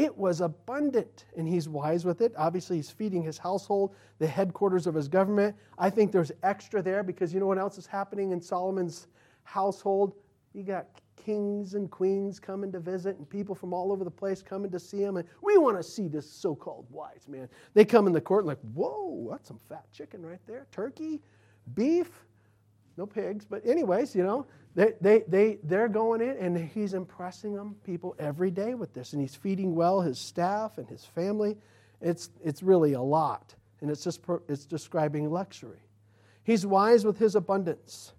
It 0.00 0.16
was 0.16 0.40
abundant, 0.40 1.26
and 1.36 1.46
he's 1.46 1.68
wise 1.68 2.06
with 2.06 2.22
it. 2.22 2.32
Obviously, 2.38 2.76
he's 2.76 2.88
feeding 2.88 3.22
his 3.22 3.36
household, 3.36 3.94
the 4.18 4.26
headquarters 4.26 4.86
of 4.86 4.94
his 4.94 5.08
government. 5.08 5.54
I 5.76 5.90
think 5.90 6.10
there's 6.10 6.32
extra 6.42 6.80
there 6.80 7.02
because 7.02 7.34
you 7.34 7.38
know 7.38 7.46
what 7.46 7.58
else 7.58 7.76
is 7.76 7.84
happening 7.84 8.32
in 8.32 8.40
Solomon's 8.40 9.08
household? 9.42 10.14
You 10.54 10.62
got 10.62 10.86
kings 11.16 11.74
and 11.74 11.90
queens 11.90 12.40
coming 12.40 12.72
to 12.72 12.80
visit, 12.80 13.18
and 13.18 13.28
people 13.28 13.54
from 13.54 13.74
all 13.74 13.92
over 13.92 14.02
the 14.02 14.10
place 14.10 14.40
coming 14.40 14.70
to 14.70 14.80
see 14.80 15.02
him. 15.02 15.18
And 15.18 15.28
we 15.42 15.58
want 15.58 15.76
to 15.76 15.82
see 15.82 16.08
this 16.08 16.30
so 16.30 16.54
called 16.54 16.86
wise 16.88 17.28
man. 17.28 17.46
They 17.74 17.84
come 17.84 18.06
in 18.06 18.14
the 18.14 18.22
court 18.22 18.44
and, 18.44 18.48
like, 18.48 18.72
whoa, 18.72 19.28
that's 19.30 19.48
some 19.48 19.60
fat 19.68 19.84
chicken 19.92 20.24
right 20.24 20.40
there. 20.46 20.66
Turkey, 20.72 21.20
beef, 21.74 22.24
no 23.00 23.06
pigs, 23.06 23.46
but 23.46 23.66
anyways, 23.66 24.14
you 24.14 24.22
know, 24.22 24.46
they, 24.74 24.92
they, 25.00 25.24
they, 25.26 25.58
they're 25.64 25.88
going 25.88 26.20
in 26.20 26.36
and 26.36 26.56
he's 26.56 26.92
impressing 26.92 27.54
them, 27.54 27.74
people 27.82 28.14
every 28.18 28.50
day 28.50 28.74
with 28.74 28.92
this. 28.92 29.14
And 29.14 29.22
he's 29.22 29.34
feeding 29.34 29.74
well 29.74 30.02
his 30.02 30.18
staff 30.18 30.76
and 30.76 30.86
his 30.86 31.02
family. 31.04 31.56
It's, 32.02 32.28
it's 32.44 32.62
really 32.62 32.92
a 32.92 33.00
lot. 33.00 33.54
And 33.80 33.90
it's 33.90 34.04
just 34.04 34.20
it's 34.48 34.66
describing 34.66 35.30
luxury. 35.30 35.80
He's 36.44 36.66
wise 36.66 37.06
with 37.06 37.18
his 37.18 37.36
abundance. 37.36 38.12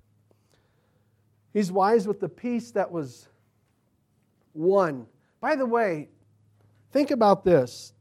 He's 1.53 1.71
wise 1.71 2.07
with 2.07 2.19
the 2.19 2.29
peace 2.29 2.71
that 2.71 2.91
was 2.91 3.27
won. 4.55 5.05
By 5.41 5.55
the 5.55 5.65
way, 5.65 6.09
think 6.91 7.11
about 7.11 7.45
this. 7.45 7.93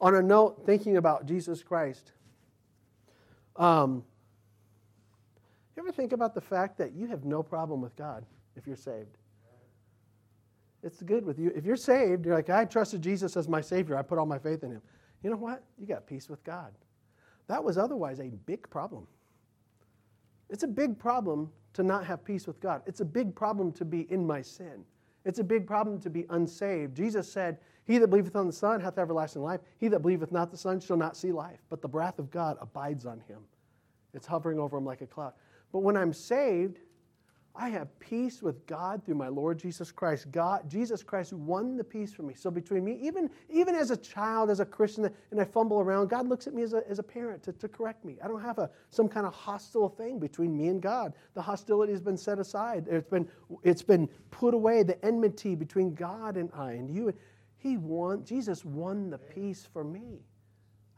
On 0.00 0.16
a 0.16 0.22
note, 0.22 0.66
thinking 0.66 0.96
about 0.96 1.26
Jesus 1.26 1.62
Christ. 1.62 2.10
Um, 3.54 4.02
you 5.78 5.84
ever 5.84 5.92
think 5.92 6.12
about 6.12 6.34
the 6.34 6.40
fact 6.40 6.76
that 6.78 6.92
you 6.92 7.06
have 7.06 7.24
no 7.24 7.40
problem 7.40 7.80
with 7.80 7.94
God 7.94 8.24
if 8.56 8.66
you're 8.66 8.74
saved? 8.74 9.16
It's 10.82 11.02
good 11.02 11.24
with 11.24 11.38
you. 11.38 11.52
If 11.54 11.64
you're 11.64 11.76
saved, 11.76 12.26
you're 12.26 12.34
like, 12.34 12.50
I 12.50 12.64
trusted 12.64 13.00
Jesus 13.00 13.36
as 13.36 13.48
my 13.48 13.60
Savior. 13.60 13.96
I 13.96 14.02
put 14.02 14.18
all 14.18 14.26
my 14.26 14.38
faith 14.38 14.64
in 14.64 14.72
Him. 14.72 14.82
You 15.22 15.30
know 15.30 15.36
what? 15.36 15.62
You 15.78 15.86
got 15.86 16.04
peace 16.04 16.28
with 16.28 16.42
God. 16.42 16.72
That 17.46 17.62
was 17.62 17.78
otherwise 17.78 18.18
a 18.18 18.30
big 18.46 18.68
problem. 18.70 19.06
It's 20.50 20.64
a 20.64 20.68
big 20.68 20.98
problem 20.98 21.50
to 21.74 21.84
not 21.84 22.04
have 22.04 22.24
peace 22.24 22.48
with 22.48 22.60
God. 22.60 22.82
It's 22.86 23.00
a 23.00 23.04
big 23.04 23.34
problem 23.34 23.70
to 23.72 23.84
be 23.84 24.10
in 24.10 24.26
my 24.26 24.42
sin. 24.42 24.84
It's 25.24 25.38
a 25.38 25.44
big 25.44 25.64
problem 25.64 26.00
to 26.00 26.10
be 26.10 26.26
unsaved. 26.30 26.96
Jesus 26.96 27.30
said, 27.30 27.58
He 27.84 27.98
that 27.98 28.08
believeth 28.08 28.34
on 28.34 28.48
the 28.48 28.52
Son 28.52 28.80
hath 28.80 28.98
everlasting 28.98 29.42
life. 29.42 29.60
He 29.78 29.86
that 29.88 30.00
believeth 30.00 30.32
not 30.32 30.50
the 30.50 30.56
Son 30.56 30.80
shall 30.80 30.96
not 30.96 31.16
see 31.16 31.30
life. 31.30 31.60
But 31.70 31.82
the 31.82 31.88
wrath 31.88 32.18
of 32.18 32.32
God 32.32 32.56
abides 32.60 33.06
on 33.06 33.20
him. 33.28 33.42
It's 34.14 34.26
hovering 34.26 34.58
over 34.58 34.76
him 34.76 34.84
like 34.84 35.02
a 35.02 35.06
cloud. 35.06 35.34
But 35.72 35.80
when 35.80 35.96
I'm 35.96 36.12
saved, 36.12 36.78
I 37.60 37.70
have 37.70 37.98
peace 37.98 38.40
with 38.40 38.64
God 38.66 39.04
through 39.04 39.16
my 39.16 39.26
Lord 39.26 39.58
Jesus 39.58 39.90
Christ. 39.90 40.30
God, 40.30 40.70
Jesus 40.70 41.02
Christ 41.02 41.32
won 41.32 41.76
the 41.76 41.82
peace 41.82 42.12
for 42.12 42.22
me. 42.22 42.34
So 42.34 42.52
between 42.52 42.84
me, 42.84 42.96
even, 43.02 43.28
even 43.50 43.74
as 43.74 43.90
a 43.90 43.96
child, 43.96 44.48
as 44.48 44.60
a 44.60 44.64
Christian, 44.64 45.10
and 45.32 45.40
I 45.40 45.44
fumble 45.44 45.80
around, 45.80 46.08
God 46.08 46.28
looks 46.28 46.46
at 46.46 46.54
me 46.54 46.62
as 46.62 46.72
a, 46.72 46.88
as 46.88 47.00
a 47.00 47.02
parent 47.02 47.42
to, 47.42 47.52
to 47.54 47.66
correct 47.68 48.04
me. 48.04 48.16
I 48.22 48.28
don't 48.28 48.40
have 48.40 48.58
a, 48.58 48.70
some 48.90 49.08
kind 49.08 49.26
of 49.26 49.34
hostile 49.34 49.88
thing 49.88 50.20
between 50.20 50.56
me 50.56 50.68
and 50.68 50.80
God. 50.80 51.14
The 51.34 51.42
hostility 51.42 51.90
has 51.90 52.00
been 52.00 52.16
set 52.16 52.38
aside. 52.38 52.86
It's 52.88 53.10
been, 53.10 53.28
it's 53.64 53.82
been 53.82 54.08
put 54.30 54.54
away, 54.54 54.84
the 54.84 55.04
enmity 55.04 55.56
between 55.56 55.94
God 55.94 56.36
and 56.36 56.50
I 56.54 56.74
and 56.74 56.88
you. 56.88 57.12
He 57.56 57.76
won, 57.76 58.24
Jesus 58.24 58.64
won 58.64 59.10
the 59.10 59.18
peace 59.18 59.68
for 59.72 59.82
me. 59.82 60.20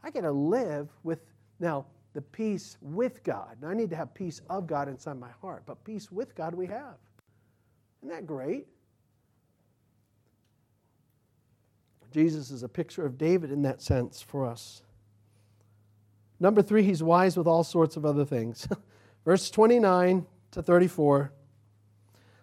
I 0.03 0.11
get 0.11 0.21
to 0.21 0.31
live 0.31 0.89
with, 1.01 1.21
now, 1.59 1.87
the 2.13 2.21
peace 2.21 2.77
with 2.81 3.23
God. 3.23 3.57
Now, 3.61 3.69
I 3.69 3.73
need 3.73 3.89
to 3.91 3.95
have 3.95 4.13
peace 4.13 4.41
of 4.49 4.67
God 4.67 4.87
inside 4.87 5.19
my 5.19 5.31
heart, 5.41 5.63
but 5.65 5.83
peace 5.83 6.11
with 6.11 6.35
God 6.35 6.53
we 6.53 6.67
have. 6.67 6.95
Isn't 8.01 8.13
that 8.13 8.27
great? 8.27 8.67
Jesus 12.11 12.51
is 12.51 12.63
a 12.63 12.69
picture 12.69 13.05
of 13.05 13.17
David 13.17 13.51
in 13.51 13.61
that 13.61 13.81
sense 13.81 14.21
for 14.21 14.45
us. 14.45 14.81
Number 16.39 16.61
three, 16.61 16.83
he's 16.83 17.01
wise 17.01 17.37
with 17.37 17.47
all 17.47 17.63
sorts 17.63 17.95
of 17.95 18.05
other 18.05 18.25
things. 18.25 18.67
verse 19.25 19.49
29 19.49 20.25
to 20.51 20.61
34. 20.61 21.31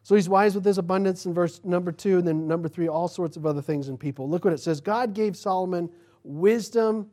So 0.03 0.15
he's 0.15 0.29
wise 0.29 0.55
with 0.55 0.65
his 0.65 0.79
abundance 0.79 1.27
in 1.27 1.35
verse 1.35 1.61
number 1.65 1.93
two, 1.93 2.17
and 2.19 2.27
then 2.27 2.47
number 2.49 2.69
three, 2.69 2.89
all 2.89 3.09
sorts 3.09 3.37
of 3.37 3.45
other 3.45 3.61
things 3.61 3.89
in 3.89 3.99
people. 3.99 4.29
Look 4.29 4.45
what 4.45 4.55
it 4.55 4.61
says 4.61 4.81
God 4.81 5.13
gave 5.13 5.37
Solomon 5.37 5.91
wisdom 6.25 7.11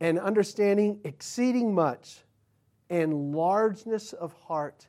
and 0.00 0.18
understanding 0.18 1.00
exceeding 1.04 1.74
much, 1.74 2.20
and 2.90 3.32
largeness 3.34 4.12
of 4.12 4.32
heart, 4.34 4.86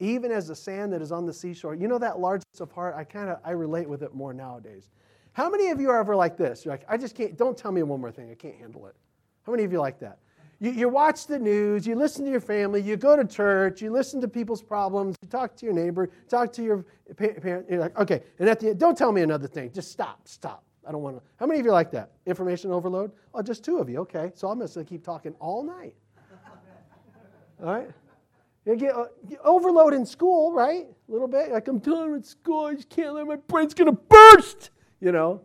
even 0.00 0.30
as 0.30 0.48
the 0.48 0.56
sand 0.56 0.92
that 0.92 1.02
is 1.02 1.12
on 1.12 1.26
the 1.26 1.32
seashore. 1.32 1.74
You 1.74 1.88
know 1.88 1.98
that 1.98 2.18
largeness 2.18 2.60
of 2.60 2.70
heart? 2.72 2.94
I 2.96 3.04
kind 3.04 3.28
of 3.28 3.38
I 3.44 3.50
relate 3.50 3.88
with 3.88 4.02
it 4.02 4.14
more 4.14 4.32
nowadays. 4.32 4.90
How 5.32 5.50
many 5.50 5.70
of 5.70 5.80
you 5.80 5.90
are 5.90 5.98
ever 5.98 6.14
like 6.14 6.36
this? 6.36 6.64
You're 6.64 6.72
like, 6.72 6.84
I 6.88 6.96
just 6.96 7.14
can't. 7.14 7.36
Don't 7.36 7.58
tell 7.58 7.72
me 7.72 7.82
one 7.82 8.00
more 8.00 8.12
thing. 8.12 8.30
I 8.30 8.34
can't 8.34 8.56
handle 8.56 8.86
it. 8.86 8.94
How 9.44 9.52
many 9.52 9.64
of 9.64 9.72
you 9.72 9.80
like 9.80 9.98
that? 10.00 10.18
You, 10.60 10.70
you 10.70 10.88
watch 10.88 11.26
the 11.26 11.38
news, 11.38 11.86
you 11.86 11.94
listen 11.94 12.24
to 12.24 12.30
your 12.30 12.40
family, 12.40 12.80
you 12.80 12.96
go 12.96 13.16
to 13.16 13.24
church, 13.24 13.82
you 13.82 13.90
listen 13.90 14.20
to 14.20 14.28
people's 14.28 14.62
problems, 14.62 15.16
you 15.20 15.28
talk 15.28 15.56
to 15.56 15.66
your 15.66 15.74
neighbor, 15.74 16.08
talk 16.28 16.52
to 16.54 16.62
your 16.62 16.86
parent. 17.16 17.68
You're 17.68 17.80
like, 17.80 17.98
okay, 17.98 18.22
and 18.38 18.48
at 18.48 18.60
the 18.60 18.70
end, 18.70 18.78
don't 18.78 18.96
tell 18.96 19.12
me 19.12 19.22
another 19.22 19.48
thing. 19.48 19.72
Just 19.72 19.90
stop, 19.90 20.26
stop. 20.26 20.64
I 20.86 20.92
don't 20.92 21.02
want 21.02 21.16
to. 21.16 21.22
How 21.36 21.46
many 21.46 21.60
of 21.60 21.66
you 21.66 21.72
like 21.72 21.90
that? 21.92 22.10
Information 22.26 22.70
overload? 22.70 23.12
Oh, 23.32 23.42
just 23.42 23.64
two 23.64 23.78
of 23.78 23.88
you. 23.88 23.98
Okay. 24.00 24.30
So 24.34 24.48
I'm 24.48 24.60
just 24.60 24.74
going 24.74 24.86
to 24.86 24.90
keep 24.90 25.04
talking 25.04 25.34
all 25.40 25.62
night. 25.62 25.94
all 27.62 27.74
right? 27.74 27.90
You 28.64 28.76
get, 28.76 28.94
uh, 28.94 29.06
overload 29.42 29.92
in 29.92 30.06
school, 30.06 30.52
right? 30.52 30.86
A 31.08 31.12
little 31.12 31.28
bit. 31.28 31.52
Like, 31.52 31.68
I'm 31.68 31.80
telling 31.80 32.12
with 32.12 32.24
school, 32.24 32.66
I 32.66 32.74
just 32.74 32.88
can't 32.88 33.14
let 33.14 33.26
my 33.26 33.36
brain's 33.36 33.74
going 33.74 33.94
to 33.94 34.00
burst, 34.08 34.70
you 35.00 35.12
know? 35.12 35.42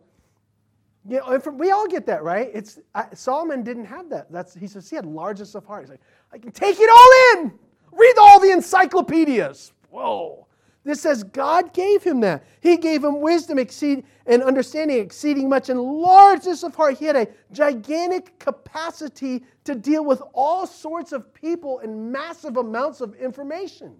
You 1.08 1.18
know, 1.18 1.38
we 1.52 1.70
all 1.70 1.86
get 1.86 2.06
that, 2.06 2.22
right? 2.22 2.50
It's 2.52 2.78
I, 2.94 3.06
Solomon 3.14 3.62
didn't 3.62 3.86
have 3.86 4.10
that. 4.10 4.30
That's 4.30 4.54
he 4.54 4.66
says 4.66 4.88
he 4.88 4.96
had 4.96 5.06
largest 5.06 5.54
of 5.54 5.64
heart. 5.64 5.84
He's 5.84 5.90
like, 5.90 6.00
I 6.32 6.38
can 6.38 6.52
take 6.52 6.76
it 6.78 6.90
all 6.90 7.42
in. 7.42 7.52
Read 7.92 8.14
all 8.18 8.38
the 8.38 8.50
encyclopedias. 8.50 9.72
Whoa. 9.88 10.46
This 10.82 11.02
says 11.02 11.22
God 11.22 11.74
gave 11.74 12.02
him 12.02 12.20
that. 12.20 12.44
He 12.60 12.78
gave 12.78 13.04
him 13.04 13.20
wisdom 13.20 13.58
exceed 13.58 14.04
and 14.26 14.42
understanding 14.42 14.98
exceeding 14.98 15.48
much 15.48 15.68
and 15.68 15.80
largeness 15.80 16.62
of 16.62 16.74
heart. 16.74 16.98
He 16.98 17.04
had 17.04 17.16
a 17.16 17.28
gigantic 17.52 18.38
capacity 18.38 19.44
to 19.64 19.74
deal 19.74 20.04
with 20.04 20.22
all 20.32 20.66
sorts 20.66 21.12
of 21.12 21.34
people 21.34 21.80
and 21.80 22.10
massive 22.10 22.56
amounts 22.56 23.02
of 23.02 23.14
information. 23.16 23.96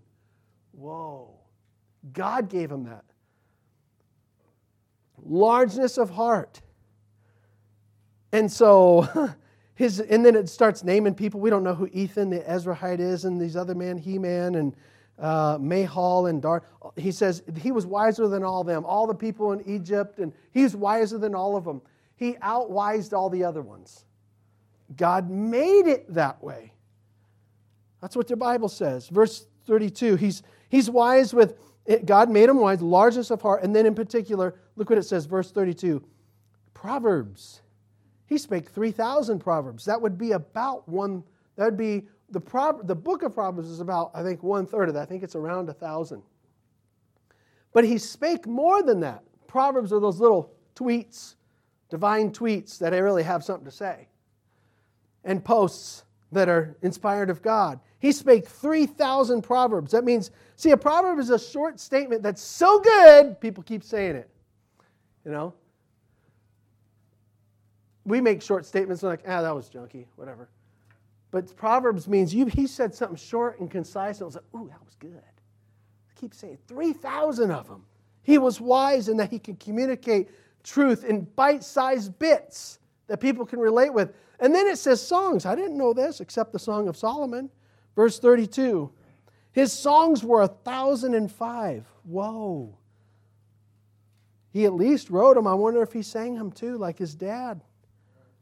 Whoa. 0.73 1.35
God 2.15 2.49
gave 2.49 2.71
him 2.71 2.85
that. 2.85 3.05
Largeness 5.23 5.99
of 5.99 6.09
heart. 6.09 6.63
And 8.33 8.51
so 8.51 9.35
his 9.75 10.01
and 10.01 10.25
then 10.25 10.35
it 10.35 10.49
starts 10.49 10.83
naming 10.83 11.15
people. 11.15 11.41
We 11.41 11.51
don't 11.51 11.65
know 11.65 11.75
who 11.75 11.91
Ethan 11.93 12.31
the 12.31 12.41
Ezrahite 12.41 13.01
is 13.01 13.27
and 13.27 13.39
these 13.39 13.57
other 13.57 13.75
men, 13.75 13.99
Heman 13.99 14.55
and 14.55 14.75
uh, 15.21 15.59
Mahol 15.59 16.31
and 16.31 16.41
Dar. 16.43 16.63
He 16.97 17.13
says 17.13 17.43
he 17.61 17.73
was 17.73 17.87
wiser 17.87 18.27
than 18.29 18.43
all 18.43 18.65
them, 18.65 18.85
all 18.85 19.07
the 19.07 19.15
people 19.15 19.53
in 19.53 19.63
Egypt, 19.69 20.19
and 20.19 20.33
he's 20.53 20.75
wiser 20.75 21.19
than 21.19 21.35
all 21.35 21.57
of 21.57 21.65
them. 21.65 21.83
He 22.17 22.37
outwised 22.43 23.15
all 23.15 23.31
the 23.31 23.45
other 23.45 23.63
ones. 23.63 24.05
God 24.97 25.31
made 25.31 25.87
it 25.87 26.13
that 26.15 26.43
way. 26.43 26.73
That's 28.01 28.17
what 28.17 28.29
the 28.29 28.37
Bible 28.37 28.69
says. 28.69 29.09
Verse 29.09 29.47
32, 29.67 30.17
he's, 30.17 30.43
he's 30.69 30.91
wise 30.91 31.33
with, 31.33 31.57
God 32.05 32.31
made 32.31 32.49
him 32.49 32.59
wise, 32.59 32.81
largeness 32.81 33.31
of 33.31 33.43
heart. 33.43 33.63
And 33.63 33.75
then 33.75 33.87
in 33.87 33.95
particular, 33.95 34.55
look 34.77 34.91
what 34.91 34.99
it 34.99 35.05
says, 35.05 35.27
verse 35.27 35.51
32 35.51 36.03
Proverbs. 36.75 37.61
He 38.27 38.39
spake 38.39 38.69
3,000 38.69 39.41
proverbs. 39.41 39.85
That 39.85 40.01
would 40.01 40.17
be 40.17 40.33
about 40.33 40.89
one, 40.89 41.25
that 41.57 41.65
would 41.65 41.77
be 41.77 42.07
the, 42.31 42.41
Pro- 42.41 42.83
the 42.83 42.95
book 42.95 43.23
of 43.23 43.35
Proverbs 43.35 43.69
is 43.69 43.81
about, 43.81 44.11
I 44.15 44.23
think, 44.23 44.43
one 44.43 44.67
third 44.67 44.89
of 44.89 44.95
that. 44.95 45.03
I 45.03 45.07
think 45.07 45.23
it's 45.23 45.37
around 45.37 45.69
a 45.69 45.75
thousand. 45.75 46.23
But 47.73 47.85
he 47.85 47.99
spake 47.99 48.47
more 48.47 48.83
than 48.83 49.01
that. 49.01 49.23
Proverbs 49.47 49.93
are 49.93 50.01
those 50.01 50.21
little 50.21 50.53
tweets, 50.75 51.35
divine 51.89 52.31
tweets 52.31 52.79
that 52.79 52.95
I 52.95 52.99
really 52.99 53.23
have 53.23 53.45
something 53.45 53.65
to 53.65 53.71
say, 53.71 54.09
and 55.25 55.45
posts 55.45 56.05
that 56.33 56.49
are 56.49 56.77
inspired 56.83 57.31
of 57.31 57.43
God. 57.43 57.81
He 57.99 58.13
spake 58.13 58.47
3,000 58.47 59.43
proverbs. 59.43 59.93
That 59.93 60.05
means, 60.05 60.31
see, 60.57 60.71
a 60.71 60.77
proverb 60.77 61.19
is 61.19 61.31
a 61.31 61.39
short 61.39 61.79
statement 61.81 62.23
that's 62.23 62.43
so 62.43 62.81
good, 62.81 63.41
people 63.41 63.63
keep 63.63 63.83
saying 63.83 64.17
it. 64.17 64.31
You 65.25 65.33
know? 65.33 65.55
We 68.05 68.21
make 68.21 68.41
short 68.41 68.65
statements 68.65 69.03
like, 69.03 69.21
ah, 69.27 69.43
that 69.43 69.55
was 69.55 69.69
junky, 69.69 70.07
whatever. 70.17 70.49
But 71.31 71.55
Proverbs 71.57 72.09
means 72.09 72.35
you, 72.35 72.47
he 72.47 72.67
said 72.67 72.95
something 72.95 73.17
short 73.17 73.61
and 73.61 73.71
concise, 73.71 74.17
and 74.17 74.25
I 74.25 74.27
was 74.27 74.35
like, 74.35 74.45
ooh, 74.55 74.69
that 74.69 74.85
was 74.85 74.95
good. 74.97 75.23
I 75.23 76.21
keep 76.21 76.35
saying 76.35 76.59
3,000 76.67 77.51
of 77.51 77.69
them. 77.69 77.85
He 78.23 78.39
was 78.39 78.61
wise 78.61 79.09
in 79.09 79.17
that 79.19 79.31
he 79.31 79.39
could 79.39 79.61
communicate 79.61 80.29
truth 80.63 81.05
in 81.05 81.23
bite 81.23 81.65
sized 81.65 82.19
bits 82.19 82.79
that 83.07 83.21
people 83.21 83.47
can 83.47 83.59
relate 83.59 83.93
with. 83.93 84.13
And 84.41 84.55
then 84.55 84.67
it 84.67 84.77
says 84.77 85.05
songs. 85.05 85.47
I 85.47 85.55
didn't 85.55 85.77
know 85.77 85.93
this 85.93 86.21
except 86.21 86.53
the 86.53 86.59
Song 86.59 86.89
of 86.89 86.97
Solomon. 86.97 87.51
Verse 87.97 88.19
32. 88.19 88.91
His 89.53 89.73
songs 89.73 90.23
were 90.23 90.43
a 90.43 90.49
thousand 90.49 91.15
and 91.15 91.31
five. 91.31 91.87
Whoa. 92.05 92.77
He 94.53 94.65
at 94.65 94.75
least 94.75 95.11
wrote 95.11 95.35
them. 95.35 95.47
I 95.47 95.55
wonder 95.55 95.83
if 95.83 95.93
he 95.93 96.03
sang 96.03 96.37
them 96.37 96.53
too, 96.53 96.77
like 96.77 96.99
his 96.99 97.15
dad. 97.15 97.63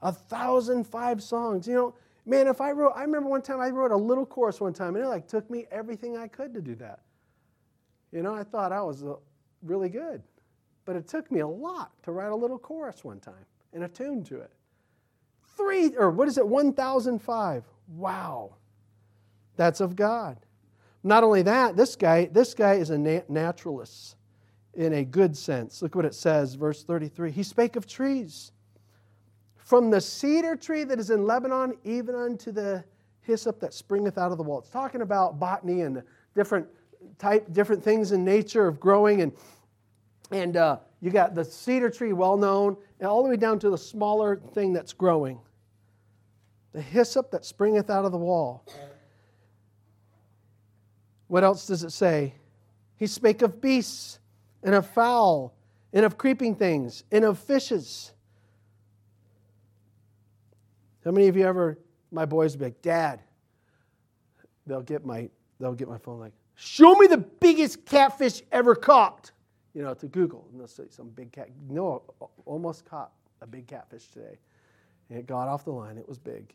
A 0.00 0.12
thousand 0.12 0.86
five 0.86 1.22
songs. 1.22 1.66
You 1.66 1.74
know, 1.74 1.94
Man, 2.28 2.46
if 2.46 2.60
I 2.60 2.72
wrote, 2.72 2.92
I 2.94 3.00
remember 3.04 3.30
one 3.30 3.40
time 3.40 3.58
I 3.58 3.70
wrote 3.70 3.90
a 3.90 3.96
little 3.96 4.26
chorus 4.26 4.60
one 4.60 4.74
time, 4.74 4.96
and 4.96 5.04
it 5.04 5.08
like 5.08 5.26
took 5.26 5.48
me 5.48 5.64
everything 5.70 6.18
I 6.18 6.28
could 6.28 6.52
to 6.52 6.60
do 6.60 6.74
that. 6.74 7.00
You 8.12 8.22
know, 8.22 8.34
I 8.34 8.44
thought 8.44 8.70
I 8.70 8.82
was 8.82 9.02
uh, 9.02 9.14
really 9.62 9.88
good, 9.88 10.22
but 10.84 10.94
it 10.94 11.08
took 11.08 11.32
me 11.32 11.40
a 11.40 11.48
lot 11.48 11.90
to 12.02 12.12
write 12.12 12.30
a 12.30 12.36
little 12.36 12.58
chorus 12.58 13.02
one 13.02 13.18
time 13.18 13.46
and 13.72 13.82
a 13.82 13.88
tune 13.88 14.24
to 14.24 14.40
it. 14.40 14.52
Three, 15.56 15.96
or 15.96 16.10
what 16.10 16.28
is 16.28 16.36
it, 16.36 16.46
1005. 16.46 17.64
Wow. 17.96 18.56
That's 19.56 19.80
of 19.80 19.96
God. 19.96 20.36
Not 21.02 21.24
only 21.24 21.40
that, 21.42 21.78
this 21.78 21.96
guy, 21.96 22.26
this 22.26 22.52
guy 22.52 22.74
is 22.74 22.90
a 22.90 22.98
naturalist 22.98 24.16
in 24.74 24.92
a 24.92 25.04
good 25.04 25.34
sense. 25.34 25.80
Look 25.80 25.94
what 25.94 26.04
it 26.04 26.14
says, 26.14 26.56
verse 26.56 26.84
33. 26.84 27.30
He 27.30 27.42
spake 27.42 27.74
of 27.76 27.86
trees 27.86 28.52
from 29.68 29.90
the 29.90 30.00
cedar 30.00 30.56
tree 30.56 30.82
that 30.82 30.98
is 30.98 31.10
in 31.10 31.26
Lebanon, 31.26 31.76
even 31.84 32.14
unto 32.14 32.50
the 32.50 32.82
hyssop 33.20 33.60
that 33.60 33.72
springeth 33.72 34.16
out 34.16 34.32
of 34.32 34.38
the 34.38 34.42
wall. 34.42 34.60
It's 34.60 34.70
talking 34.70 35.02
about 35.02 35.38
botany 35.38 35.82
and 35.82 36.02
different 36.34 36.66
type, 37.18 37.52
different 37.52 37.84
things 37.84 38.12
in 38.12 38.24
nature 38.24 38.66
of 38.66 38.80
growing, 38.80 39.20
and 39.20 39.32
and 40.30 40.56
uh, 40.56 40.78
you 41.02 41.10
got 41.10 41.34
the 41.34 41.44
cedar 41.44 41.90
tree, 41.90 42.14
well 42.14 42.38
known, 42.38 42.78
and 42.98 43.06
all 43.06 43.22
the 43.22 43.28
way 43.28 43.36
down 43.36 43.58
to 43.58 43.68
the 43.68 43.76
smaller 43.76 44.40
thing 44.54 44.72
that's 44.72 44.94
growing. 44.94 45.38
The 46.72 46.80
hyssop 46.80 47.30
that 47.32 47.42
springeth 47.42 47.90
out 47.90 48.06
of 48.06 48.12
the 48.12 48.18
wall. 48.18 48.64
What 51.26 51.44
else 51.44 51.66
does 51.66 51.84
it 51.84 51.92
say? 51.92 52.32
He 52.96 53.06
spake 53.06 53.42
of 53.42 53.60
beasts 53.60 54.18
and 54.62 54.74
of 54.74 54.86
fowl 54.86 55.54
and 55.92 56.06
of 56.06 56.16
creeping 56.16 56.54
things 56.54 57.04
and 57.12 57.22
of 57.22 57.38
fishes 57.38 58.12
how 61.04 61.10
many 61.10 61.28
of 61.28 61.36
you 61.36 61.46
ever, 61.46 61.78
my 62.10 62.24
boys 62.24 62.52
will 62.52 62.60
be 62.60 62.64
like, 62.66 62.82
Dad, 62.82 63.20
they'll 64.66 64.82
get 64.82 65.04
my, 65.04 65.28
they'll 65.58 65.74
get 65.74 65.88
my 65.88 65.98
phone 65.98 66.20
like, 66.20 66.32
show 66.54 66.94
me 66.94 67.06
the 67.06 67.18
biggest 67.18 67.86
catfish 67.86 68.42
ever 68.52 68.74
caught. 68.74 69.30
You 69.74 69.82
know, 69.82 69.94
to 69.94 70.08
Google. 70.08 70.46
And 70.50 70.58
they'll 70.58 70.66
say 70.66 70.84
some 70.90 71.08
big 71.10 71.30
cat. 71.30 71.50
No, 71.68 72.02
almost 72.46 72.84
caught 72.84 73.12
a 73.42 73.46
big 73.46 73.66
catfish 73.66 74.08
today. 74.08 74.38
And 75.08 75.18
it 75.18 75.26
got 75.26 75.46
off 75.46 75.64
the 75.64 75.70
line. 75.70 75.98
It 75.98 76.08
was 76.08 76.18
big. 76.18 76.52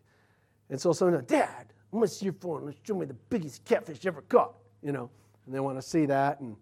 And 0.70 0.80
so 0.80 0.92
someone, 0.92 1.24
Dad, 1.26 1.74
I'm 1.92 2.02
to 2.02 2.08
see 2.08 2.26
your 2.26 2.34
phone. 2.34 2.66
Let's 2.66 2.80
show 2.86 2.96
me 2.96 3.06
the 3.06 3.14
biggest 3.14 3.64
catfish 3.64 4.06
ever 4.06 4.22
caught. 4.24 4.56
You 4.82 4.92
know, 4.92 5.10
and 5.46 5.56
they 5.56 5.60
want 5.60 5.78
to 5.78 5.82
see 5.82 6.06
that. 6.08 6.40
And, 6.42 6.58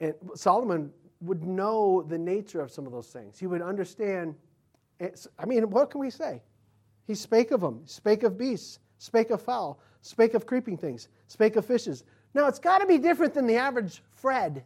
and 0.00 0.14
Solomon 0.34 0.92
would 1.22 1.44
know 1.44 2.02
the 2.02 2.18
nature 2.18 2.60
of 2.60 2.70
some 2.70 2.84
of 2.84 2.92
those 2.92 3.08
things. 3.08 3.38
He 3.38 3.46
would 3.46 3.62
understand. 3.62 4.34
Eh, 5.00 5.10
I 5.38 5.46
mean, 5.46 5.70
what 5.70 5.90
can 5.90 6.00
we 6.00 6.10
say? 6.10 6.42
He 7.06 7.14
spake 7.14 7.50
of 7.50 7.60
them, 7.60 7.82
spake 7.84 8.22
of 8.22 8.36
beasts, 8.36 8.78
spake 8.98 9.30
of 9.30 9.40
fowl, 9.40 9.78
spake 10.00 10.34
of 10.34 10.46
creeping 10.46 10.76
things, 10.76 11.08
spake 11.28 11.56
of 11.56 11.64
fishes. 11.64 12.04
Now, 12.34 12.48
it's 12.48 12.58
got 12.58 12.78
to 12.78 12.86
be 12.86 12.98
different 12.98 13.32
than 13.32 13.46
the 13.46 13.56
average 13.56 14.02
Fred 14.14 14.64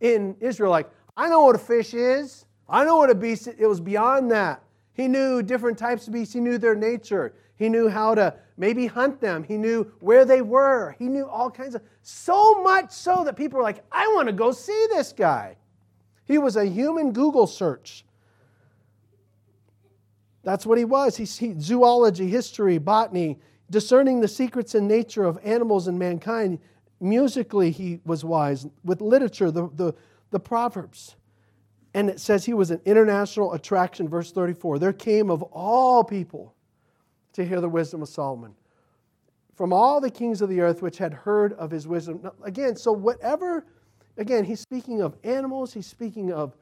in 0.00 0.36
Israel. 0.40 0.70
Like, 0.70 0.90
I 1.16 1.28
know 1.28 1.42
what 1.44 1.54
a 1.54 1.58
fish 1.58 1.94
is. 1.94 2.44
I 2.68 2.84
know 2.84 2.96
what 2.96 3.10
a 3.10 3.14
beast 3.14 3.46
is. 3.46 3.54
It 3.58 3.66
was 3.66 3.80
beyond 3.80 4.30
that. 4.32 4.62
He 4.92 5.08
knew 5.08 5.42
different 5.42 5.78
types 5.78 6.06
of 6.06 6.12
beasts. 6.12 6.34
He 6.34 6.40
knew 6.40 6.58
their 6.58 6.74
nature. 6.74 7.34
He 7.56 7.68
knew 7.68 7.88
how 7.88 8.14
to 8.14 8.34
maybe 8.56 8.86
hunt 8.86 9.20
them. 9.20 9.44
He 9.44 9.56
knew 9.56 9.90
where 10.00 10.24
they 10.24 10.42
were. 10.42 10.94
He 10.98 11.08
knew 11.08 11.26
all 11.26 11.50
kinds 11.50 11.74
of, 11.74 11.82
so 12.02 12.62
much 12.62 12.90
so 12.90 13.24
that 13.24 13.36
people 13.36 13.58
were 13.58 13.62
like, 13.62 13.84
I 13.90 14.06
want 14.08 14.26
to 14.28 14.32
go 14.32 14.52
see 14.52 14.86
this 14.90 15.12
guy. 15.12 15.56
He 16.26 16.38
was 16.38 16.56
a 16.56 16.64
human 16.64 17.12
Google 17.12 17.46
search. 17.46 18.04
That's 20.44 20.66
what 20.66 20.78
he 20.78 20.84
was. 20.84 21.16
He, 21.16 21.24
he, 21.24 21.54
zoology, 21.58 22.28
history, 22.28 22.78
botany, 22.78 23.38
discerning 23.70 24.20
the 24.20 24.28
secrets 24.28 24.74
and 24.74 24.86
nature 24.86 25.24
of 25.24 25.38
animals 25.42 25.88
and 25.88 25.98
mankind. 25.98 26.58
Musically, 27.00 27.70
he 27.70 28.00
was 28.04 28.24
wise. 28.24 28.66
With 28.84 29.00
literature, 29.00 29.50
the, 29.50 29.68
the, 29.74 29.94
the 30.30 30.38
Proverbs. 30.38 31.16
And 31.94 32.10
it 32.10 32.20
says 32.20 32.44
he 32.44 32.54
was 32.54 32.70
an 32.70 32.80
international 32.84 33.54
attraction, 33.54 34.08
verse 34.08 34.32
34. 34.32 34.78
There 34.78 34.92
came 34.92 35.30
of 35.30 35.42
all 35.44 36.04
people 36.04 36.54
to 37.32 37.44
hear 37.44 37.60
the 37.60 37.68
wisdom 37.68 38.02
of 38.02 38.08
Solomon. 38.08 38.54
From 39.54 39.72
all 39.72 40.00
the 40.00 40.10
kings 40.10 40.42
of 40.42 40.48
the 40.48 40.60
earth 40.60 40.82
which 40.82 40.98
had 40.98 41.14
heard 41.14 41.52
of 41.54 41.70
his 41.70 41.86
wisdom. 41.86 42.20
Now, 42.22 42.32
again, 42.42 42.76
so 42.76 42.90
whatever, 42.92 43.64
again, 44.16 44.44
he's 44.44 44.60
speaking 44.60 45.00
of 45.00 45.16
animals, 45.22 45.72
he's 45.72 45.86
speaking 45.86 46.32
of 46.32 46.56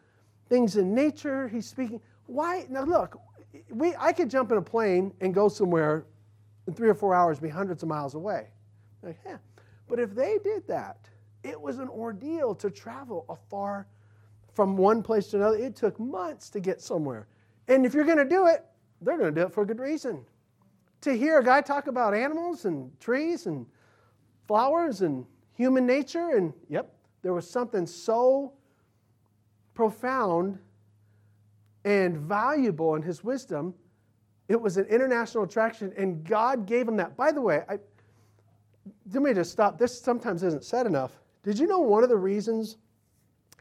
things 0.51 0.77
in 0.77 0.95
nature, 0.95 1.49
he's 1.49 1.67
speaking. 1.67 2.01
Why? 2.27 2.67
Now, 2.69 2.85
look, 2.85 3.19
we, 3.71 3.95
I 3.99 4.13
could 4.13 4.31
jump 4.31 4.53
in 4.53 4.59
a 4.59 4.63
plane 4.63 5.13
and 5.21 5.35
go 5.35 5.49
somewhere 5.49 6.07
in 6.67 6.75
three 6.75 6.89
or 6.89 6.95
four 6.95 7.15
hours, 7.15 7.39
be 7.39 7.49
hundreds 7.49 7.83
of 7.83 7.89
miles 7.89 8.15
away. 8.15 8.49
Like, 9.03 9.19
yeah. 9.27 9.39
But 9.89 9.99
if 9.99 10.15
they 10.15 10.39
did 10.43 10.67
that, 10.69 11.09
it 11.43 11.61
was 11.61 11.79
an 11.79 11.89
ordeal 11.89 12.55
to 12.57 12.71
travel 12.71 13.25
a 13.29 13.37
far 13.51 13.87
from 14.55 14.77
one 14.77 15.03
place 15.03 15.29
to 15.29 15.37
another. 15.37 15.57
It 15.57 15.77
took 15.77 15.99
months 15.99 16.51
to 16.51 16.61
get 16.61 16.81
somewhere. 16.81 17.27
And 17.69 17.85
if 17.85 17.95
you're 17.95 18.05
going 18.05 18.19
to 18.19 18.25
do 18.25 18.47
it, 18.47 18.65
they're 19.01 19.19
going 19.19 19.35
to 19.35 19.41
do 19.41 19.47
it 19.47 19.53
for 19.53 19.63
a 19.63 19.67
good 19.67 19.81
reason. 19.81 20.25
To 21.03 21.17
hear 21.17 21.39
a 21.39 21.45
guy 21.45 21.61
talk 21.61 21.89
about 21.89 22.15
animals 22.15 22.65
and 22.65 22.99
trees 23.01 23.47
and 23.47 23.67
flowers 24.47 25.03
and 25.03 25.27
human 25.55 25.85
nature, 25.85 26.37
and 26.37 26.53
yep, 26.69 26.95
there 27.23 27.33
was 27.33 27.49
something 27.49 27.87
so 27.87 28.53
profound 29.75 30.59
and 31.85 32.17
valuable 32.17 32.95
in 32.95 33.03
his 33.03 33.25
wisdom. 33.25 33.75
It 34.49 34.61
was 34.61 34.77
an 34.77 34.87
international 34.87 35.45
attraction, 35.45 35.93
and 35.97 36.25
God 36.25 36.67
gave 36.67 36.87
him 36.87 36.97
that. 36.97 37.17
By 37.17 37.33
the 37.33 37.41
way, 37.41 37.63
I, 37.69 37.79
let 39.13 39.23
me 39.23 39.33
just 39.35 39.51
stop. 39.53 39.79
This 39.79 39.99
sometimes 39.99 40.43
isn't 40.43 40.65
said 40.65 40.87
enough. 40.87 41.19
Did 41.43 41.59
you 41.59 41.67
know 41.67 41.81
one 41.81 42.03
of 42.03 42.09
the 42.09 42.17
reasons, 42.17 42.77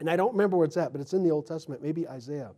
and 0.00 0.08
I 0.08 0.16
don't 0.16 0.32
remember 0.32 0.56
where 0.56 0.66
it's 0.66 0.76
at, 0.76 0.92
but 0.92 1.00
it's 1.00 1.12
in 1.12 1.22
the 1.22 1.30
Old 1.30 1.46
Testament, 1.46 1.82
maybe 1.82 2.06
Isaiah. 2.08 2.50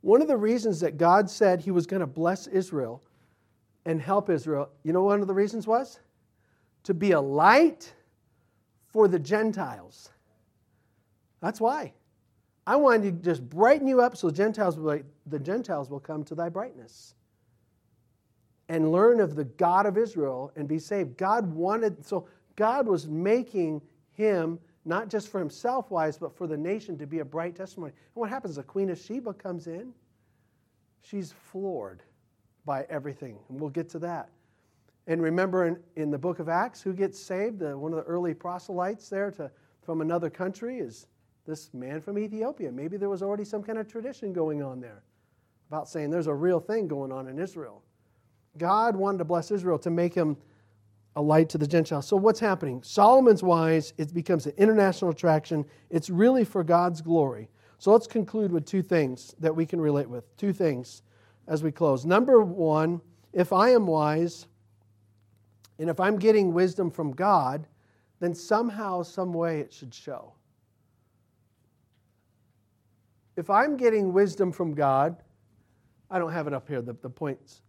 One 0.00 0.22
of 0.22 0.28
the 0.28 0.36
reasons 0.36 0.80
that 0.80 0.96
God 0.96 1.28
said 1.28 1.60
he 1.60 1.70
was 1.70 1.86
going 1.86 2.00
to 2.00 2.06
bless 2.06 2.46
Israel 2.46 3.02
and 3.84 4.00
help 4.00 4.30
Israel, 4.30 4.70
you 4.84 4.92
know 4.92 5.02
one 5.02 5.20
of 5.20 5.26
the 5.26 5.34
reasons 5.34 5.66
was? 5.66 5.98
To 6.84 6.94
be 6.94 7.12
a 7.12 7.20
light 7.20 7.92
for 8.86 9.08
the 9.08 9.18
Gentiles. 9.18 10.10
That's 11.40 11.60
why. 11.60 11.94
I 12.68 12.76
wanted 12.76 13.22
to 13.22 13.30
just 13.30 13.48
brighten 13.48 13.88
you 13.88 14.02
up 14.02 14.14
so 14.14 14.28
Gentiles 14.28 14.78
will 14.78 15.00
the 15.26 15.38
Gentiles 15.38 15.88
will 15.88 16.00
come 16.00 16.22
to 16.24 16.34
thy 16.34 16.50
brightness 16.50 17.14
and 18.68 18.92
learn 18.92 19.20
of 19.20 19.36
the 19.36 19.44
God 19.44 19.86
of 19.86 19.96
Israel 19.96 20.52
and 20.54 20.68
be 20.68 20.78
saved. 20.78 21.16
God 21.16 21.50
wanted, 21.50 22.04
so 22.04 22.28
God 22.56 22.86
was 22.86 23.08
making 23.08 23.80
him 24.12 24.58
not 24.84 25.08
just 25.08 25.28
for 25.28 25.38
himself 25.38 25.90
wise, 25.90 26.18
but 26.18 26.36
for 26.36 26.46
the 26.46 26.58
nation 26.58 26.98
to 26.98 27.06
be 27.06 27.20
a 27.20 27.24
bright 27.24 27.56
testimony. 27.56 27.90
And 28.14 28.20
what 28.20 28.28
happens? 28.28 28.56
The 28.56 28.62
Queen 28.62 28.90
of 28.90 28.98
Sheba 28.98 29.32
comes 29.32 29.66
in. 29.66 29.94
She's 31.00 31.32
floored 31.32 32.02
by 32.66 32.84
everything. 32.90 33.38
And 33.48 33.58
we'll 33.58 33.70
get 33.70 33.88
to 33.90 33.98
that. 34.00 34.28
And 35.06 35.22
remember 35.22 35.64
in, 35.64 35.78
in 35.96 36.10
the 36.10 36.18
book 36.18 36.38
of 36.38 36.50
Acts, 36.50 36.82
who 36.82 36.92
gets 36.92 37.18
saved? 37.18 37.60
The, 37.60 37.78
one 37.78 37.94
of 37.94 37.96
the 37.96 38.04
early 38.04 38.34
proselytes 38.34 39.08
there 39.08 39.30
to, 39.30 39.50
from 39.80 40.02
another 40.02 40.28
country 40.28 40.80
is 40.80 41.06
this 41.48 41.72
man 41.72 42.00
from 42.00 42.18
Ethiopia. 42.18 42.70
Maybe 42.70 42.96
there 42.96 43.08
was 43.08 43.22
already 43.22 43.44
some 43.44 43.62
kind 43.62 43.78
of 43.78 43.88
tradition 43.88 44.32
going 44.32 44.62
on 44.62 44.80
there 44.80 45.02
about 45.68 45.88
saying 45.88 46.10
there's 46.10 46.26
a 46.26 46.34
real 46.34 46.60
thing 46.60 46.86
going 46.86 47.10
on 47.10 47.26
in 47.26 47.38
Israel. 47.38 47.82
God 48.58 48.94
wanted 48.94 49.18
to 49.18 49.24
bless 49.24 49.50
Israel 49.50 49.78
to 49.80 49.90
make 49.90 50.14
him 50.14 50.36
a 51.16 51.22
light 51.22 51.48
to 51.48 51.58
the 51.58 51.66
Gentiles. 51.66 52.06
So, 52.06 52.16
what's 52.16 52.38
happening? 52.38 52.82
Solomon's 52.82 53.42
wise, 53.42 53.92
it 53.96 54.12
becomes 54.14 54.46
an 54.46 54.52
international 54.56 55.10
attraction. 55.10 55.64
It's 55.90 56.10
really 56.10 56.44
for 56.44 56.62
God's 56.62 57.00
glory. 57.00 57.48
So, 57.78 57.92
let's 57.92 58.06
conclude 58.06 58.52
with 58.52 58.66
two 58.66 58.82
things 58.82 59.34
that 59.40 59.54
we 59.54 59.66
can 59.66 59.80
relate 59.80 60.08
with. 60.08 60.36
Two 60.36 60.52
things 60.52 61.02
as 61.46 61.62
we 61.62 61.72
close. 61.72 62.04
Number 62.04 62.42
one, 62.42 63.00
if 63.32 63.52
I 63.52 63.70
am 63.70 63.86
wise 63.86 64.46
and 65.78 65.88
if 65.88 65.98
I'm 65.98 66.18
getting 66.18 66.52
wisdom 66.52 66.90
from 66.90 67.12
God, 67.12 67.66
then 68.20 68.34
somehow, 68.34 69.02
some 69.02 69.32
way 69.32 69.60
it 69.60 69.72
should 69.72 69.94
show. 69.94 70.34
If 73.38 73.50
I'm 73.50 73.76
getting 73.76 74.12
wisdom 74.12 74.50
from 74.50 74.74
God, 74.74 75.16
I 76.10 76.18
don't 76.18 76.32
have 76.32 76.48
it 76.48 76.52
up 76.52 76.66
here, 76.66 76.82
the, 76.82 76.94
the 76.94 77.08
points. 77.08 77.62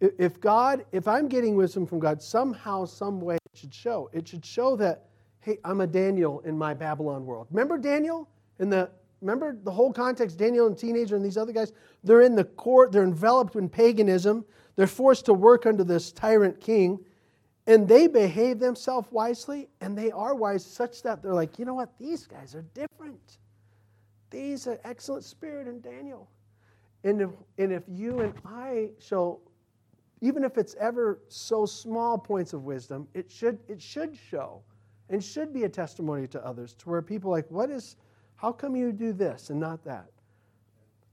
If 0.00 0.40
God, 0.40 0.84
if 0.92 1.08
I'm 1.08 1.26
getting 1.26 1.56
wisdom 1.56 1.86
from 1.86 1.98
God, 1.98 2.22
somehow, 2.22 2.84
some 2.84 3.20
way 3.20 3.34
it 3.34 3.58
should 3.58 3.74
show. 3.74 4.10
It 4.12 4.28
should 4.28 4.46
show 4.46 4.76
that, 4.76 5.06
hey, 5.40 5.58
I'm 5.64 5.80
a 5.80 5.88
Daniel 5.88 6.38
in 6.40 6.56
my 6.56 6.72
Babylon 6.72 7.26
world. 7.26 7.48
Remember 7.50 7.78
Daniel 7.78 8.28
in 8.60 8.70
the 8.70 8.90
remember 9.20 9.56
the 9.64 9.72
whole 9.72 9.92
context, 9.92 10.38
Daniel 10.38 10.68
and 10.68 10.78
teenager 10.78 11.16
and 11.16 11.24
these 11.24 11.36
other 11.36 11.52
guys, 11.52 11.72
they're 12.04 12.22
in 12.22 12.36
the 12.36 12.44
court, 12.44 12.92
they're 12.92 13.02
enveloped 13.02 13.56
in 13.56 13.68
paganism, 13.68 14.44
they're 14.76 14.86
forced 14.86 15.24
to 15.24 15.34
work 15.34 15.66
under 15.66 15.82
this 15.82 16.12
tyrant 16.12 16.60
king, 16.60 17.04
and 17.66 17.88
they 17.88 18.06
behave 18.06 18.60
themselves 18.60 19.08
wisely, 19.10 19.68
and 19.80 19.98
they 19.98 20.12
are 20.12 20.34
wise 20.36 20.64
such 20.64 21.02
that 21.02 21.22
they're 21.22 21.34
like, 21.34 21.58
you 21.58 21.64
know 21.64 21.74
what, 21.74 21.90
these 21.98 22.24
guys 22.26 22.54
are 22.54 22.62
different. 22.74 23.38
These 24.32 24.66
are 24.66 24.80
excellent 24.82 25.24
spirit 25.24 25.68
in 25.68 25.80
Daniel. 25.80 26.28
And 27.04 27.20
if, 27.20 27.30
and 27.58 27.72
if 27.72 27.84
you 27.86 28.20
and 28.20 28.32
I 28.44 28.90
show, 28.98 29.40
even 30.20 30.42
if 30.42 30.56
it's 30.56 30.74
ever 30.80 31.20
so 31.28 31.66
small 31.66 32.16
points 32.16 32.52
of 32.52 32.64
wisdom, 32.64 33.06
it 33.12 33.30
should, 33.30 33.58
it 33.68 33.80
should 33.80 34.16
show 34.16 34.62
and 35.10 35.22
should 35.22 35.52
be 35.52 35.64
a 35.64 35.68
testimony 35.68 36.26
to 36.28 36.44
others 36.44 36.74
to 36.74 36.88
where 36.88 37.02
people 37.02 37.30
like, 37.30 37.48
what 37.50 37.70
is, 37.70 37.96
how 38.36 38.50
come 38.50 38.74
you 38.74 38.90
do 38.90 39.12
this 39.12 39.50
and 39.50 39.60
not 39.60 39.84
that? 39.84 40.06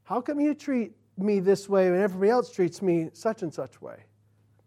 How 0.04 0.22
come 0.22 0.40
you 0.40 0.54
treat 0.54 0.94
me 1.18 1.40
this 1.40 1.68
way 1.68 1.92
when 1.92 2.00
everybody 2.00 2.32
else 2.32 2.52
treats 2.52 2.82
me 2.82 3.10
such 3.14 3.42
and 3.42 3.54
such 3.54 3.82
way? 3.82 3.98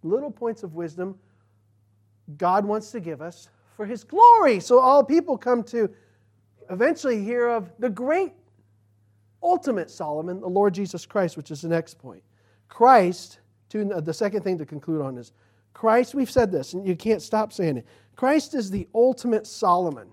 Little 0.03 0.31
points 0.31 0.63
of 0.63 0.75
wisdom 0.75 1.19
God 2.37 2.65
wants 2.65 2.91
to 2.93 3.01
give 3.01 3.21
us 3.21 3.49
for 3.77 3.87
his 3.87 4.05
glory. 4.05 4.61
So 4.61 4.79
all 4.79 5.03
people 5.03 5.37
come 5.37 5.63
to 5.65 5.91
eventually 6.71 7.23
hear 7.23 7.49
of 7.49 7.71
the 7.79 7.91
great 7.91 8.33
ultimate 9.43 9.91
Solomon, 9.91 10.41
the 10.41 10.49
Lord 10.49 10.75
Jesus 10.75 11.07
Christ, 11.07 11.37
which 11.37 11.51
is 11.51 11.63
the 11.63 11.69
next 11.69 11.99
point. 11.99 12.23
Christ, 12.69 13.41
to, 13.71 13.91
uh, 13.93 14.01
the 14.01 14.15
second 14.15 14.43
thing 14.43 14.59
to 14.59 14.67
conclude 14.67 15.03
on 15.03 15.19
is 15.19 15.33
Christ, 15.75 16.15
we've 16.15 16.31
said 16.31 16.53
this, 16.53 16.75
and 16.75 16.87
you 16.87 16.97
can't 16.97 17.23
stop 17.23 17.53
saying 17.53 17.79
it. 17.79 17.87
Christ 18.17 18.55
is 18.55 18.71
the 18.71 18.87
ultimate 18.95 19.47
Solomon. 19.47 20.09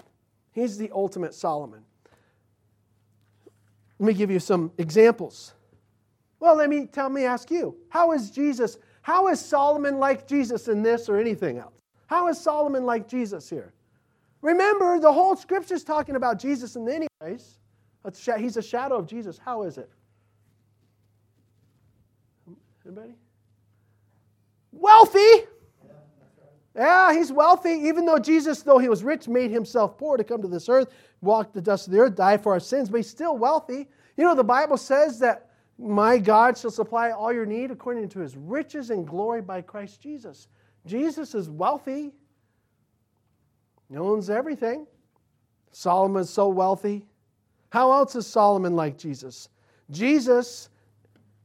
He's 0.52 0.78
the 0.78 0.90
ultimate 0.94 1.34
Solomon. 1.34 1.84
Let 4.00 4.08
me 4.08 4.14
give 4.14 4.32
you 4.32 4.40
some 4.40 4.72
examples. 4.78 5.54
Well, 6.40 6.56
let 6.56 6.70
me 6.70 6.86
tell 6.86 7.10
me 7.10 7.26
ask 7.26 7.52
you, 7.52 7.76
how 7.90 8.14
is 8.14 8.32
Jesus, 8.32 8.78
how 9.02 9.28
is 9.28 9.40
Solomon 9.40 10.00
like 10.00 10.28
Jesus 10.28 10.70
in 10.70 10.82
this 10.82 11.10
or 11.10 11.18
anything 11.18 11.58
else? 11.58 11.82
How 12.08 12.28
is 12.30 12.40
Solomon 12.40 12.86
like 12.86 13.08
Jesus 13.08 13.50
here? 13.50 13.74
Remember, 14.42 15.00
the 15.00 15.12
whole 15.12 15.36
scripture 15.36 15.76
is 15.76 15.84
talking 15.84 16.16
about 16.16 16.40
Jesus 16.40 16.76
in 16.78 16.88
any 16.88 17.08
case. 17.22 17.59
He's 18.38 18.58
a 18.58 18.62
shadow 18.62 18.98
of 18.98 19.08
Jesus. 19.08 19.38
How 19.38 19.64
is 19.64 19.78
it? 19.78 19.90
Anybody? 22.86 23.16
Wealthy. 24.72 25.46
Yeah, 26.76 27.14
he's 27.14 27.32
wealthy, 27.32 27.72
even 27.72 28.06
though 28.06 28.20
Jesus, 28.20 28.62
though 28.62 28.78
he 28.78 28.88
was 28.88 29.04
rich, 29.04 29.28
made 29.28 29.52
himself 29.52 29.98
poor 29.98 30.16
to 30.18 30.24
come 30.24 30.42
to 30.42 30.48
this 30.48 30.70
earth, 30.70 30.88
walk 31.20 31.52
the 31.52 31.62
dust 31.62 31.88
of 31.88 31.94
the 31.94 32.00
earth, 32.00 32.16
die 32.16 32.38
for 32.38 32.54
our 32.54 32.60
sins, 32.60 32.90
but 32.90 32.98
he's 32.98 33.10
still 33.10 33.38
wealthy. 33.38 33.88
You 34.16 34.24
know, 34.24 34.36
the 34.36 34.44
Bible 34.44 34.78
says 34.78 35.20
that 35.20 35.50
my 35.78 36.18
God 36.18 36.58
shall 36.58 36.72
supply 36.72 37.12
all 37.12 37.34
your 37.34 37.46
need 37.46 37.72
according 37.72 38.08
to 38.10 38.20
his 38.20 38.38
riches 38.38 38.92
and 38.92 39.06
glory 39.06 39.42
by 39.42 39.62
Christ 39.62 40.00
Jesus. 40.00 40.48
Jesus 40.86 41.36
is 41.36 41.50
wealthy, 41.50 42.14
he 43.90 43.98
owns 43.98 44.30
everything. 44.30 44.86
Solomon 45.72 46.22
is 46.22 46.30
so 46.30 46.48
wealthy. 46.48 47.06
How 47.70 47.92
else 47.92 48.16
is 48.16 48.26
Solomon 48.26 48.76
like 48.76 48.98
Jesus? 48.98 49.50
Jesus, 49.92 50.70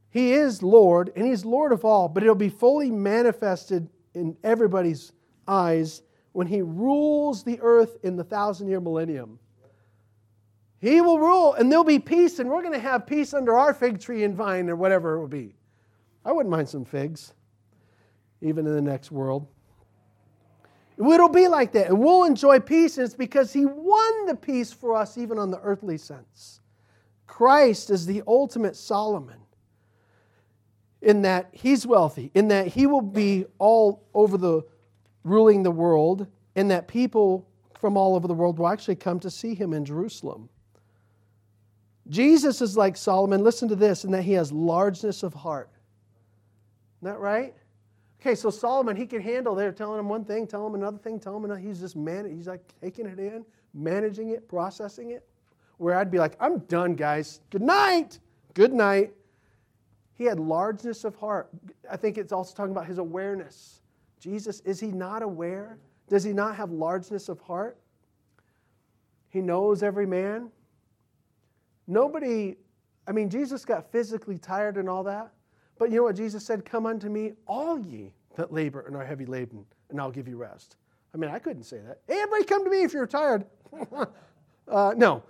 he 0.09 0.33
is 0.33 0.63
Lord, 0.63 1.11
and 1.15 1.25
he's 1.25 1.45
Lord 1.45 1.71
of 1.71 1.85
all, 1.85 2.07
but 2.07 2.23
it'll 2.23 2.35
be 2.35 2.49
fully 2.49 2.89
manifested 2.91 3.89
in 4.13 4.35
everybody's 4.43 5.11
eyes 5.47 6.01
when 6.31 6.47
he 6.47 6.61
rules 6.61 7.43
the 7.43 7.59
earth 7.61 7.97
in 8.03 8.15
the 8.15 8.23
thousand 8.23 8.67
year 8.67 8.81
millennium. 8.81 9.39
He 10.79 11.01
will 11.01 11.19
rule, 11.19 11.53
and 11.53 11.71
there'll 11.71 11.83
be 11.83 11.99
peace, 11.99 12.39
and 12.39 12.49
we're 12.49 12.61
going 12.61 12.73
to 12.73 12.79
have 12.79 13.07
peace 13.07 13.33
under 13.33 13.57
our 13.57 13.73
fig 13.73 13.99
tree 13.99 14.23
and 14.23 14.35
vine 14.35 14.69
or 14.69 14.75
whatever 14.75 15.15
it 15.15 15.19
will 15.19 15.27
be. 15.27 15.55
I 16.23 16.31
wouldn't 16.31 16.51
mind 16.51 16.69
some 16.69 16.85
figs, 16.85 17.33
even 18.41 18.67
in 18.67 18.73
the 18.73 18.81
next 18.81 19.11
world. 19.11 19.47
It'll 20.97 21.29
be 21.29 21.47
like 21.47 21.73
that. 21.73 21.87
And 21.87 21.99
we'll 21.99 22.23
enjoy 22.23 22.59
peace, 22.59 22.97
and 22.97 23.05
it's 23.05 23.15
because 23.15 23.51
He 23.51 23.65
won 23.65 24.25
the 24.25 24.35
peace 24.35 24.71
for 24.71 24.95
us, 24.95 25.17
even 25.17 25.37
on 25.37 25.51
the 25.51 25.59
earthly 25.59 25.97
sense. 25.97 26.61
Christ 27.27 27.89
is 27.89 28.05
the 28.05 28.23
ultimate 28.27 28.75
Solomon 28.75 29.39
in 31.01 31.23
that 31.23 31.49
He's 31.51 31.85
wealthy, 31.85 32.31
in 32.33 32.47
that 32.49 32.67
He 32.67 32.87
will 32.87 33.01
be 33.01 33.45
all 33.57 34.07
over 34.13 34.37
the 34.37 34.63
ruling 35.23 35.63
the 35.63 35.71
world, 35.71 36.27
and 36.55 36.71
that 36.71 36.87
people 36.87 37.47
from 37.79 37.97
all 37.97 38.15
over 38.15 38.27
the 38.27 38.33
world 38.33 38.57
will 38.57 38.67
actually 38.67 38.95
come 38.95 39.19
to 39.19 39.29
see 39.29 39.53
Him 39.53 39.73
in 39.73 39.83
Jerusalem. 39.85 40.49
Jesus 42.07 42.61
is 42.61 42.77
like 42.77 42.95
Solomon, 42.95 43.43
listen 43.43 43.67
to 43.69 43.75
this, 43.75 44.03
in 44.03 44.11
that 44.11 44.21
he 44.21 44.33
has 44.33 44.51
largeness 44.51 45.23
of 45.23 45.33
heart. 45.33 45.69
Isn't 46.99 47.13
that 47.13 47.19
right? 47.19 47.55
Okay, 48.25 48.33
so 48.33 48.49
Solomon, 48.49 48.95
he 48.95 49.05
can 49.05 49.21
handle, 49.21 49.53
they're 49.53 49.71
telling 49.71 49.99
him 49.99 50.09
one 50.09 50.25
thing, 50.25 50.47
telling 50.47 50.73
him 50.73 50.81
another 50.81 50.97
thing, 50.97 51.19
telling 51.19 51.41
him 51.41 51.45
another. 51.45 51.59
He's 51.61 51.79
just 51.79 51.95
man, 51.95 52.27
he's 52.27 52.47
like 52.47 52.73
taking 52.81 53.05
it 53.05 53.19
in, 53.19 53.45
managing 53.75 54.29
it, 54.29 54.47
processing 54.47 55.11
it. 55.11 55.27
Where 55.77 55.95
I'd 55.95 56.09
be 56.09 56.17
like, 56.17 56.35
I'm 56.39 56.57
done, 56.61 56.95
guys. 56.95 57.41
Good 57.51 57.61
night. 57.61 58.19
Good 58.55 58.73
night. 58.73 59.13
He 60.15 60.23
had 60.23 60.39
largeness 60.39 61.03
of 61.03 61.15
heart. 61.17 61.49
I 61.91 61.97
think 61.97 62.17
it's 62.17 62.31
also 62.31 62.55
talking 62.55 62.71
about 62.71 62.87
his 62.87 62.97
awareness. 62.97 63.81
Jesus, 64.19 64.59
is 64.61 64.79
he 64.79 64.87
not 64.87 65.21
aware? 65.21 65.77
Does 66.09 66.23
he 66.23 66.33
not 66.33 66.55
have 66.55 66.71
largeness 66.71 67.29
of 67.29 67.39
heart? 67.41 67.77
He 69.29 69.39
knows 69.39 69.83
every 69.83 70.07
man. 70.07 70.49
Nobody, 71.85 72.55
I 73.07 73.11
mean, 73.11 73.29
Jesus 73.29 73.65
got 73.65 73.91
physically 73.91 74.39
tired 74.39 74.77
and 74.77 74.89
all 74.89 75.03
that. 75.03 75.31
But 75.77 75.89
you 75.89 75.97
know 75.97 76.03
what 76.03 76.15
Jesus 76.15 76.45
said? 76.45 76.65
Come 76.65 76.85
unto 76.85 77.09
me, 77.09 77.33
all 77.47 77.79
ye 77.79 78.13
that 78.35 78.51
labor 78.51 78.81
and 78.81 78.95
are 78.95 79.05
heavy 79.05 79.25
laden, 79.25 79.65
and 79.89 79.99
I'll 79.99 80.11
give 80.11 80.27
you 80.27 80.37
rest. 80.37 80.77
I 81.13 81.17
mean, 81.17 81.31
I 81.31 81.39
couldn't 81.39 81.63
say 81.63 81.77
that. 81.77 82.01
Hey, 82.07 82.19
everybody 82.19 82.43
come 82.43 82.63
to 82.63 82.69
me 82.69 82.83
if 82.83 82.93
you're 82.93 83.07
tired. 83.07 83.45
uh, 84.67 84.93
no, 84.97 85.23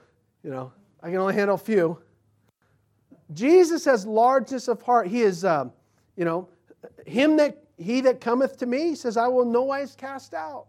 you 0.44 0.50
know, 0.50 0.72
I 1.02 1.10
can 1.10 1.18
only 1.18 1.36
handle 1.36 1.56
a 1.56 1.60
few. 1.60 2.00
Jesus 3.34 3.86
has 3.86 4.06
largeness 4.06 4.68
of 4.68 4.82
heart. 4.82 5.08
He 5.08 5.22
is, 5.22 5.46
um, 5.46 5.72
you 6.16 6.26
know, 6.26 6.48
him 7.06 7.38
that 7.38 7.64
he 7.78 8.02
that 8.02 8.22
cometh 8.22 8.58
to 8.58 8.66
me 8.66 8.96
says, 8.96 9.18
I 9.18 9.28
will 9.28 9.46
no 9.46 9.64
wise 9.64 9.96
cast 9.96 10.34
out. 10.34 10.68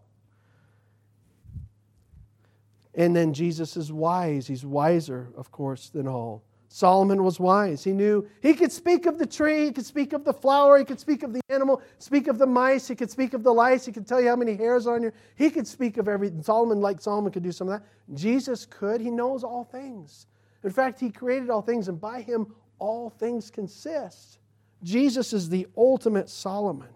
And 2.93 3.15
then 3.15 3.33
Jesus 3.33 3.77
is 3.77 3.91
wise. 3.91 4.47
He's 4.47 4.65
wiser, 4.65 5.29
of 5.37 5.51
course, 5.51 5.89
than 5.89 6.07
all. 6.07 6.43
Solomon 6.69 7.23
was 7.23 7.39
wise. 7.39 7.83
He 7.83 7.93
knew 7.93 8.27
he 8.41 8.53
could 8.53 8.71
speak 8.71 9.05
of 9.05 9.17
the 9.17 9.25
tree, 9.25 9.65
he 9.65 9.71
could 9.71 9.85
speak 9.85 10.13
of 10.13 10.25
the 10.25 10.33
flower, 10.33 10.77
he 10.77 10.85
could 10.85 10.99
speak 10.99 11.23
of 11.23 11.33
the 11.33 11.41
animal, 11.49 11.81
speak 11.97 12.27
of 12.27 12.37
the 12.37 12.45
mice, 12.45 12.87
he 12.87 12.95
could 12.95 13.09
speak 13.09 13.33
of 13.33 13.43
the 13.43 13.53
lice, 13.53 13.85
he 13.85 13.91
could 13.91 14.05
tell 14.05 14.19
you 14.19 14.27
how 14.27 14.35
many 14.35 14.55
hairs 14.55 14.85
are 14.85 14.95
on 14.95 15.01
your. 15.01 15.13
He 15.35 15.49
could 15.49 15.67
speak 15.67 15.97
of 15.97 16.07
everything. 16.07 16.43
Solomon, 16.43 16.81
like 16.81 16.99
Solomon, 16.99 17.31
could 17.31 17.43
do 17.43 17.51
some 17.51 17.69
of 17.69 17.79
that. 17.79 17.87
Jesus 18.13 18.65
could. 18.65 18.99
He 18.99 19.09
knows 19.09 19.43
all 19.43 19.63
things. 19.63 20.27
In 20.63 20.71
fact, 20.71 20.99
he 20.99 21.09
created 21.09 21.49
all 21.49 21.61
things, 21.61 21.87
and 21.87 21.99
by 21.99 22.21
him 22.21 22.53
all 22.79 23.09
things 23.09 23.49
consist. 23.49 24.39
Jesus 24.83 25.33
is 25.33 25.49
the 25.49 25.67
ultimate 25.77 26.29
Solomon. 26.29 26.89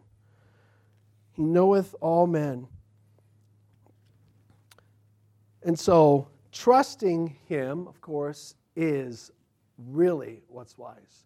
He 1.34 1.44
knoweth 1.44 1.96
all 2.02 2.28
men. 2.28 2.68
And 5.64 5.80
so, 5.80 6.28
trusting 6.52 7.38
him, 7.48 7.88
of 7.88 8.02
course, 8.02 8.56
is 8.76 9.32
really 9.88 10.44
what's 10.48 10.78
wise. 10.78 11.26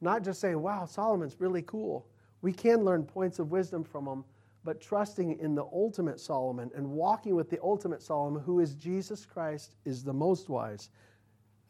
Not 0.00 0.22
just 0.22 0.40
saying, 0.40 0.60
wow, 0.60 0.84
Solomon's 0.84 1.40
really 1.40 1.62
cool. 1.62 2.06
We 2.42 2.52
can 2.52 2.84
learn 2.84 3.04
points 3.04 3.38
of 3.38 3.50
wisdom 3.50 3.84
from 3.84 4.06
him, 4.06 4.24
but 4.64 4.80
trusting 4.80 5.38
in 5.38 5.54
the 5.54 5.64
ultimate 5.64 6.20
Solomon 6.20 6.70
and 6.74 6.86
walking 6.86 7.34
with 7.34 7.50
the 7.50 7.58
ultimate 7.62 8.02
Solomon, 8.02 8.42
who 8.42 8.60
is 8.60 8.74
Jesus 8.74 9.24
Christ, 9.24 9.76
is 9.84 10.04
the 10.04 10.12
most 10.12 10.48
wise 10.48 10.90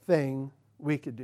thing 0.06 0.50
we 0.78 0.98
could 0.98 1.16
do. 1.16 1.22